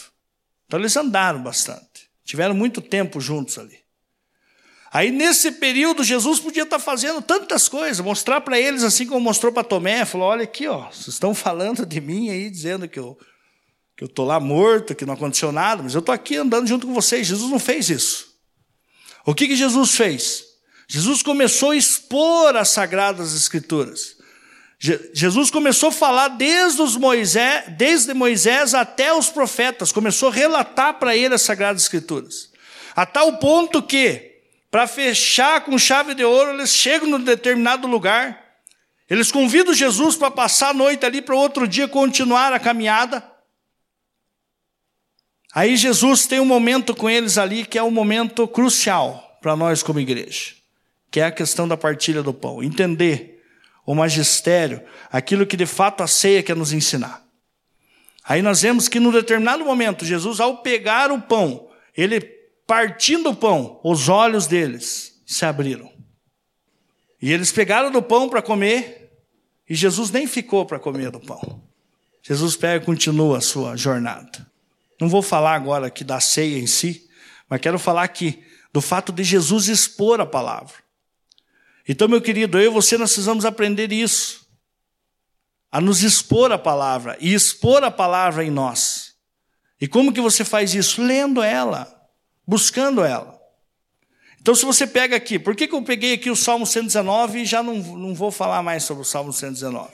Então 0.67 0.79
eles 0.79 0.95
andaram 0.95 1.41
bastante. 1.41 2.07
Tiveram 2.23 2.53
muito 2.53 2.83
tempo 2.83 3.19
juntos 3.19 3.57
ali. 3.57 3.79
Aí 4.91 5.09
nesse 5.09 5.53
período 5.53 6.03
Jesus 6.03 6.39
podia 6.39 6.61
estar 6.61 6.77
fazendo 6.77 7.19
tantas 7.19 7.67
coisas, 7.67 7.99
mostrar 7.99 8.41
para 8.41 8.59
eles 8.59 8.83
assim 8.83 9.07
como 9.07 9.21
mostrou 9.21 9.51
para 9.51 9.63
Tomé, 9.63 10.05
falou: 10.05 10.27
"Olha 10.27 10.43
aqui, 10.43 10.67
ó, 10.67 10.91
vocês 10.91 11.07
estão 11.07 11.33
falando 11.33 11.83
de 11.83 11.99
mim 11.99 12.29
aí 12.29 12.47
dizendo 12.47 12.87
que 12.87 12.99
eu 12.99 13.17
que 13.95 14.03
eu 14.03 14.07
estou 14.07 14.25
lá 14.25 14.39
morto, 14.39 14.93
que 14.93 15.05
não 15.05 15.13
aconteceu 15.13 15.51
nada, 15.51 15.81
mas 15.81 15.93
eu 15.93 15.99
estou 15.99 16.13
aqui 16.13 16.35
andando 16.35 16.67
junto 16.67 16.85
com 16.85 16.93
vocês. 16.93 17.27
Jesus 17.27 17.49
não 17.49 17.59
fez 17.59 17.89
isso. 17.89 18.35
O 19.25 19.33
que, 19.33 19.47
que 19.47 19.55
Jesus 19.55 19.95
fez? 19.95 20.43
Jesus 20.87 21.23
começou 21.23 21.71
a 21.71 21.77
expor 21.77 22.55
as 22.55 22.69
sagradas 22.69 23.33
escrituras. 23.33 24.15
Je 24.77 24.99
Jesus 25.13 25.49
começou 25.49 25.89
a 25.89 25.91
falar 25.91 26.27
desde, 26.27 26.81
Moisés, 26.99 27.63
desde 27.77 28.13
Moisés 28.13 28.73
até 28.73 29.13
os 29.13 29.29
profetas, 29.29 29.91
começou 29.91 30.29
a 30.29 30.33
relatar 30.33 30.99
para 30.99 31.15
ele 31.15 31.33
as 31.33 31.41
sagradas 31.41 31.81
escrituras. 31.81 32.51
A 32.95 33.05
tal 33.05 33.37
ponto 33.37 33.81
que, 33.81 34.33
para 34.69 34.85
fechar 34.87 35.61
com 35.61 35.77
chave 35.77 36.13
de 36.13 36.23
ouro, 36.23 36.51
eles 36.51 36.71
chegam 36.71 37.09
num 37.09 37.19
determinado 37.19 37.87
lugar, 37.87 38.43
eles 39.09 39.31
convidam 39.31 39.73
Jesus 39.73 40.15
para 40.15 40.29
passar 40.29 40.69
a 40.69 40.73
noite 40.73 41.05
ali, 41.05 41.21
para 41.21 41.35
outro 41.35 41.67
dia 41.67 41.87
continuar 41.87 42.51
a 42.51 42.59
caminhada. 42.59 43.34
Aí 45.55 45.77
Jesus 45.77 46.27
tem 46.27 46.41
um 46.41 46.45
momento 46.45 46.93
com 46.93 47.09
eles 47.09 47.37
ali 47.37 47.65
que 47.65 47.77
é 47.77 47.83
um 47.83 47.89
momento 47.89 48.45
crucial 48.45 49.39
para 49.41 49.55
nós 49.55 49.81
como 49.81 50.01
igreja, 50.01 50.53
que 51.09 51.21
é 51.21 51.23
a 51.23 51.31
questão 51.31 51.65
da 51.65 51.77
partilha 51.77 52.21
do 52.21 52.33
pão. 52.33 52.61
Entender 52.61 53.41
o 53.85 53.95
magistério, 53.95 54.81
aquilo 55.09 55.45
que 55.45 55.55
de 55.55 55.65
fato 55.65 56.03
a 56.03 56.07
ceia 56.07 56.43
quer 56.43 56.57
nos 56.57 56.73
ensinar. 56.73 57.25
Aí 58.27 58.41
nós 58.41 58.63
vemos 58.63 58.89
que 58.89 58.99
num 58.99 59.13
determinado 59.13 59.63
momento, 59.63 60.03
Jesus, 60.03 60.41
ao 60.41 60.57
pegar 60.57 61.09
o 61.09 61.21
pão, 61.21 61.69
ele 61.95 62.19
partindo 62.67 63.29
o 63.29 63.35
pão, 63.35 63.79
os 63.81 64.09
olhos 64.09 64.47
deles 64.47 65.21
se 65.25 65.45
abriram. 65.45 65.89
E 67.21 67.31
eles 67.31 67.53
pegaram 67.53 67.89
do 67.89 68.01
pão 68.01 68.27
para 68.27 68.41
comer, 68.41 69.09
e 69.69 69.73
Jesus 69.73 70.11
nem 70.11 70.27
ficou 70.27 70.65
para 70.65 70.79
comer 70.79 71.11
do 71.11 71.19
pão. 71.21 71.63
Jesus 72.21 72.57
pega 72.57 72.83
e 72.83 72.85
continua 72.85 73.37
a 73.37 73.41
sua 73.41 73.77
jornada. 73.77 74.53
Não 74.99 75.09
vou 75.09 75.21
falar 75.21 75.55
agora 75.55 75.87
aqui 75.87 76.03
da 76.03 76.19
ceia 76.19 76.57
em 76.57 76.67
si, 76.67 77.09
mas 77.49 77.61
quero 77.61 77.77
falar 77.77 78.03
aqui 78.03 78.43
do 78.73 78.81
fato 78.81 79.11
de 79.11 79.23
Jesus 79.23 79.67
expor 79.67 80.19
a 80.19 80.25
palavra. 80.25 80.73
Então, 81.87 82.07
meu 82.07 82.21
querido, 82.21 82.59
eu 82.59 82.71
e 82.71 82.73
você 82.73 82.97
nós 82.97 83.11
precisamos 83.11 83.45
aprender 83.45 83.91
isso. 83.91 84.45
A 85.71 85.79
nos 85.79 86.03
expor 86.03 86.51
a 86.51 86.57
palavra 86.57 87.17
e 87.19 87.33
expor 87.33 87.83
a 87.83 87.91
palavra 87.91 88.43
em 88.43 88.49
nós. 88.49 89.13
E 89.79 89.87
como 89.87 90.13
que 90.13 90.21
você 90.21 90.43
faz 90.43 90.73
isso? 90.73 91.01
Lendo 91.01 91.43
ela, 91.43 91.93
buscando 92.47 93.03
ela. 93.03 93.39
Então, 94.41 94.55
se 94.55 94.65
você 94.65 94.85
pega 94.85 95.15
aqui, 95.15 95.37
por 95.37 95.55
que, 95.55 95.67
que 95.67 95.75
eu 95.75 95.81
peguei 95.81 96.13
aqui 96.13 96.29
o 96.29 96.35
Salmo 96.35 96.65
119 96.65 97.41
e 97.41 97.45
já 97.45 97.61
não, 97.61 97.75
não 97.75 98.13
vou 98.13 98.31
falar 98.31 98.61
mais 98.61 98.83
sobre 98.83 99.01
o 99.01 99.05
Salmo 99.05 99.33
119? 99.33 99.89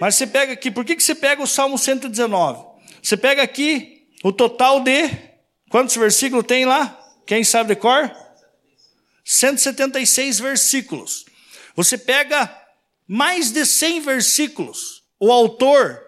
Mas 0.00 0.14
você 0.14 0.26
pega 0.26 0.52
aqui, 0.52 0.70
por 0.70 0.84
que, 0.84 0.96
que 0.96 1.02
você 1.02 1.14
pega 1.14 1.42
o 1.42 1.46
Salmo 1.46 1.76
119? 1.76 2.64
Você 3.02 3.16
pega 3.16 3.42
aqui 3.42 3.97
o 4.22 4.32
total 4.32 4.80
de. 4.80 5.10
Quantos 5.70 5.96
versículos 5.96 6.46
tem 6.46 6.64
lá? 6.64 6.98
Quem 7.26 7.44
sabe 7.44 7.74
de 7.74 7.80
cor? 7.80 8.10
176 9.24 10.40
versículos. 10.40 11.26
Você 11.76 11.98
pega 11.98 12.50
mais 13.06 13.50
de 13.50 13.66
100 13.66 14.00
versículos. 14.00 15.02
O 15.20 15.30
autor, 15.30 16.00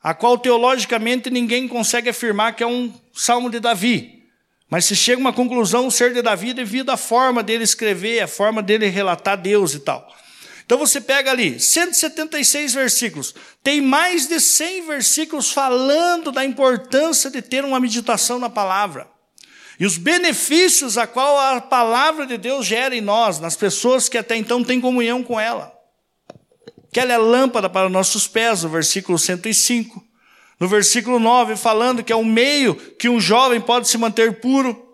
a 0.00 0.14
qual 0.14 0.38
teologicamente 0.38 1.30
ninguém 1.30 1.66
consegue 1.66 2.08
afirmar 2.08 2.54
que 2.54 2.62
é 2.62 2.66
um 2.66 2.92
salmo 3.12 3.50
de 3.50 3.58
Davi. 3.58 4.22
Mas 4.70 4.84
se 4.84 4.94
chega 4.94 5.20
a 5.20 5.24
uma 5.24 5.32
conclusão 5.32 5.90
ser 5.90 6.12
de 6.12 6.22
Davi 6.22 6.52
devido 6.52 6.90
à 6.90 6.96
forma 6.96 7.42
dele 7.42 7.64
escrever, 7.64 8.20
a 8.20 8.28
forma 8.28 8.62
dele 8.62 8.86
relatar 8.86 9.36
Deus 9.36 9.74
e 9.74 9.80
tal. 9.80 10.06
Então 10.68 10.76
você 10.76 11.00
pega 11.00 11.30
ali 11.30 11.58
176 11.58 12.74
versículos, 12.74 13.34
tem 13.64 13.80
mais 13.80 14.26
de 14.26 14.38
100 14.38 14.86
versículos 14.86 15.50
falando 15.50 16.30
da 16.30 16.44
importância 16.44 17.30
de 17.30 17.40
ter 17.40 17.64
uma 17.64 17.80
meditação 17.80 18.38
na 18.38 18.50
palavra. 18.50 19.08
E 19.80 19.86
os 19.86 19.96
benefícios 19.96 20.98
a 20.98 21.06
qual 21.06 21.38
a 21.38 21.58
palavra 21.58 22.26
de 22.26 22.36
Deus 22.36 22.66
gera 22.66 22.94
em 22.94 23.00
nós, 23.00 23.40
nas 23.40 23.56
pessoas 23.56 24.10
que 24.10 24.18
até 24.18 24.36
então 24.36 24.62
têm 24.62 24.78
comunhão 24.78 25.24
com 25.24 25.40
ela. 25.40 25.72
Que 26.92 27.00
ela 27.00 27.14
é 27.14 27.16
lâmpada 27.16 27.70
para 27.70 27.88
nossos 27.88 28.28
pés, 28.28 28.62
no 28.62 28.68
versículo 28.68 29.18
105. 29.18 30.04
No 30.60 30.68
versículo 30.68 31.18
9, 31.18 31.56
falando 31.56 32.04
que 32.04 32.12
é 32.12 32.16
um 32.16 32.26
meio 32.26 32.74
que 32.74 33.08
um 33.08 33.18
jovem 33.18 33.58
pode 33.58 33.88
se 33.88 33.96
manter 33.96 34.38
puro 34.38 34.86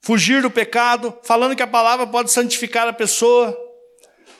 fugir 0.00 0.40
do 0.40 0.50
pecado, 0.50 1.12
falando 1.24 1.54
que 1.54 1.62
a 1.62 1.66
palavra 1.66 2.06
pode 2.06 2.32
santificar 2.32 2.88
a 2.88 2.92
pessoa 2.92 3.65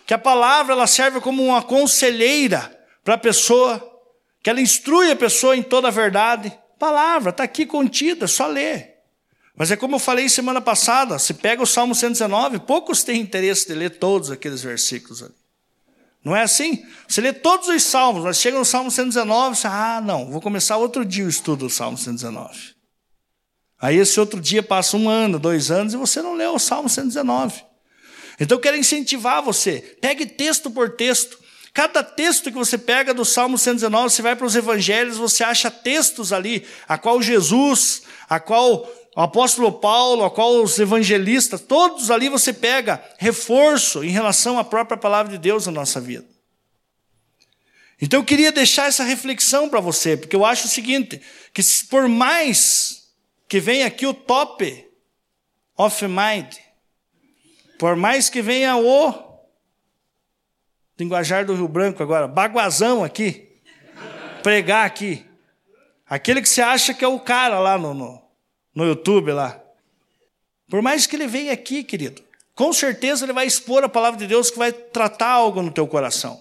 que 0.06 0.14
a 0.14 0.18
palavra 0.18 0.72
ela 0.72 0.86
serve 0.86 1.20
como 1.20 1.44
uma 1.44 1.60
conselheira 1.60 2.72
para 3.02 3.14
a 3.14 3.18
pessoa, 3.18 3.84
que 4.40 4.48
ela 4.48 4.60
instrui 4.60 5.10
a 5.10 5.16
pessoa 5.16 5.56
em 5.56 5.62
toda 5.62 5.88
a 5.88 5.90
verdade. 5.90 6.56
Palavra 6.78 7.30
está 7.30 7.42
aqui 7.42 7.66
contida, 7.66 8.28
só 8.28 8.46
ler. 8.46 8.94
Mas 9.56 9.72
é 9.72 9.76
como 9.76 9.96
eu 9.96 9.98
falei 9.98 10.28
semana 10.28 10.60
passada, 10.60 11.18
se 11.18 11.34
pega 11.34 11.62
o 11.62 11.66
Salmo 11.66 11.94
119, 11.94 12.60
poucos 12.60 13.02
têm 13.02 13.20
interesse 13.20 13.66
de 13.66 13.74
ler 13.74 13.98
todos 13.98 14.30
aqueles 14.30 14.62
versículos 14.62 15.22
ali. 15.22 15.34
Não 16.22 16.36
é 16.36 16.42
assim? 16.42 16.84
Você 17.08 17.20
lê 17.20 17.32
todos 17.32 17.68
os 17.68 17.82
salmos, 17.82 18.22
mas 18.22 18.38
chega 18.38 18.58
no 18.58 18.64
Salmo 18.64 18.90
119, 18.90 19.56
você, 19.56 19.66
ah, 19.66 20.00
não, 20.04 20.30
vou 20.30 20.40
começar 20.40 20.76
outro 20.76 21.04
dia 21.04 21.24
o 21.24 21.28
estudo 21.28 21.66
do 21.66 21.70
Salmo 21.70 21.96
119. 21.96 22.76
Aí 23.80 23.96
esse 23.96 24.18
outro 24.20 24.40
dia 24.40 24.62
passa 24.62 24.96
um 24.96 25.08
ano, 25.08 25.38
dois 25.38 25.70
anos, 25.70 25.94
e 25.94 25.96
você 25.96 26.22
não 26.22 26.34
leu 26.34 26.54
o 26.54 26.58
Salmo 26.58 26.88
119. 26.88 27.65
Então 28.38 28.56
eu 28.56 28.60
quero 28.60 28.76
incentivar 28.76 29.42
você. 29.42 29.96
Pegue 30.00 30.26
texto 30.26 30.70
por 30.70 30.90
texto. 30.90 31.38
Cada 31.72 32.02
texto 32.02 32.50
que 32.50 32.56
você 32.56 32.78
pega 32.78 33.12
do 33.12 33.24
Salmo 33.24 33.58
119, 33.58 34.10
você 34.10 34.22
vai 34.22 34.34
para 34.34 34.46
os 34.46 34.56
evangelhos, 34.56 35.18
você 35.18 35.44
acha 35.44 35.70
textos 35.70 36.32
ali, 36.32 36.66
a 36.88 36.96
qual 36.96 37.20
Jesus, 37.20 38.02
a 38.28 38.40
qual 38.40 38.90
o 39.14 39.20
apóstolo 39.20 39.72
Paulo, 39.72 40.24
a 40.24 40.30
qual 40.30 40.62
os 40.62 40.78
evangelistas, 40.78 41.60
todos 41.60 42.10
ali 42.10 42.28
você 42.28 42.52
pega 42.52 43.02
reforço 43.18 44.02
em 44.04 44.08
relação 44.08 44.58
à 44.58 44.64
própria 44.64 44.96
palavra 44.96 45.32
de 45.32 45.38
Deus 45.38 45.66
na 45.66 45.72
nossa 45.72 46.00
vida. 46.00 46.26
Então 48.00 48.20
eu 48.20 48.24
queria 48.24 48.52
deixar 48.52 48.88
essa 48.88 49.04
reflexão 49.04 49.68
para 49.68 49.80
você, 49.80 50.16
porque 50.16 50.36
eu 50.36 50.44
acho 50.44 50.66
o 50.66 50.70
seguinte, 50.70 51.20
que 51.52 51.62
por 51.88 52.08
mais 52.08 53.10
que 53.48 53.58
venha 53.58 53.86
aqui 53.86 54.06
o 54.06 54.12
top 54.12 54.86
of 55.76 56.04
mind, 56.06 56.54
por 57.78 57.94
mais 57.96 58.30
que 58.30 58.40
venha 58.40 58.76
o 58.76 59.26
linguajar 60.98 61.44
do 61.44 61.54
Rio 61.54 61.68
Branco 61.68 62.02
agora, 62.02 62.26
baguazão 62.26 63.04
aqui, 63.04 63.48
pregar 64.42 64.86
aqui. 64.86 65.24
Aquele 66.08 66.40
que 66.40 66.48
você 66.48 66.62
acha 66.62 66.94
que 66.94 67.04
é 67.04 67.08
o 67.08 67.20
cara 67.20 67.58
lá 67.58 67.76
no, 67.76 67.92
no, 67.92 68.22
no 68.74 68.84
YouTube 68.84 69.32
lá. 69.32 69.60
Por 70.70 70.80
mais 70.80 71.06
que 71.06 71.16
ele 71.16 71.26
venha 71.26 71.52
aqui, 71.52 71.82
querido, 71.84 72.22
com 72.54 72.72
certeza 72.72 73.24
ele 73.24 73.32
vai 73.32 73.46
expor 73.46 73.84
a 73.84 73.88
palavra 73.88 74.18
de 74.18 74.26
Deus 74.26 74.50
que 74.50 74.58
vai 74.58 74.72
tratar 74.72 75.28
algo 75.28 75.60
no 75.60 75.70
teu 75.70 75.86
coração. 75.86 76.40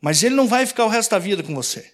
Mas 0.00 0.22
ele 0.22 0.34
não 0.34 0.46
vai 0.46 0.66
ficar 0.66 0.84
o 0.84 0.88
resto 0.88 1.10
da 1.10 1.18
vida 1.18 1.42
com 1.42 1.54
você. 1.54 1.92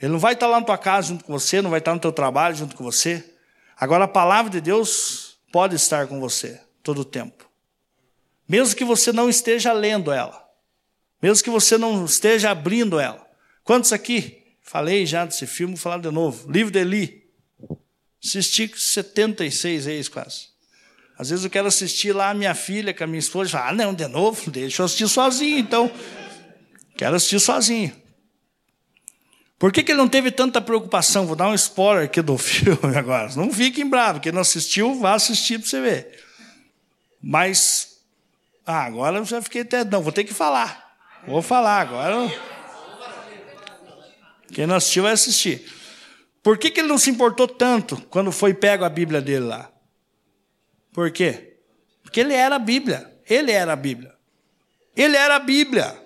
Ele 0.00 0.12
não 0.12 0.18
vai 0.18 0.32
estar 0.32 0.46
lá 0.46 0.58
na 0.58 0.64
tua 0.64 0.78
casa 0.78 1.08
junto 1.08 1.24
com 1.24 1.32
você, 1.32 1.60
não 1.60 1.68
vai 1.68 1.80
estar 1.80 1.92
no 1.92 2.00
teu 2.00 2.12
trabalho 2.12 2.54
junto 2.54 2.74
com 2.74 2.82
você. 2.82 3.34
Agora 3.76 4.04
a 4.04 4.08
palavra 4.08 4.50
de 4.50 4.60
Deus 4.60 5.38
pode 5.52 5.74
estar 5.76 6.06
com 6.06 6.18
você 6.20 6.60
todo 6.82 7.02
o 7.02 7.04
tempo. 7.04 7.48
Mesmo 8.48 8.74
que 8.74 8.84
você 8.84 9.12
não 9.12 9.28
esteja 9.28 9.72
lendo 9.72 10.10
ela. 10.10 10.44
Mesmo 11.22 11.44
que 11.44 11.50
você 11.50 11.78
não 11.78 12.04
esteja 12.04 12.50
abrindo 12.50 12.98
ela. 12.98 13.24
Quantos 13.62 13.92
aqui? 13.92 14.42
Falei 14.62 15.04
já 15.06 15.24
desse 15.24 15.46
filme, 15.46 15.74
vou 15.74 15.82
falar 15.82 15.98
de 15.98 16.10
novo. 16.10 16.50
Livro 16.50 16.72
de 16.72 16.78
Eli. 16.78 17.24
Assisti 18.22 18.70
76 18.74 19.84
vezes 19.84 20.08
quase. 20.08 20.48
Às 21.18 21.30
vezes 21.30 21.44
eu 21.44 21.50
quero 21.50 21.68
assistir 21.68 22.12
lá 22.12 22.30
a 22.30 22.34
minha 22.34 22.54
filha 22.54 22.94
com 22.94 23.04
a 23.04 23.06
minha 23.06 23.18
esposa. 23.18 23.50
Fala, 23.50 23.68
ah, 23.68 23.72
não, 23.72 23.94
de 23.94 24.08
novo, 24.08 24.50
deixa 24.50 24.82
eu 24.82 24.86
assistir 24.86 25.08
sozinho, 25.08 25.58
então. 25.58 25.90
Quero 26.96 27.16
assistir 27.16 27.40
sozinho. 27.40 27.92
Por 29.58 29.70
que, 29.70 29.82
que 29.82 29.92
ele 29.92 29.98
não 29.98 30.08
teve 30.08 30.30
tanta 30.30 30.60
preocupação? 30.60 31.26
Vou 31.26 31.36
dar 31.36 31.48
um 31.48 31.54
spoiler 31.54 32.06
aqui 32.06 32.22
do 32.22 32.36
filme 32.38 32.96
agora. 32.96 33.30
Não 33.36 33.52
fiquem 33.52 33.88
bravos, 33.88 34.22
quem 34.22 34.32
não 34.32 34.40
assistiu, 34.40 34.94
vá 34.98 35.14
assistir 35.14 35.58
para 35.58 35.68
você 35.68 35.80
ver. 35.80 36.29
Mas, 37.22 38.00
ah, 38.64 38.84
agora 38.84 39.18
eu 39.18 39.24
já 39.24 39.42
fiquei 39.42 39.62
até. 39.62 39.84
Não, 39.84 40.02
vou 40.02 40.12
ter 40.12 40.24
que 40.24 40.32
falar. 40.32 40.96
Vou 41.26 41.42
falar 41.42 41.80
agora. 41.80 42.16
Quem 44.52 44.66
não 44.66 44.76
assistiu 44.76 45.02
vai 45.02 45.12
assistir. 45.12 45.70
Por 46.42 46.56
que, 46.56 46.70
que 46.70 46.80
ele 46.80 46.88
não 46.88 46.98
se 46.98 47.10
importou 47.10 47.46
tanto 47.46 48.00
quando 48.08 48.32
foi 48.32 48.54
pego 48.54 48.84
a 48.84 48.88
Bíblia 48.88 49.20
dele 49.20 49.44
lá? 49.44 49.70
Por 50.92 51.10
quê? 51.10 51.58
Porque 52.02 52.20
ele 52.20 52.34
era 52.34 52.56
a 52.56 52.58
Bíblia. 52.58 53.10
Ele 53.28 53.52
era 53.52 53.74
a 53.74 53.76
Bíblia. 53.76 54.14
Ele 54.96 55.16
era 55.16 55.36
a 55.36 55.38
Bíblia. 55.38 55.96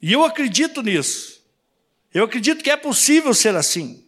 E 0.00 0.12
eu 0.12 0.24
acredito 0.24 0.82
nisso. 0.82 1.42
Eu 2.14 2.24
acredito 2.24 2.62
que 2.62 2.70
é 2.70 2.76
possível 2.76 3.34
ser 3.34 3.54
assim. 3.54 4.06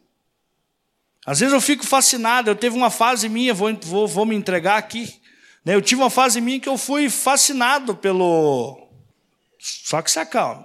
Às 1.26 1.40
vezes 1.40 1.52
eu 1.52 1.60
fico 1.60 1.84
fascinado. 1.84 2.50
Eu 2.50 2.56
teve 2.56 2.76
uma 2.76 2.90
fase 2.90 3.28
minha, 3.28 3.52
vou, 3.52 3.74
vou, 3.82 4.06
vou 4.06 4.24
me 4.24 4.34
entregar 4.34 4.76
aqui. 4.76 5.20
Né, 5.64 5.74
eu 5.74 5.80
tive 5.80 6.02
uma 6.02 6.10
fase 6.10 6.40
minha 6.40 6.60
que 6.60 6.68
eu 6.68 6.76
fui 6.76 7.08
fascinado 7.08 7.96
pelo. 7.96 8.78
Só 9.58 10.02
que 10.02 10.10
se 10.10 10.18
acalme. 10.18 10.64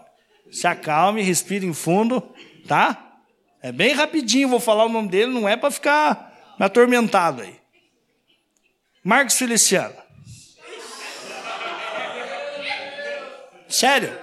Se 0.52 0.68
acalme, 0.68 1.22
respire 1.22 1.66
em 1.66 1.74
fundo, 1.74 2.22
tá? 2.68 3.16
É 3.62 3.72
bem 3.72 3.94
rapidinho, 3.94 4.50
vou 4.50 4.60
falar 4.60 4.86
o 4.86 4.90
nome 4.90 5.08
dele, 5.08 5.32
não 5.32 5.48
é 5.48 5.56
para 5.56 5.72
ficar 5.72 6.56
me 6.60 6.66
atormentado 6.66 7.42
aí. 7.42 7.56
Marcos 9.04 9.38
Feliciano. 9.38 9.96
Sério. 13.68 14.18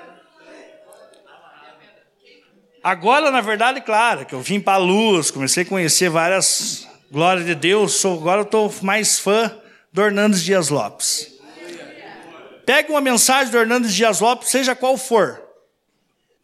Agora, 2.83 3.31
na 3.31 3.41
verdade, 3.41 3.81
claro, 3.81 4.27
que 4.27 4.35
eu 4.35 4.41
vim 4.41 4.61
para 4.61 4.75
a 4.75 4.79
luz, 4.79 5.31
comecei 5.31 5.63
a 5.63 5.67
conhecer 5.67 6.09
várias 6.09 6.87
glórias 7.11 7.47
de 7.47 7.55
Deus, 7.55 8.05
agora 8.05 8.41
eu 8.41 8.45
estou 8.45 8.73
mais 8.83 9.19
fã 9.19 9.57
do 9.97 10.03
Hernandes 10.03 10.43
Dias 10.43 10.69
Lopes. 10.69 11.27
Pegue 12.67 12.91
uma 12.91 13.01
mensagem 13.01 13.51
do 13.51 13.57
Hernandes 13.57 13.95
Dias 13.95 14.21
Lopes, 14.21 14.51
seja 14.51 14.77
qual 14.77 14.99
for. 14.99 15.43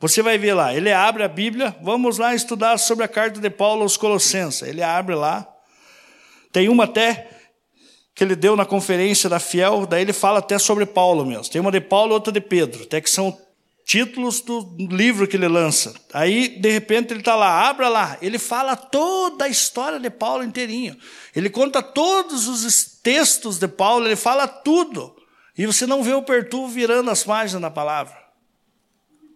Você 0.00 0.22
vai 0.22 0.38
ver 0.38 0.54
lá, 0.54 0.74
ele 0.74 0.90
abre 0.90 1.22
a 1.22 1.28
Bíblia, 1.28 1.76
vamos 1.82 2.16
lá 2.16 2.34
estudar 2.34 2.78
sobre 2.78 3.04
a 3.04 3.08
carta 3.08 3.38
de 3.38 3.50
Paulo 3.50 3.82
aos 3.82 3.98
Colossenses. 3.98 4.62
Ele 4.62 4.82
abre 4.82 5.14
lá. 5.14 5.46
Tem 6.50 6.70
uma 6.70 6.84
até 6.84 7.28
que 8.14 8.24
ele 8.24 8.34
deu 8.34 8.56
na 8.56 8.64
conferência 8.64 9.28
da 9.28 9.38
Fiel, 9.38 9.84
daí 9.84 10.00
ele 10.00 10.14
fala 10.14 10.38
até 10.38 10.58
sobre 10.58 10.86
Paulo 10.86 11.26
mesmo. 11.26 11.52
Tem 11.52 11.60
uma 11.60 11.70
de 11.70 11.80
Paulo 11.82 12.14
outra 12.14 12.32
de 12.32 12.40
Pedro, 12.40 12.84
até 12.84 13.02
que 13.02 13.10
são 13.10 13.38
títulos 13.84 14.40
do 14.40 14.74
livro 14.78 15.28
que 15.28 15.36
ele 15.36 15.48
lança. 15.48 15.94
Aí, 16.14 16.48
de 16.58 16.70
repente, 16.70 17.12
ele 17.12 17.20
está 17.20 17.34
lá, 17.34 17.68
abra 17.68 17.90
lá. 17.90 18.16
Ele 18.22 18.38
fala 18.38 18.74
toda 18.76 19.44
a 19.44 19.48
história 19.48 20.00
de 20.00 20.08
Paulo 20.08 20.42
inteirinho. 20.42 20.96
Ele 21.36 21.50
conta 21.50 21.82
todos 21.82 22.48
os 22.48 22.64
textos 23.02 23.58
de 23.58 23.68
Paulo, 23.68 24.06
ele 24.06 24.16
fala 24.16 24.46
tudo. 24.46 25.16
E 25.56 25.66
você 25.66 25.86
não 25.86 26.02
vê 26.02 26.12
o 26.12 26.22
Pertu 26.22 26.66
virando 26.68 27.10
as 27.10 27.24
páginas 27.24 27.62
da 27.62 27.70
palavra. 27.70 28.16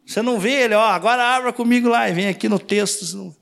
Você 0.07 0.23
não 0.23 0.39
vê 0.39 0.63
ele, 0.63 0.75
ó, 0.75 0.87
agora 0.87 1.23
abra 1.23 1.53
comigo 1.53 1.89
lá 1.89 2.09
e 2.09 2.13
vem 2.13 2.29
aqui 2.29 2.49
no 2.49 2.59
texto. 2.59 3.35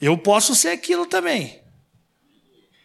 Eu 0.00 0.16
posso 0.16 0.54
ser 0.54 0.70
aquilo 0.70 1.04
também. 1.06 1.60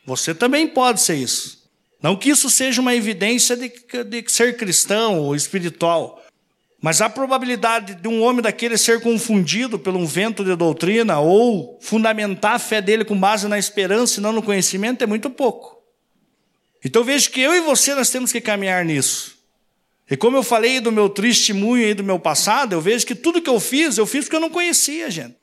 Você 0.06 0.36
também 0.36 0.68
pode 0.68 1.02
ser 1.02 1.16
isso. 1.16 1.66
Não 2.02 2.16
que 2.16 2.30
isso 2.30 2.50
seja 2.50 2.82
uma 2.82 2.94
evidência 2.94 3.56
de, 3.56 3.70
de 4.04 4.30
ser 4.30 4.58
cristão 4.58 5.20
ou 5.20 5.36
espiritual, 5.36 6.22
mas 6.86 7.02
a 7.02 7.10
probabilidade 7.10 7.96
de 7.96 8.08
um 8.08 8.22
homem 8.22 8.44
daquele 8.44 8.78
ser 8.78 9.02
confundido 9.02 9.80
por 9.80 9.96
um 9.96 10.06
vento 10.06 10.44
de 10.46 10.56
doutrina 10.56 11.20
ou 11.20 11.80
fundamentar 11.82 12.54
a 12.54 12.60
fé 12.60 12.80
dele 12.80 13.04
com 13.04 13.20
base 13.20 13.48
na 13.48 13.58
esperança 13.58 14.20
e 14.20 14.22
não 14.22 14.32
no 14.32 14.44
conhecimento 14.44 15.04
é 15.04 15.08
muito 15.08 15.28
pouco. 15.32 15.82
Então 16.84 17.04
vejo 17.04 17.32
que 17.32 17.42
eu 17.42 17.56
e 17.56 17.62
você 17.62 17.96
nós 17.96 18.12
temos 18.12 18.32
que 18.32 18.40
caminhar 18.40 18.86
nisso. 18.86 19.36
E 20.08 20.16
como 20.16 20.38
eu 20.38 20.44
falei 20.44 20.80
do 20.80 20.92
meu 20.92 21.10
testemunho 21.10 21.88
e 21.88 21.96
do 21.96 22.04
meu 22.04 22.20
passado, 22.20 22.74
eu 22.74 22.82
vejo 22.82 23.04
que 23.04 23.16
tudo 23.16 23.42
que 23.42 23.50
eu 23.50 23.60
fiz, 23.60 23.98
eu 23.98 24.06
fiz 24.06 24.26
porque 24.26 24.36
eu 24.36 24.42
não 24.42 24.52
conhecia, 24.52 25.10
gente. 25.10 25.36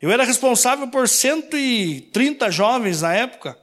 Eu 0.00 0.10
era 0.10 0.24
responsável 0.24 0.88
por 0.88 1.06
130 1.06 2.50
jovens 2.50 3.02
na 3.02 3.12
época. 3.12 3.58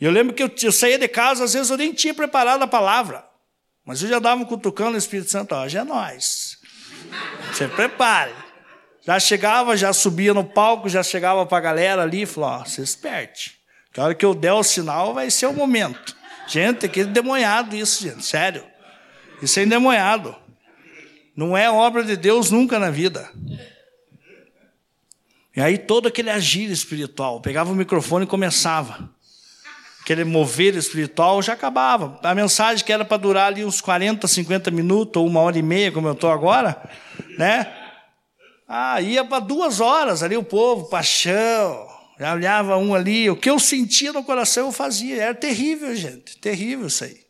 E 0.00 0.04
eu 0.04 0.10
lembro 0.10 0.34
que 0.34 0.42
eu, 0.42 0.50
eu 0.64 0.72
saía 0.72 0.98
de 0.98 1.06
casa, 1.06 1.44
às 1.44 1.52
vezes 1.52 1.70
eu 1.70 1.76
nem 1.76 1.92
tinha 1.92 2.12
preparado 2.12 2.60
a 2.60 2.66
palavra. 2.66 3.24
Mas 3.84 4.02
eu 4.02 4.08
já 4.08 4.18
dava 4.18 4.40
um 4.40 4.44
cutucando 4.44 4.92
no 4.92 4.98
Espírito 4.98 5.30
Santo, 5.30 5.68
já 5.68 5.80
é 5.80 5.84
nós. 5.84 6.58
Você 7.52 7.68
prepare. 7.68 8.32
Já 9.02 9.20
chegava, 9.20 9.76
já 9.76 9.92
subia 9.92 10.32
no 10.32 10.42
palco, 10.42 10.88
já 10.88 11.02
chegava 11.02 11.44
para 11.44 11.58
a 11.58 11.60
galera 11.60 12.02
ali 12.02 12.22
e 12.22 12.26
falou: 12.26 12.50
ó, 12.50 12.64
se 12.64 12.80
esperte. 12.80 13.58
Que 13.92 14.00
hora 14.00 14.14
que 14.14 14.24
eu 14.24 14.34
der 14.34 14.54
o 14.54 14.62
sinal 14.62 15.12
vai 15.12 15.30
ser 15.30 15.46
o 15.46 15.52
momento. 15.52 16.16
Gente, 16.48 16.88
que 16.88 17.00
endemoniado 17.00 17.76
isso, 17.76 18.02
gente, 18.02 18.24
sério. 18.24 18.64
Isso 19.42 19.60
é 19.60 19.62
endemoniado. 19.62 20.34
Não 21.36 21.56
é 21.56 21.70
obra 21.70 22.02
de 22.02 22.16
Deus 22.16 22.50
nunca 22.50 22.78
na 22.78 22.90
vida. 22.90 23.30
E 25.54 25.60
aí 25.60 25.76
todo 25.76 26.08
aquele 26.08 26.30
agir 26.30 26.70
espiritual, 26.70 27.40
pegava 27.40 27.70
o 27.70 27.76
microfone 27.76 28.24
e 28.24 28.28
começava 28.28 29.13
aquele 30.04 30.22
mover 30.22 30.76
espiritual, 30.76 31.40
já 31.40 31.54
acabava. 31.54 32.20
A 32.22 32.34
mensagem 32.34 32.84
que 32.84 32.92
era 32.92 33.06
para 33.06 33.16
durar 33.16 33.46
ali 33.46 33.64
uns 33.64 33.80
40, 33.80 34.28
50 34.28 34.70
minutos, 34.70 35.20
ou 35.20 35.26
uma 35.26 35.40
hora 35.40 35.58
e 35.58 35.62
meia, 35.62 35.90
como 35.90 36.06
eu 36.06 36.12
estou 36.12 36.30
agora, 36.30 36.76
né? 37.38 37.74
Ah, 38.68 39.00
ia 39.00 39.24
para 39.24 39.40
duas 39.40 39.80
horas 39.80 40.22
ali 40.22 40.36
o 40.36 40.44
povo, 40.44 40.90
paixão, 40.90 41.88
já 42.20 42.34
olhava 42.34 42.76
um 42.76 42.94
ali, 42.94 43.30
o 43.30 43.36
que 43.36 43.48
eu 43.48 43.58
sentia 43.58 44.12
no 44.12 44.22
coração 44.22 44.66
eu 44.66 44.72
fazia, 44.72 45.22
era 45.22 45.34
terrível, 45.34 45.96
gente, 45.96 46.36
terrível 46.38 46.86
isso 46.86 47.04
aí. 47.04 47.24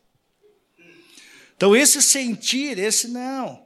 Então 1.56 1.76
esse 1.76 2.02
sentir, 2.02 2.76
esse 2.76 3.06
não. 3.06 3.63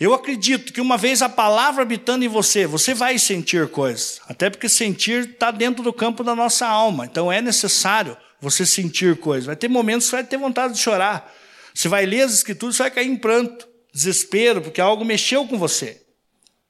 Eu 0.00 0.14
acredito 0.14 0.72
que 0.72 0.80
uma 0.80 0.96
vez 0.96 1.20
a 1.20 1.28
palavra 1.28 1.82
habitando 1.82 2.24
em 2.24 2.28
você, 2.28 2.66
você 2.66 2.94
vai 2.94 3.18
sentir 3.18 3.68
coisas. 3.68 4.18
Até 4.26 4.48
porque 4.48 4.66
sentir 4.66 5.28
está 5.28 5.50
dentro 5.50 5.82
do 5.82 5.92
campo 5.92 6.24
da 6.24 6.34
nossa 6.34 6.66
alma. 6.66 7.04
Então 7.04 7.30
é 7.30 7.42
necessário 7.42 8.16
você 8.40 8.64
sentir 8.64 9.18
coisas. 9.18 9.44
Vai 9.44 9.56
ter 9.56 9.68
momentos 9.68 10.06
que 10.06 10.10
você 10.10 10.16
vai 10.16 10.24
ter 10.24 10.38
vontade 10.38 10.72
de 10.72 10.80
chorar. 10.80 11.30
Você 11.74 11.86
vai 11.86 12.06
ler 12.06 12.22
as 12.22 12.32
escrituras, 12.32 12.76
você 12.76 12.84
vai 12.84 12.90
cair 12.90 13.08
em 13.08 13.16
pranto, 13.16 13.68
desespero, 13.92 14.62
porque 14.62 14.80
algo 14.80 15.04
mexeu 15.04 15.46
com 15.46 15.58
você. 15.58 16.00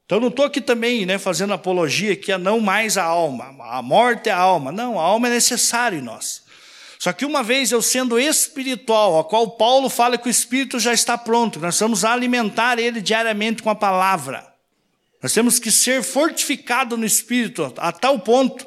Então 0.04 0.18
não 0.18 0.26
estou 0.26 0.44
aqui 0.44 0.60
também 0.60 1.06
né, 1.06 1.16
fazendo 1.16 1.52
apologia 1.52 2.16
que 2.16 2.32
é 2.32 2.36
não 2.36 2.58
mais 2.58 2.98
a 2.98 3.04
alma. 3.04 3.54
A 3.70 3.80
morte 3.80 4.28
é 4.28 4.32
a 4.32 4.38
alma. 4.38 4.72
Não, 4.72 4.98
a 4.98 5.04
alma 5.04 5.28
é 5.28 5.30
necessária 5.30 5.96
em 5.96 6.02
nós. 6.02 6.39
Só 7.00 7.14
que 7.14 7.24
uma 7.24 7.42
vez 7.42 7.72
eu 7.72 7.80
sendo 7.80 8.20
espiritual, 8.20 9.18
a 9.18 9.24
qual 9.24 9.52
Paulo 9.52 9.88
fala 9.88 10.18
que 10.18 10.28
o 10.28 10.30
espírito 10.30 10.78
já 10.78 10.92
está 10.92 11.16
pronto, 11.16 11.58
nós 11.58 11.80
vamos 11.80 12.04
alimentar 12.04 12.78
ele 12.78 13.00
diariamente 13.00 13.62
com 13.62 13.70
a 13.70 13.74
palavra. 13.74 14.46
Nós 15.22 15.32
temos 15.32 15.58
que 15.58 15.70
ser 15.70 16.02
fortificado 16.02 16.98
no 16.98 17.06
espírito 17.06 17.72
a 17.78 17.90
tal 17.90 18.18
ponto 18.18 18.66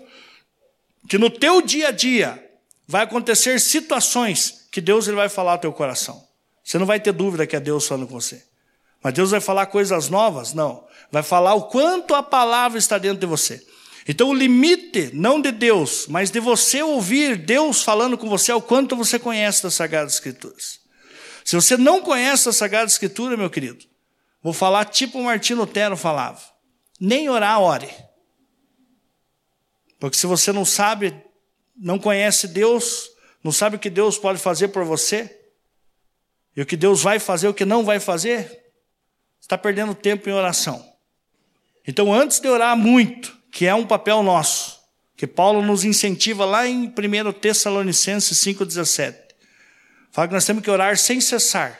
que 1.08 1.20
no 1.20 1.30
teu 1.30 1.62
dia 1.62 1.90
a 1.90 1.92
dia 1.92 2.44
vai 2.88 3.04
acontecer 3.04 3.60
situações 3.60 4.68
que 4.72 4.82
Deus 4.82 5.08
ele 5.08 5.18
vai 5.18 5.30
falar 5.30 5.52
ao 5.52 5.60
teu 5.60 5.72
coração. 5.72 6.28
Você 6.64 6.80
não 6.80 6.88
vai 6.88 7.00
ter 7.00 7.12
dúvida 7.12 7.46
que 7.46 7.56
é 7.56 7.60
Deus 7.60 7.86
falando 7.86 8.08
com 8.08 8.20
você. 8.20 8.44
Mas 9.04 9.14
Deus 9.14 9.30
vai 9.30 9.42
falar 9.42 9.68
coisas 9.68 10.10
novas? 10.10 10.56
Não. 10.56 10.88
Vai 11.12 11.22
falar 11.22 11.54
o 11.54 11.68
quanto 11.68 12.16
a 12.16 12.24
palavra 12.24 12.80
está 12.80 12.98
dentro 12.98 13.20
de 13.20 13.28
você. 13.28 13.64
Então, 14.08 14.30
o 14.30 14.34
limite, 14.34 15.12
não 15.14 15.40
de 15.40 15.52
Deus, 15.52 16.08
mas 16.08 16.30
de 16.30 16.40
você 16.40 16.82
ouvir 16.82 17.38
Deus 17.38 17.82
falando 17.82 18.18
com 18.18 18.28
você, 18.28 18.52
é 18.52 18.56
o 18.56 18.62
quanto 18.62 18.96
você 18.96 19.18
conhece 19.18 19.64
das 19.64 19.76
Sagradas 19.76 20.14
Escrituras. 20.14 20.82
Se 21.46 21.56
você 21.56 21.78
não 21.78 22.02
conhece 22.02 22.48
a 22.50 22.54
Sagrada 22.54 22.88
Escritura, 22.88 23.38
meu 23.38 23.50
querido, 23.50 23.86
vou 24.42 24.54
falar 24.54 24.86
tipo 24.86 25.20
o 25.20 25.24
Martinho 25.24 25.60
Lutero 25.60 25.96
falava: 25.96 26.42
nem 27.00 27.30
orar, 27.30 27.62
ore. 27.62 27.90
Porque 30.00 30.18
se 30.18 30.28
você 30.28 30.52
não 30.52 30.66
sabe, 30.66 31.16
não 31.76 31.98
conhece 31.98 32.48
Deus, 32.48 33.10
não 33.44 33.52
sabe 33.52 33.78
o 33.78 33.80
que 33.80 33.90
Deus 33.90 34.18
pode 34.18 34.40
fazer 34.40 34.70
por 34.70 34.84
você, 34.84 35.40
e 36.56 36.62
o 36.62 36.66
que 36.66 36.78
Deus 36.78 37.02
vai 37.02 37.20
fazer, 37.20 37.48
o 37.48 37.54
que 37.54 37.66
não 37.66 37.84
vai 37.84 38.00
fazer, 38.00 38.64
está 39.40 39.58
perdendo 39.58 39.96
tempo 39.96 40.30
em 40.30 40.34
oração. 40.34 40.86
Então, 41.88 42.14
antes 42.14 42.40
de 42.40 42.48
orar 42.48 42.78
muito, 42.78 43.38
que 43.54 43.68
é 43.68 43.76
um 43.76 43.86
papel 43.86 44.24
nosso, 44.24 44.80
que 45.16 45.28
Paulo 45.28 45.62
nos 45.62 45.84
incentiva 45.84 46.44
lá 46.44 46.68
em 46.68 46.88
1 46.88 47.34
Tessalonicenses 47.34 48.36
5,17. 48.40 49.16
Fala 50.12 50.28
que 50.28 50.34
nós 50.34 50.44
temos 50.44 50.64
que 50.64 50.72
orar 50.72 50.98
sem 50.98 51.22
cessar. 51.22 51.80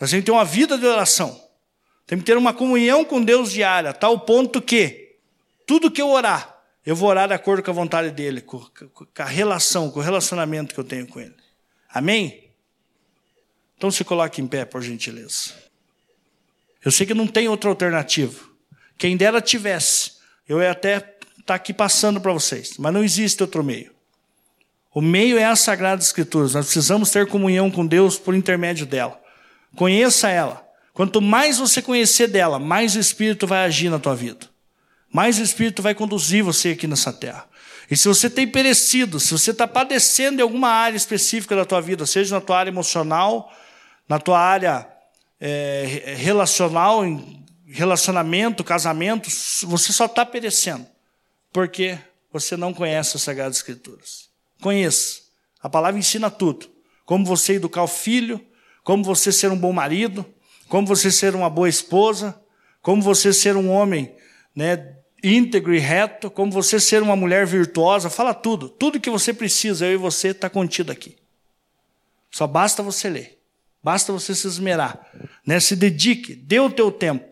Nós 0.00 0.10
temos 0.10 0.24
que 0.24 0.26
ter 0.26 0.32
uma 0.32 0.44
vida 0.44 0.76
de 0.76 0.84
oração. 0.84 1.40
Temos 2.08 2.24
que 2.24 2.26
ter 2.26 2.36
uma 2.36 2.52
comunhão 2.52 3.04
com 3.04 3.22
Deus 3.22 3.52
diária, 3.52 3.90
a 3.90 3.92
tal 3.92 4.18
ponto 4.18 4.60
que 4.60 5.16
tudo 5.64 5.92
que 5.92 6.02
eu 6.02 6.08
orar, 6.08 6.60
eu 6.84 6.96
vou 6.96 7.08
orar 7.08 7.28
de 7.28 7.34
acordo 7.34 7.62
com 7.62 7.70
a 7.70 7.74
vontade 7.74 8.10
dele, 8.10 8.40
com, 8.40 8.60
a 9.16 9.24
relação, 9.24 9.92
com 9.92 10.00
o 10.00 10.02
relacionamento 10.02 10.74
que 10.74 10.80
eu 10.80 10.84
tenho 10.84 11.06
com 11.06 11.20
ele. 11.20 11.36
Amém? 11.88 12.50
Então 13.76 13.92
se 13.92 14.02
coloque 14.02 14.42
em 14.42 14.46
pé, 14.48 14.64
por 14.64 14.82
gentileza. 14.82 15.54
Eu 16.84 16.90
sei 16.90 17.06
que 17.06 17.14
não 17.14 17.28
tem 17.28 17.46
outra 17.46 17.70
alternativa. 17.70 18.42
Quem 18.98 19.16
dera 19.16 19.40
tivesse, 19.40 20.19
eu 20.50 20.60
ia 20.60 20.72
até 20.72 20.96
estar 20.96 21.14
tá 21.46 21.54
aqui 21.54 21.72
passando 21.72 22.20
para 22.20 22.32
vocês, 22.32 22.74
mas 22.76 22.92
não 22.92 23.04
existe 23.04 23.40
outro 23.40 23.62
meio. 23.62 23.92
O 24.92 25.00
meio 25.00 25.38
é 25.38 25.44
a 25.44 25.54
Sagrada 25.54 26.02
Escritura. 26.02 26.48
Nós 26.48 26.66
precisamos 26.66 27.12
ter 27.12 27.28
comunhão 27.28 27.70
com 27.70 27.86
Deus 27.86 28.18
por 28.18 28.34
intermédio 28.34 28.84
dela. 28.84 29.16
Conheça 29.76 30.28
ela. 30.28 30.68
Quanto 30.92 31.22
mais 31.22 31.58
você 31.58 31.80
conhecer 31.80 32.26
dela, 32.26 32.58
mais 32.58 32.96
o 32.96 32.98
Espírito 32.98 33.46
vai 33.46 33.64
agir 33.64 33.90
na 33.90 34.00
tua 34.00 34.16
vida. 34.16 34.48
Mais 35.12 35.38
o 35.38 35.42
Espírito 35.42 35.82
vai 35.82 35.94
conduzir 35.94 36.42
você 36.42 36.70
aqui 36.70 36.88
nessa 36.88 37.12
terra. 37.12 37.44
E 37.88 37.96
se 37.96 38.08
você 38.08 38.28
tem 38.28 38.48
perecido, 38.48 39.20
se 39.20 39.30
você 39.30 39.52
está 39.52 39.68
padecendo 39.68 40.40
em 40.40 40.42
alguma 40.42 40.70
área 40.70 40.96
específica 40.96 41.54
da 41.54 41.64
tua 41.64 41.80
vida, 41.80 42.04
seja 42.06 42.34
na 42.34 42.40
tua 42.40 42.58
área 42.58 42.70
emocional, 42.70 43.52
na 44.08 44.18
tua 44.18 44.40
área 44.40 44.88
é, 45.40 46.16
relacional, 46.18 47.04
relacionamento, 47.72 48.64
casamento, 48.64 49.30
você 49.66 49.92
só 49.92 50.06
está 50.06 50.26
perecendo 50.26 50.86
porque 51.52 51.98
você 52.32 52.56
não 52.56 52.72
conhece 52.72 53.16
as 53.16 53.22
Sagradas 53.22 53.56
Escrituras. 53.56 54.28
Conheça. 54.60 55.20
A 55.62 55.68
palavra 55.68 55.98
ensina 55.98 56.30
tudo. 56.30 56.68
Como 57.04 57.24
você 57.24 57.54
educar 57.54 57.82
o 57.82 57.88
filho, 57.88 58.44
como 58.84 59.02
você 59.02 59.32
ser 59.32 59.50
um 59.50 59.56
bom 59.56 59.72
marido, 59.72 60.24
como 60.68 60.86
você 60.86 61.10
ser 61.10 61.34
uma 61.34 61.50
boa 61.50 61.68
esposa, 61.68 62.40
como 62.80 63.02
você 63.02 63.32
ser 63.32 63.56
um 63.56 63.70
homem 63.70 64.14
né, 64.54 64.94
íntegro 65.22 65.74
e 65.74 65.78
reto, 65.78 66.30
como 66.30 66.52
você 66.52 66.78
ser 66.78 67.02
uma 67.02 67.16
mulher 67.16 67.46
virtuosa, 67.46 68.08
fala 68.08 68.32
tudo. 68.32 68.68
Tudo 68.68 69.00
que 69.00 69.10
você 69.10 69.34
precisa, 69.34 69.86
eu 69.86 69.94
e 69.94 69.96
você, 69.96 70.28
está 70.28 70.48
contido 70.48 70.92
aqui. 70.92 71.16
Só 72.30 72.46
basta 72.46 72.82
você 72.82 73.08
ler. 73.08 73.40
Basta 73.82 74.12
você 74.12 74.34
se 74.34 74.46
esmerar. 74.46 75.00
Né? 75.44 75.58
Se 75.58 75.74
dedique, 75.74 76.34
dê 76.34 76.60
o 76.60 76.70
teu 76.70 76.92
tempo. 76.92 77.29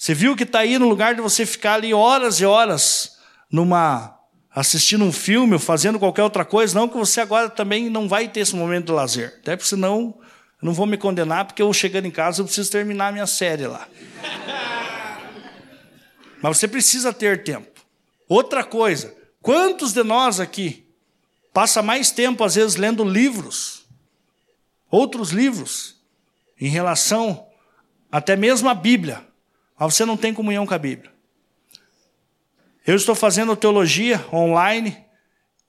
Você 0.00 0.14
viu 0.14 0.34
que 0.34 0.44
está 0.44 0.60
aí 0.60 0.78
no 0.78 0.88
lugar 0.88 1.14
de 1.14 1.20
você 1.20 1.44
ficar 1.44 1.74
ali 1.74 1.92
horas 1.92 2.40
e 2.40 2.46
horas 2.46 3.18
numa 3.52 4.18
assistindo 4.50 5.04
um 5.04 5.12
filme 5.12 5.52
ou 5.52 5.58
fazendo 5.58 5.98
qualquer 5.98 6.22
outra 6.22 6.42
coisa, 6.42 6.74
não 6.74 6.88
que 6.88 6.96
você 6.96 7.20
agora 7.20 7.50
também 7.50 7.90
não 7.90 8.08
vai 8.08 8.26
ter 8.26 8.40
esse 8.40 8.56
momento 8.56 8.86
de 8.86 8.92
lazer. 8.92 9.38
Até 9.42 9.54
porque 9.56 9.68
senão 9.68 10.18
eu 10.62 10.64
não 10.64 10.72
vou 10.72 10.86
me 10.86 10.96
condenar, 10.96 11.44
porque 11.44 11.60
eu 11.60 11.70
chegando 11.74 12.06
em 12.06 12.10
casa 12.10 12.40
eu 12.40 12.46
preciso 12.46 12.70
terminar 12.70 13.08
a 13.08 13.12
minha 13.12 13.26
série 13.26 13.66
lá. 13.66 13.86
Mas 16.40 16.56
você 16.56 16.66
precisa 16.66 17.12
ter 17.12 17.44
tempo. 17.44 17.78
Outra 18.26 18.64
coisa, 18.64 19.14
quantos 19.42 19.92
de 19.92 20.02
nós 20.02 20.40
aqui 20.40 20.88
passa 21.52 21.82
mais 21.82 22.10
tempo 22.10 22.42
às 22.42 22.54
vezes 22.54 22.76
lendo 22.76 23.04
livros, 23.04 23.84
outros 24.90 25.28
livros, 25.28 25.96
em 26.58 26.70
relação 26.70 27.46
até 28.10 28.34
mesmo 28.34 28.66
à 28.66 28.74
Bíblia, 28.74 29.28
mas 29.80 29.94
você 29.94 30.04
não 30.04 30.14
tem 30.14 30.34
comunhão 30.34 30.66
com 30.66 30.74
a 30.74 30.78
Bíblia. 30.78 31.10
Eu 32.86 32.94
estou 32.94 33.14
fazendo 33.14 33.56
teologia 33.56 34.22
online 34.30 34.94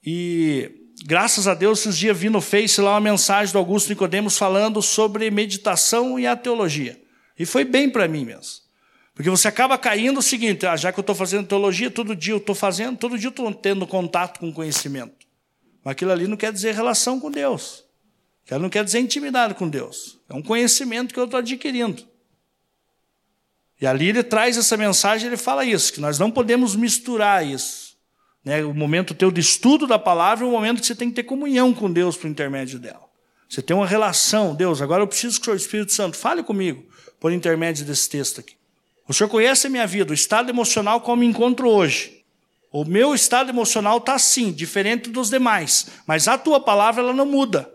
e, 0.05 0.70
graças 1.05 1.47
a 1.47 1.53
Deus, 1.53 1.80
esses 1.80 1.97
dias 1.97 2.18
vi 2.18 2.30
no 2.30 2.41
Face 2.41 2.82
lá 2.82 2.91
uma 2.91 2.99
mensagem 2.99 3.53
do 3.53 3.57
Augusto 3.57 3.88
Nicodemos 3.88 4.38
falando 4.38 4.82
sobre 4.82 5.32
meditação 5.32 6.20
e 6.20 6.28
a 6.28 6.36
teologia. 6.36 7.01
E 7.39 7.45
foi 7.45 7.64
bem 7.64 7.89
para 7.89 8.05
mim 8.05 8.26
mesmo. 8.26 8.62
Porque 9.14 9.30
você 9.30 9.47
acaba 9.47 9.78
caindo 9.78 10.18
o 10.18 10.22
seguinte: 10.22 10.66
ah, 10.66 10.76
já 10.76 10.91
que 10.91 10.99
eu 10.99 11.03
estou 11.03 11.16
fazendo 11.16 11.47
teologia, 11.47 11.89
todo 11.89 12.14
dia 12.14 12.34
eu 12.34 12.38
estou 12.38 12.55
fazendo, 12.55 12.97
todo 12.97 13.18
dia 13.18 13.28
eu 13.28 13.32
estou 13.32 13.53
tendo 13.53 13.88
contato 13.88 14.39
com 14.39 14.51
conhecimento. 14.51 15.26
Mas 15.86 15.93
aquilo 15.93 16.12
ali 16.12 16.28
não 16.28 16.36
quer 16.36 16.51
dizer 16.51 16.76
relação 16.76 17.18
com 17.18 17.32
Deus. 17.32 17.86
Aquilo 18.45 18.64
não 18.64 18.70
quer 18.70 18.84
dizer 18.84 18.99
intimidade 18.99 19.53
com 19.53 19.70
Deus. 19.70 20.20
É 20.30 20.34
um 20.34 20.41
conhecimento 20.41 21.14
que 21.14 21.20
eu 21.20 21.26
estou 21.26 21.39
adquirindo. 21.39 22.11
E 23.82 23.88
ali 23.88 24.10
ele 24.10 24.22
traz 24.22 24.58
essa 24.58 24.78
mensagem, 24.78 25.26
ele 25.26 25.38
fala 25.38 25.66
isso, 25.66 25.92
que 25.92 26.00
nós 26.00 26.20
não 26.20 26.30
podemos 26.30 26.76
misturar 26.76 27.46
isso. 27.46 27.98
Né? 28.46 28.64
O 28.64 28.76
momento 28.76 29.16
teu 29.16 29.32
de 29.32 29.42
estudo 29.42 29.88
da 29.88 29.98
palavra 29.98 30.46
é 30.46 30.48
o 30.48 30.52
momento 30.52 30.82
que 30.82 30.86
você 30.86 30.94
tem 30.94 31.10
que 31.10 31.16
ter 31.16 31.24
comunhão 31.24 31.74
com 31.74 31.92
Deus 31.92 32.16
por 32.16 32.28
intermédio 32.28 32.78
dela. 32.78 33.10
Você 33.50 33.60
tem 33.60 33.76
uma 33.76 33.88
relação, 33.88 34.54
Deus, 34.54 34.84
agora 34.84 35.02
eu 35.02 35.08
preciso 35.08 35.42
que 35.42 35.50
o 35.50 35.56
Espírito 35.56 35.92
Santo 35.92 36.16
fale 36.16 36.44
comigo 36.44 36.86
por 37.20 37.32
intermédio 37.32 37.84
desse 37.84 38.08
texto 38.08 38.40
aqui. 38.40 38.54
O 39.08 39.14
Senhor 39.14 39.28
conhece 39.28 39.66
a 39.66 39.70
minha 39.70 39.88
vida, 39.88 40.12
o 40.12 40.14
estado 40.14 40.50
emocional 40.50 41.02
como 41.02 41.18
me 41.18 41.26
encontro 41.26 41.68
hoje. 41.68 42.24
O 42.72 42.86
meu 42.86 43.16
estado 43.16 43.50
emocional 43.50 43.98
está 43.98 44.14
assim, 44.14 44.52
diferente 44.52 45.10
dos 45.10 45.30
demais, 45.30 45.88
mas 46.06 46.28
a 46.28 46.38
tua 46.38 46.60
palavra 46.60 47.02
ela 47.02 47.14
não 47.14 47.26
muda. 47.26 47.70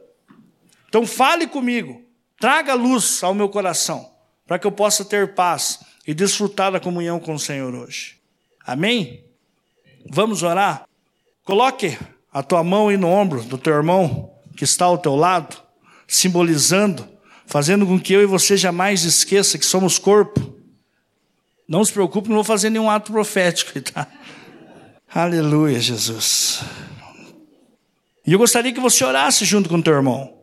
Então 0.89 1.05
fale 1.05 1.49
comigo, 1.49 2.01
traga 2.41 2.75
luz 2.75 3.23
ao 3.23 3.35
meu 3.35 3.49
coração, 3.49 4.09
para 4.47 4.59
que 4.59 4.67
eu 4.67 4.73
possa 4.73 5.05
ter 5.05 5.35
paz 5.35 5.81
e 6.07 6.15
desfrutar 6.15 6.71
da 6.71 6.79
comunhão 6.79 7.19
com 7.19 7.35
o 7.35 7.39
Senhor 7.39 7.75
hoje. 7.75 8.17
Amém? 8.65 9.25
Vamos 10.09 10.43
orar? 10.43 10.87
Coloque 11.45 11.99
a 12.33 12.43
tua 12.43 12.63
mão 12.63 12.89
aí 12.89 12.97
no 12.97 13.09
ombro 13.09 13.43
do 13.43 13.59
teu 13.59 13.75
irmão 13.75 14.33
que 14.57 14.65
está 14.65 14.85
ao 14.85 14.99
teu 14.99 15.17
lado, 15.17 15.57
simbolizando, 16.07 17.07
fazendo 17.47 17.87
com 17.87 18.01
que 18.01 18.13
eu 18.13 18.23
e 18.23 18.27
você 18.27 18.57
jamais 18.57 19.05
esqueça 19.05 19.59
que 19.59 19.67
somos 19.67 19.99
corpo. 19.99 20.55
Não 21.69 21.85
se 21.85 21.93
preocupe, 21.93 22.29
não 22.29 22.37
vou 22.37 22.45
fazer 22.45 22.71
nenhum 22.71 22.89
ato 22.89 23.11
profético, 23.11 23.81
tá? 23.81 24.07
Aleluia, 25.13 25.81
Jesus. 25.81 26.61
E 28.27 28.33
eu 28.33 28.39
gostaria 28.39 28.73
que 28.73 28.81
você 28.81 29.05
orasse 29.05 29.45
junto 29.45 29.69
com 29.69 29.77
o 29.77 29.83
teu 29.83 29.95
irmão. 29.95 30.39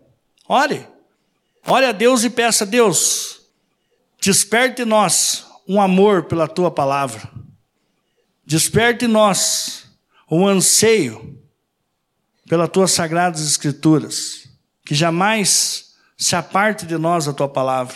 Ore. 0.48 0.86
Ore 1.66 1.86
a 1.86 1.92
Deus 1.92 2.24
e 2.24 2.30
peça 2.30 2.66
a 2.66 2.68
Deus, 2.68 3.42
desperte 4.20 4.84
nós 4.84 5.46
um 5.68 5.82
amor 5.82 6.24
pela 6.24 6.48
tua 6.48 6.70
palavra. 6.70 7.30
Desperte 8.46 9.06
em 9.06 9.08
nós 9.08 9.86
um 10.30 10.48
anseio 10.48 11.40
pelas 12.48 12.70
tuas 12.70 12.92
sagradas 12.92 13.42
escrituras, 13.42 14.50
que 14.86 14.94
jamais 14.94 15.94
se 16.18 16.36
aparte 16.36 16.86
de 16.86 16.98
nós 16.98 17.28
a 17.28 17.34
tua 17.34 17.48
palavra. 17.48 17.96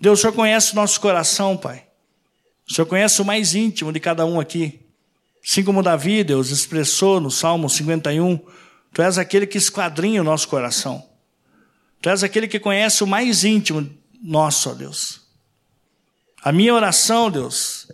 Deus, 0.00 0.18
o 0.18 0.22
Senhor 0.22 0.32
conhece 0.32 0.72
o 0.72 0.76
nosso 0.76 1.00
coração, 1.00 1.56
Pai. 1.56 1.86
O 2.68 2.72
Senhor 2.72 2.86
conhece 2.86 3.22
o 3.22 3.24
mais 3.24 3.54
íntimo 3.54 3.92
de 3.92 4.00
cada 4.00 4.26
um 4.26 4.38
aqui. 4.38 4.80
Assim 5.44 5.64
como 5.64 5.82
Davi, 5.82 6.22
Deus, 6.22 6.50
expressou 6.50 7.20
no 7.20 7.30
Salmo 7.30 7.68
51, 7.68 8.38
Tu 8.92 9.02
és 9.02 9.18
aquele 9.18 9.46
que 9.46 9.58
esquadrinha 9.58 10.20
o 10.20 10.24
nosso 10.24 10.48
coração. 10.48 11.08
Tu 12.00 12.08
és 12.08 12.22
aquele 12.22 12.48
que 12.48 12.60
conhece 12.60 13.02
o 13.02 13.06
mais 13.06 13.44
íntimo 13.44 13.88
nosso, 14.22 14.70
ó 14.70 14.74
Deus. 14.74 15.27
A 16.48 16.52
minha 16.52 16.72
oração, 16.72 17.30
Deus, 17.30 17.92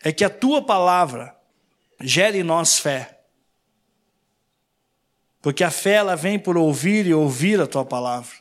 é 0.00 0.12
que 0.12 0.24
a 0.24 0.30
Tua 0.30 0.62
palavra 0.62 1.34
gere 2.00 2.38
em 2.38 2.42
nós 2.44 2.78
fé. 2.78 3.22
Porque 5.42 5.64
a 5.64 5.70
fé, 5.72 5.94
ela 5.94 6.14
vem 6.14 6.38
por 6.38 6.56
ouvir 6.56 7.08
e 7.08 7.12
ouvir 7.12 7.60
a 7.60 7.66
Tua 7.66 7.84
palavra. 7.84 8.36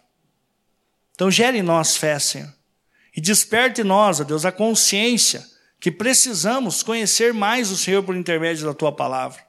Então 1.15 1.31
gere 1.31 1.57
em 1.57 1.63
nós 1.63 1.97
fé, 1.97 2.19
Senhor. 2.19 2.53
E 3.17 3.19
desperte 3.19 3.81
em 3.81 3.83
nós, 3.83 4.19
ó 4.19 4.23
Deus, 4.23 4.45
a 4.45 4.51
consciência 4.51 5.43
que 5.79 5.91
precisamos 5.91 6.83
conhecer 6.83 7.33
mais 7.33 7.71
o 7.71 7.77
Senhor 7.77 8.03
por 8.03 8.15
intermédio 8.15 8.67
da 8.67 8.75
tua 8.75 8.91
palavra. 8.91 9.43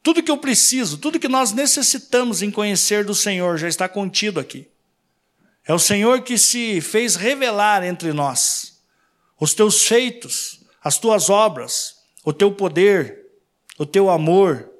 Tudo 0.00 0.22
que 0.22 0.30
eu 0.30 0.38
preciso, 0.38 0.96
tudo 0.96 1.18
que 1.18 1.26
nós 1.26 1.50
necessitamos 1.50 2.40
em 2.40 2.52
conhecer 2.52 3.04
do 3.04 3.16
Senhor 3.16 3.58
já 3.58 3.66
está 3.66 3.88
contido 3.88 4.38
aqui. 4.38 4.70
É 5.66 5.74
o 5.74 5.78
Senhor 5.80 6.22
que 6.22 6.38
se 6.38 6.80
fez 6.80 7.16
revelar 7.16 7.82
entre 7.82 8.12
nós 8.12 8.71
os 9.42 9.54
teus 9.54 9.88
feitos, 9.88 10.60
as 10.80 10.98
tuas 10.98 11.28
obras, 11.28 11.96
o 12.24 12.32
teu 12.32 12.52
poder, 12.52 13.26
o 13.76 13.84
teu 13.84 14.08
amor. 14.08 14.70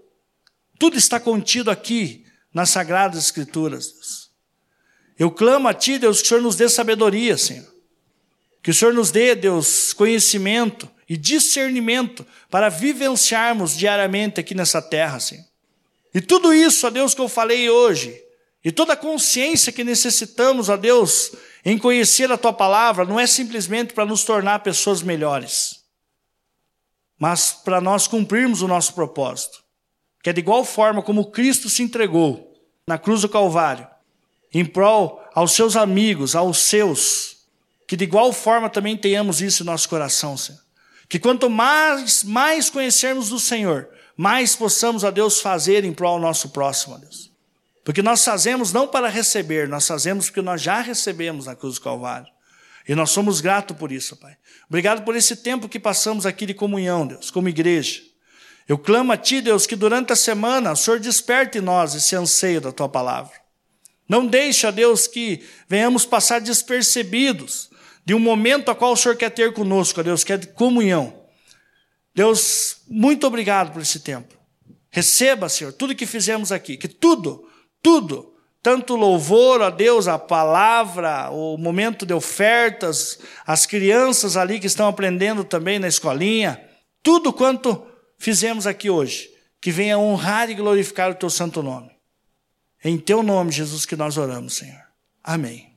Tudo 0.79 0.97
está 0.97 1.19
contido 1.19 1.69
aqui 1.69 2.25
nas 2.55 2.71
sagradas 2.71 3.25
escrituras. 3.25 4.31
Eu 5.19 5.33
clamo 5.33 5.67
a 5.67 5.75
ti, 5.75 5.99
Deus, 5.99 6.21
que 6.21 6.27
o 6.27 6.29
Senhor 6.29 6.41
nos 6.43 6.55
dê 6.55 6.69
sabedoria, 6.69 7.37
Senhor. 7.37 7.67
Que 8.63 8.71
o 8.71 8.75
Senhor 8.75 8.95
nos 8.95 9.11
dê, 9.11 9.35
Deus, 9.35 9.93
conhecimento 9.93 10.89
e 11.09 11.17
discernimento 11.17 12.25
para 12.49 12.69
vivenciarmos 12.69 13.77
diariamente 13.77 14.39
aqui 14.39 14.55
nessa 14.55 14.81
terra, 14.81 15.19
Senhor. 15.19 15.45
E 16.15 16.21
tudo 16.21 16.55
isso, 16.55 16.87
ó 16.87 16.91
Deus, 16.91 17.17
que 17.17 17.21
eu 17.21 17.29
falei 17.29 17.69
hoje, 17.69 18.17
e 18.65 18.71
toda 18.71 18.93
a 18.93 18.97
consciência 18.97 19.73
que 19.73 19.83
necessitamos, 19.83 20.69
ó 20.69 20.77
Deus, 20.77 21.33
em 21.65 21.79
conhecer 21.79 22.31
a 22.31 22.37
Tua 22.37 22.53
palavra, 22.53 23.05
não 23.05 23.19
é 23.19 23.27
simplesmente 23.27 23.95
para 23.95 24.05
nos 24.05 24.25
tornar 24.25 24.61
pessoas 24.61 25.03
melhores, 25.03 25.85
mas 27.19 27.53
para 27.53 27.81
nós 27.81 28.07
cumprirmos 28.07 28.63
o 28.63 28.69
nosso 28.69 28.95
propósito, 28.95 29.63
que 30.23 30.31
é 30.31 30.33
de 30.33 30.41
igual 30.41 30.65
forma 30.65 31.03
como 31.03 31.31
Cristo 31.31 31.71
se 31.71 31.83
entregou 31.83 32.53
na 32.87 32.99
cruz 32.99 33.23
do 33.23 33.29
Calvário, 33.29 33.87
em 34.53 34.65
prol 34.65 35.23
aos 35.35 35.53
seus 35.53 35.77
amigos, 35.77 36.35
aos 36.35 36.59
seus, 36.59 37.47
que 37.87 37.97
de 37.97 38.05
igual 38.05 38.33
forma 38.33 38.69
também 38.69 38.97
tenhamos 38.97 39.41
isso 39.41 39.63
em 39.63 39.67
nosso 39.67 39.89
coração, 39.89 40.37
Senhor. 40.37 40.61
Que 41.09 41.19
quanto 41.19 41.49
mais, 41.49 42.25
mais 42.25 42.71
conhecermos 42.71 43.29
do 43.29 43.39
Senhor, 43.39 43.89
mais 44.17 44.57
possamos 44.57 45.05
a 45.05 45.11
Deus 45.11 45.41
fazer 45.41 45.85
em 45.85 45.93
prol 45.93 46.17
do 46.17 46.23
nosso 46.23 46.51
próximo, 46.51 46.99
Deus. 46.99 47.32
Porque 47.85 48.03
nós 48.03 48.25
fazemos 48.25 48.73
não 48.73 48.87
para 48.87 49.09
receber, 49.09 49.69
nós 49.69 49.87
fazemos 49.87 50.27
porque 50.27 50.43
nós 50.43 50.63
já 50.63 50.81
recebemos 50.81 51.47
na 51.47 51.57
cruz 51.57 51.77
do 51.77 51.81
Calvário. 51.81 52.29
E 52.89 52.95
nós 52.95 53.11
somos 53.11 53.41
gratos 53.41 53.77
por 53.77 53.93
isso, 53.93 54.17
Pai. 54.17 54.37
Obrigado 54.69 55.05
por 55.05 55.17
esse 55.17 55.37
tempo 55.37 55.69
que 55.69 55.79
passamos 55.79 56.27
aqui 56.27 56.47
de 56.47 56.55
comunhão, 56.55 57.07
Deus, 57.07 57.31
como 57.31 57.49
igreja. 57.49 58.01
Eu 58.69 58.79
clamo 58.79 59.13
a 59.13 59.17
Ti, 59.17 59.41
Deus, 59.41 59.67
que 59.67 59.77
durante 59.77 60.13
a 60.13 60.17
semana 60.17 60.73
o 60.73 60.77
Senhor 60.77 60.99
desperte 60.99 61.59
em 61.59 61.61
nós 61.61 61.95
esse 61.95 62.15
anseio 62.15 62.61
da 62.61 62.73
Tua 62.73 62.89
palavra. 62.89 63.33
Não 64.09 64.27
deixe, 64.27 64.71
Deus, 64.73 65.07
que 65.07 65.45
venhamos 65.69 66.05
passar 66.05 66.41
despercebidos 66.41 67.71
de 68.05 68.15
um 68.15 68.19
momento 68.19 68.71
a 68.71 68.75
qual 68.75 68.93
o 68.93 68.97
Senhor 68.97 69.17
quer 69.17 69.31
ter 69.31 69.53
conosco, 69.53 70.03
Deus, 70.03 70.25
quer 70.25 70.39
de 70.39 70.49
comunhão. 70.49 71.23
Deus, 72.15 72.83
muito 72.89 73.27
obrigado 73.27 73.73
por 73.73 73.81
esse 73.81 74.01
tempo. 74.01 74.35
Receba, 74.91 75.49
Senhor, 75.49 75.73
tudo 75.73 75.95
que 75.95 76.05
fizemos 76.05 76.53
aqui, 76.53 76.77
que 76.77 76.89
tudo, 76.89 77.49
tudo, 77.83 78.33
tanto 78.63 78.95
louvor 78.95 79.61
a 79.61 79.71
Deus, 79.71 80.07
a 80.07 80.19
palavra, 80.19 81.31
o 81.31 81.59
momento 81.59 82.07
de 82.07 82.15
ofertas, 82.15 83.19
as 83.45 83.67
crianças 83.67 84.37
ali 84.37 84.61
que 84.61 84.67
estão 84.67 84.87
aprendendo 84.87 85.43
também 85.43 85.79
na 85.79 85.89
escolinha, 85.89 86.63
tudo 87.03 87.33
quanto 87.33 87.85
fizemos 88.19 88.67
aqui 88.67 88.89
hoje, 88.89 89.29
que 89.61 89.73
venha 89.73 89.99
honrar 89.99 90.49
e 90.49 90.55
glorificar 90.55 91.11
o 91.11 91.15
teu 91.15 91.29
santo 91.29 91.63
nome. 91.63 91.91
Em 92.85 92.97
teu 92.99 93.23
nome, 93.23 93.51
Jesus, 93.51 93.85
que 93.85 93.97
nós 93.97 94.17
oramos, 94.17 94.55
Senhor. 94.55 94.83
Amém. 95.23 95.72